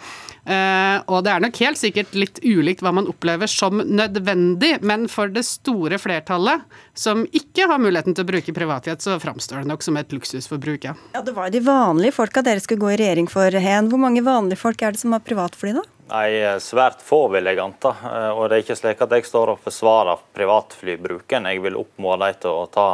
Eh, 0.45 0.97
og 1.09 1.23
det 1.25 1.33
er 1.33 1.43
nok 1.43 1.57
helt 1.63 1.79
sikkert 1.81 2.13
litt 2.17 2.39
ulikt 2.45 2.83
hva 2.85 2.93
man 2.95 3.09
opplever 3.09 3.49
som 3.49 3.81
nødvendig, 3.81 4.75
men 4.85 5.07
for 5.11 5.31
det 5.33 5.45
store 5.47 5.97
flertallet 6.01 6.65
som 6.93 7.25
ikke 7.35 7.67
har 7.71 7.81
muligheten 7.81 8.15
til 8.15 8.25
å 8.25 8.29
bruke 8.29 8.55
privatjet, 8.55 9.01
så 9.03 9.17
framstår 9.21 9.63
det 9.63 9.71
nok 9.73 9.83
som 9.85 9.97
et 9.99 10.13
luksusforbruk, 10.15 10.85
ja. 10.87 10.95
Ja, 11.15 11.21
Det 11.25 11.33
var 11.35 11.49
jo 11.49 11.57
de 11.57 11.65
vanlige 11.65 12.15
folka 12.15 12.43
dere 12.45 12.61
skulle 12.63 12.83
gå 12.85 12.93
i 12.93 13.01
regjering 13.01 13.27
for, 13.31 13.51
Hen. 13.51 13.89
Hvor 13.89 14.01
mange 14.01 14.23
vanlige 14.25 14.61
folk 14.61 14.81
er 14.81 14.93
det 14.95 15.01
som 15.01 15.15
har 15.15 15.23
privatfly, 15.25 15.73
da? 15.79 15.83
Nei, 16.05 16.29
Svært 16.61 17.01
få, 17.01 17.23
vil 17.33 17.47
jeg 17.49 17.57
anta. 17.63 17.95
Eh, 18.05 18.29
Og 18.37 18.49
det 18.49 18.59
er 18.59 18.63
ikke 18.65 18.77
slik 18.77 19.01
at 19.01 19.15
jeg 19.17 19.25
står 19.25 19.55
og 19.55 19.63
forsvarer 19.65 20.21
privatflybruken. 20.37 21.47
Jeg 21.49 21.63
vil 21.63 21.79
oppfordre 21.79 22.29
dem 22.31 22.41
til 22.43 22.51
å 22.53 22.67
ta 22.69 22.87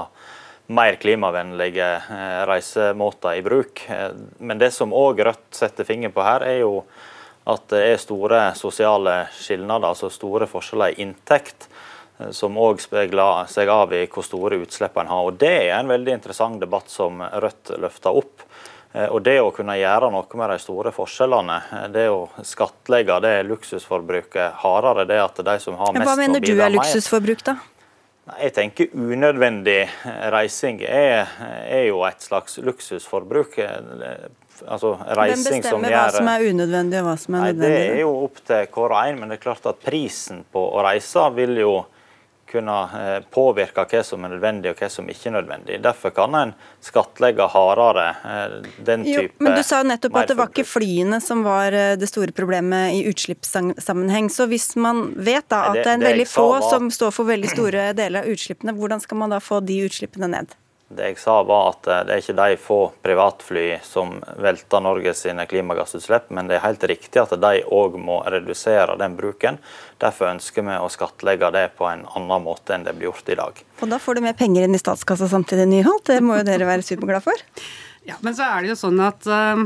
mer 0.71 0.95
klimavennlige 0.95 1.95
eh, 1.95 2.41
reisemåter 2.47 3.33
i 3.33 3.41
bruk. 3.41 3.89
Eh, 3.89 4.09
Men 4.37 4.57
det 4.57 4.71
som 4.71 4.93
òg 4.93 5.23
Rødt 5.25 5.55
setter 5.55 5.87
fingeren 5.87 6.15
på 6.15 6.23
her, 6.25 6.45
er 6.47 6.61
jo 6.63 6.83
at 7.51 7.65
det 7.73 7.81
er 7.89 8.01
store 8.01 8.41
sosiale 8.55 9.25
skilnader, 9.35 9.91
altså 9.91 10.11
store 10.13 10.47
forskjeller 10.49 10.93
i 10.93 11.01
inntekt, 11.05 11.67
eh, 12.19 12.31
som 12.35 12.59
òg 12.61 12.81
speiler 12.83 13.49
seg 13.51 13.71
av 13.71 13.93
i 13.97 14.05
hvor 14.07 14.25
store 14.25 14.61
utslipp 14.61 14.97
en 15.01 15.11
har. 15.11 15.25
Og 15.27 15.39
Det 15.41 15.55
er 15.67 15.79
en 15.79 15.91
veldig 15.91 16.15
interessant 16.19 16.61
debatt 16.61 16.89
som 16.89 17.21
Rødt 17.21 17.75
løfter 17.77 18.23
opp. 18.23 18.47
Og 18.91 19.21
Det 19.23 19.37
å 19.39 19.53
kunne 19.55 19.77
gjøre 19.79 20.09
noe 20.11 20.35
med 20.35 20.49
de 20.51 20.57
store 20.59 20.91
forskjellene, 20.91 21.61
det 21.93 22.09
å 22.11 22.25
skattlegge 22.43 23.21
det 23.23 23.45
luksusforbruket 23.47 24.57
hardere, 24.65 25.05
det 25.07 25.21
at 25.23 25.39
de 25.39 25.53
som 25.63 25.77
har 25.79 25.93
mest... 25.93 26.01
mest 26.01 26.09
Hva 26.09 26.17
mener 26.19 26.43
du 26.43 26.51
er 26.59 26.73
luksusforbruk, 26.75 27.45
da? 27.47 27.55
Jeg 28.39 28.53
tenker 28.55 28.93
unødvendig 28.95 29.81
reising 30.31 30.81
er, 30.87 31.27
er 31.67 31.83
jo 31.89 32.03
et 32.07 32.23
slags 32.23 32.57
luksusforbruk. 32.63 33.57
Altså 34.61 34.93
Hvem 34.95 35.17
reising 35.17 35.63
som 35.65 35.81
bestemmer 35.81 35.95
hva 35.95 36.03
som 36.13 36.29
er 36.31 36.45
unødvendig 36.51 36.99
og 37.01 37.07
hva 37.09 37.15
som 37.19 37.37
er 37.37 37.47
Nei, 37.47 37.53
Det 37.57 37.71
er 37.79 37.99
jo 38.03 38.11
opp 38.27 38.43
til 38.45 38.67
hver 38.75 38.93
og 38.93 38.99
en, 39.01 39.19
men 39.19 39.31
det 39.31 39.39
er 39.39 39.43
klart 39.47 39.67
at 39.71 39.81
prisen 39.83 40.43
på 40.53 40.63
å 40.69 40.83
reise 40.85 41.25
vil 41.35 41.57
jo 41.63 41.73
kunne 42.51 42.75
eh, 42.99 43.23
påvirke 43.33 43.85
hva 43.87 44.03
som 44.05 44.25
er 44.27 44.33
nødvendig 44.35 44.71
og 44.73 44.81
hva 44.81 44.89
som 44.91 45.07
ikke 45.11 45.29
er 45.31 45.35
nødvendig. 45.39 45.79
Derfor 45.83 46.13
kan 46.15 46.35
en 46.35 46.53
skattlegge 46.83 47.47
hardere 47.53 48.07
den 48.77 49.01
den 49.01 49.05
Jo, 49.07 49.21
type 49.25 49.39
men 49.45 49.55
du 49.57 49.63
sa 49.63 49.81
jo 49.81 49.89
nettopp 49.89 50.15
at 50.21 50.27
det 50.31 50.37
var 50.37 50.51
ikke 50.51 50.67
flyene 50.67 51.21
som 51.23 51.43
var 51.47 51.73
eh, 51.73 51.95
det 51.95 52.09
store 52.11 52.31
problemet 52.35 52.93
i 52.97 53.03
utslippssammenheng. 53.11 54.29
Så 54.29 54.47
hvis 54.51 54.75
man 54.75 55.13
vet 55.15 55.47
da 55.49 55.63
at 55.69 55.73
det- 55.75 55.83
det 55.83 55.89
er 55.89 55.93
en 55.99 56.07
veldig 56.09 56.27
få 56.27 56.49
var- 56.59 56.69
som 56.69 56.89
står 56.91 57.11
for 57.11 57.25
veldig 57.25 57.49
store 57.49 57.93
deler 57.93 58.19
av 58.21 58.25
utslippene, 58.27 58.75
hvordan 58.77 59.01
skal 59.01 59.17
man 59.17 59.29
da 59.29 59.39
få 59.39 59.63
de 59.65 59.79
utslippene 59.87 60.29
ned? 60.29 60.55
Det 60.95 61.11
jeg 61.11 61.19
sa 61.21 61.37
var 61.47 61.71
at 61.71 61.87
eh, 61.87 62.01
det 62.07 62.15
er 62.15 62.23
ikke 62.23 62.37
de 62.39 62.57
få 62.59 62.79
privatfly 63.03 63.65
som 63.85 64.17
velter 64.43 64.83
Norge 64.83 65.13
sine 65.17 65.45
klimagassutslipp, 65.49 66.31
men 66.35 66.49
det 66.49 66.57
er 66.57 66.65
helt 66.65 66.83
riktig 66.91 67.21
at 67.21 67.35
de 67.39 67.61
òg 67.71 67.95
må 68.01 68.21
redusere 68.27 68.97
den 68.99 69.15
bruken. 69.19 69.59
Derfor 70.01 70.33
ønsker 70.33 70.65
vi 70.67 70.79
å 70.79 70.89
skattlegge 70.91 71.51
det 71.55 71.67
på 71.77 71.87
en 71.89 72.03
annen 72.15 72.43
måte 72.43 72.75
enn 72.75 72.87
det 72.87 72.95
blir 72.97 73.11
gjort 73.11 73.31
i 73.31 73.39
dag. 73.39 73.63
Og 73.81 73.93
da 73.93 74.01
får 74.01 74.17
du 74.17 74.25
mer 74.25 74.35
penger 74.37 74.67
inn 74.67 74.75
i 74.75 74.81
statskassa 74.81 75.29
samtidig, 75.31 75.69
Nyholt. 75.71 76.05
Det 76.09 76.19
må 76.25 76.41
jo 76.41 76.47
dere 76.47 76.67
være 76.69 76.85
superglade 76.85 77.23
for. 77.25 77.47
Ja, 78.07 78.17
men 78.25 78.35
så 78.35 78.47
er 78.49 78.63
det 78.63 78.73
jo 78.73 78.79
sånn 78.79 78.99
at 79.05 79.27
eh, 79.29 79.65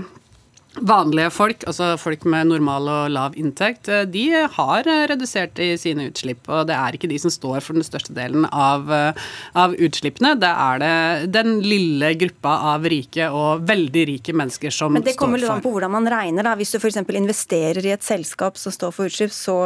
vanlige 0.81 1.29
folk, 1.31 1.63
altså 1.69 1.93
folk 1.99 2.25
med 2.27 2.49
normal 2.49 2.89
og 2.91 3.13
lav 3.13 3.37
inntekt, 3.39 3.87
eh, 3.87 4.03
de 4.09 4.25
har 4.57 4.87
eh, 4.89 5.05
redusert 5.11 5.59
i 5.63 5.71
sine 5.79 6.09
utslipp. 6.09 6.49
Og 6.49 6.67
det 6.69 6.75
er 6.75 6.97
ikke 6.97 7.09
de 7.11 7.19
som 7.21 7.33
står 7.33 7.63
for 7.63 7.77
den 7.77 7.85
største 7.85 8.15
delen 8.15 8.47
av, 8.51 8.91
eh, 8.91 9.25
av 9.55 9.75
utslippene. 9.75 10.35
Det 10.41 10.51
er 10.51 10.83
det 10.83 11.31
den 11.35 11.59
lille 11.65 12.13
gruppa 12.19 12.57
av 12.75 12.87
rike 12.91 13.29
og 13.31 13.65
veldig 13.67 14.05
rike 14.11 14.35
mennesker 14.35 14.71
som 14.71 14.91
står 14.91 14.91
for. 14.91 14.99
Men 14.99 15.07
det 15.07 15.17
kommer 15.19 15.41
litt 15.41 15.53
an 15.53 15.63
på 15.65 15.73
hvordan 15.75 15.95
man 15.95 16.11
regner. 16.11 16.43
da. 16.43 16.55
Hvis 16.59 16.75
du 16.75 16.79
f.eks. 16.79 17.01
investerer 17.05 17.85
i 17.85 17.95
et 17.95 18.05
selskap 18.05 18.59
som 18.59 18.75
står 18.75 18.95
for 18.95 19.11
utslipp, 19.11 19.33
så 19.35 19.59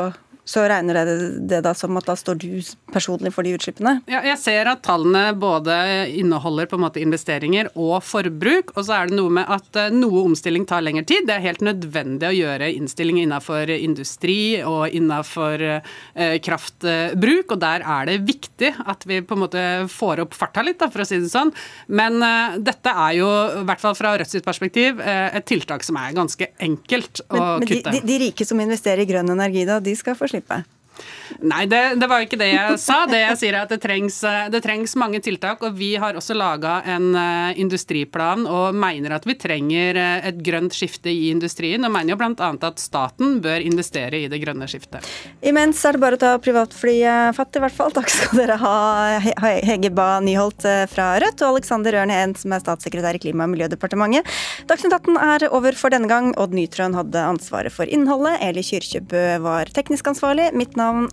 så 0.50 0.64
regner 0.66 0.98
det 0.98 1.16
det 1.50 1.60
da 1.62 1.76
som 1.78 1.98
at 2.00 2.08
da 2.10 2.16
står 2.18 2.40
du 2.42 2.48
personlig 2.90 3.30
for 3.36 3.46
de 3.46 3.52
utslippene? 3.54 4.00
Ja, 4.10 4.24
jeg 4.26 4.40
ser 4.42 4.70
at 4.72 4.82
tallene 4.86 5.36
både 5.38 5.76
inneholder 6.18 6.66
på 6.70 6.80
en 6.80 6.86
måte 6.88 7.02
investeringer 7.04 7.70
og 7.76 8.00
forbruk. 8.06 8.74
Og 8.74 8.88
så 8.88 8.96
er 8.98 9.12
det 9.12 9.20
noe 9.20 9.34
med 9.38 9.46
at 9.46 9.78
eh, 9.78 9.92
noe 9.94 10.24
omstilling 10.26 10.66
tar 10.70 10.82
lengre 10.86 11.06
tid. 11.10 11.28
Det 11.30 11.36
er 11.36 11.46
helt 11.46 11.62
nødvendig 11.66 12.32
å 12.32 12.34
gjøre 12.34 12.72
innstilling 12.80 13.22
innenfor 13.22 13.70
industri 13.76 14.40
og 14.66 14.96
innenfor 14.98 15.66
eh, 15.68 16.40
kraftbruk. 16.46 17.54
Og 17.54 17.62
der 17.62 17.86
er 17.86 18.10
det 18.10 18.18
viktig 18.32 18.74
at 18.90 19.06
vi 19.10 19.22
på 19.22 19.38
en 19.38 19.44
måte 19.46 19.68
får 19.94 20.24
opp 20.26 20.34
farta 20.38 20.66
litt, 20.66 20.80
da, 20.82 20.90
for 20.90 21.06
å 21.06 21.10
si 21.10 21.22
det 21.22 21.30
sånn. 21.30 21.54
Men 21.94 22.18
eh, 22.26 22.58
dette 22.72 22.96
er 23.06 23.20
jo, 23.20 23.30
i 23.62 23.66
hvert 23.70 23.86
fall 23.86 23.98
fra 24.00 24.16
Rødts 24.18 24.42
perspektiv, 24.50 24.98
et 25.00 25.46
tiltak 25.46 25.86
som 25.86 25.98
er 26.00 26.18
ganske 26.18 26.50
enkelt 26.64 27.22
å 27.28 27.38
Men, 27.38 27.62
men 27.62 27.70
de, 27.70 27.80
de, 27.86 28.04
de 28.08 28.20
rike 28.26 28.46
som 28.48 28.60
investerer 28.62 29.06
i 29.06 29.10
grønn 29.10 29.30
energi, 29.30 29.68
da, 29.70 29.78
de 29.84 29.94
skal 29.98 30.18
få 30.18 30.32
slippe? 30.40 30.64
Nei, 31.40 31.66
det, 31.70 31.82
det 32.02 32.10
var 32.10 32.26
ikke 32.26 32.40
det 32.40 32.52
jeg 32.52 32.80
sa. 32.82 33.04
Det 33.10 33.22
jeg 33.22 33.40
sier 33.42 33.58
er 33.58 33.68
at 33.68 33.74
det 33.74 33.82
trengs, 33.84 34.22
eh, 34.28 34.48
det 34.54 34.64
trengs 34.66 34.96
mange 35.00 35.22
tiltak. 35.24 35.64
Og 35.66 35.78
vi 35.78 35.94
har 36.02 36.18
også 36.18 36.38
laga 36.38 36.80
en 36.90 37.12
uh, 37.16 37.52
industriplan 37.60 38.46
og 38.50 38.78
mener 38.78 39.18
at 39.18 39.28
vi 39.28 39.38
trenger 39.40 40.00
uh, 40.00 40.28
et 40.30 40.40
grønt 40.46 40.76
skifte 40.76 41.12
i 41.12 41.30
industrien. 41.34 41.84
Og 41.86 41.94
mener 41.94 42.16
jo 42.16 42.20
bl.a. 42.20 42.52
at 42.70 42.82
staten 42.82 43.40
bør 43.44 43.64
investere 43.66 44.24
i 44.24 44.30
det 44.32 44.42
grønne 44.42 44.68
skiftet. 44.70 45.06
Imens 45.46 45.82
er 45.86 45.96
det 45.96 46.04
bare 46.04 46.20
å 46.20 46.22
ta 46.22 46.34
privatflyet 46.42 47.38
fatt, 47.38 47.56
i 47.56 47.64
hvert 47.64 47.76
fall. 47.76 47.94
Takk 47.96 48.12
skal 48.12 48.42
dere 48.42 48.58
ha, 48.62 48.76
Hege 49.66 49.92
Ba 49.96 50.10
Nyholt 50.24 50.66
eh, 50.68 50.86
fra 50.92 51.12
Rødt 51.22 51.44
og 51.46 51.56
Alexander 51.56 52.00
Ørn 52.02 52.14
Heen, 52.14 52.36
som 52.40 52.54
er 52.56 52.64
statssekretær 52.64 53.18
i 53.18 53.22
Klima- 53.24 53.48
og 53.48 53.54
miljødepartementet. 53.54 54.28
Dagsnytt 54.70 54.96
18 54.96 55.20
er 55.20 55.48
over 55.56 55.78
for 55.78 55.94
denne 55.94 56.10
gang. 56.12 56.32
Odd 56.40 56.56
Nytrøen 56.58 56.98
hadde 56.98 57.24
ansvaret 57.26 57.74
for 57.74 57.90
innholdet. 57.90 58.40
Eli 58.46 58.64
Kyrkjebø 58.66 59.24
var 59.46 59.72
teknisk 59.76 60.10
ansvarlig. 60.12 60.50
Mitt 60.58 60.78
navn 60.80 61.08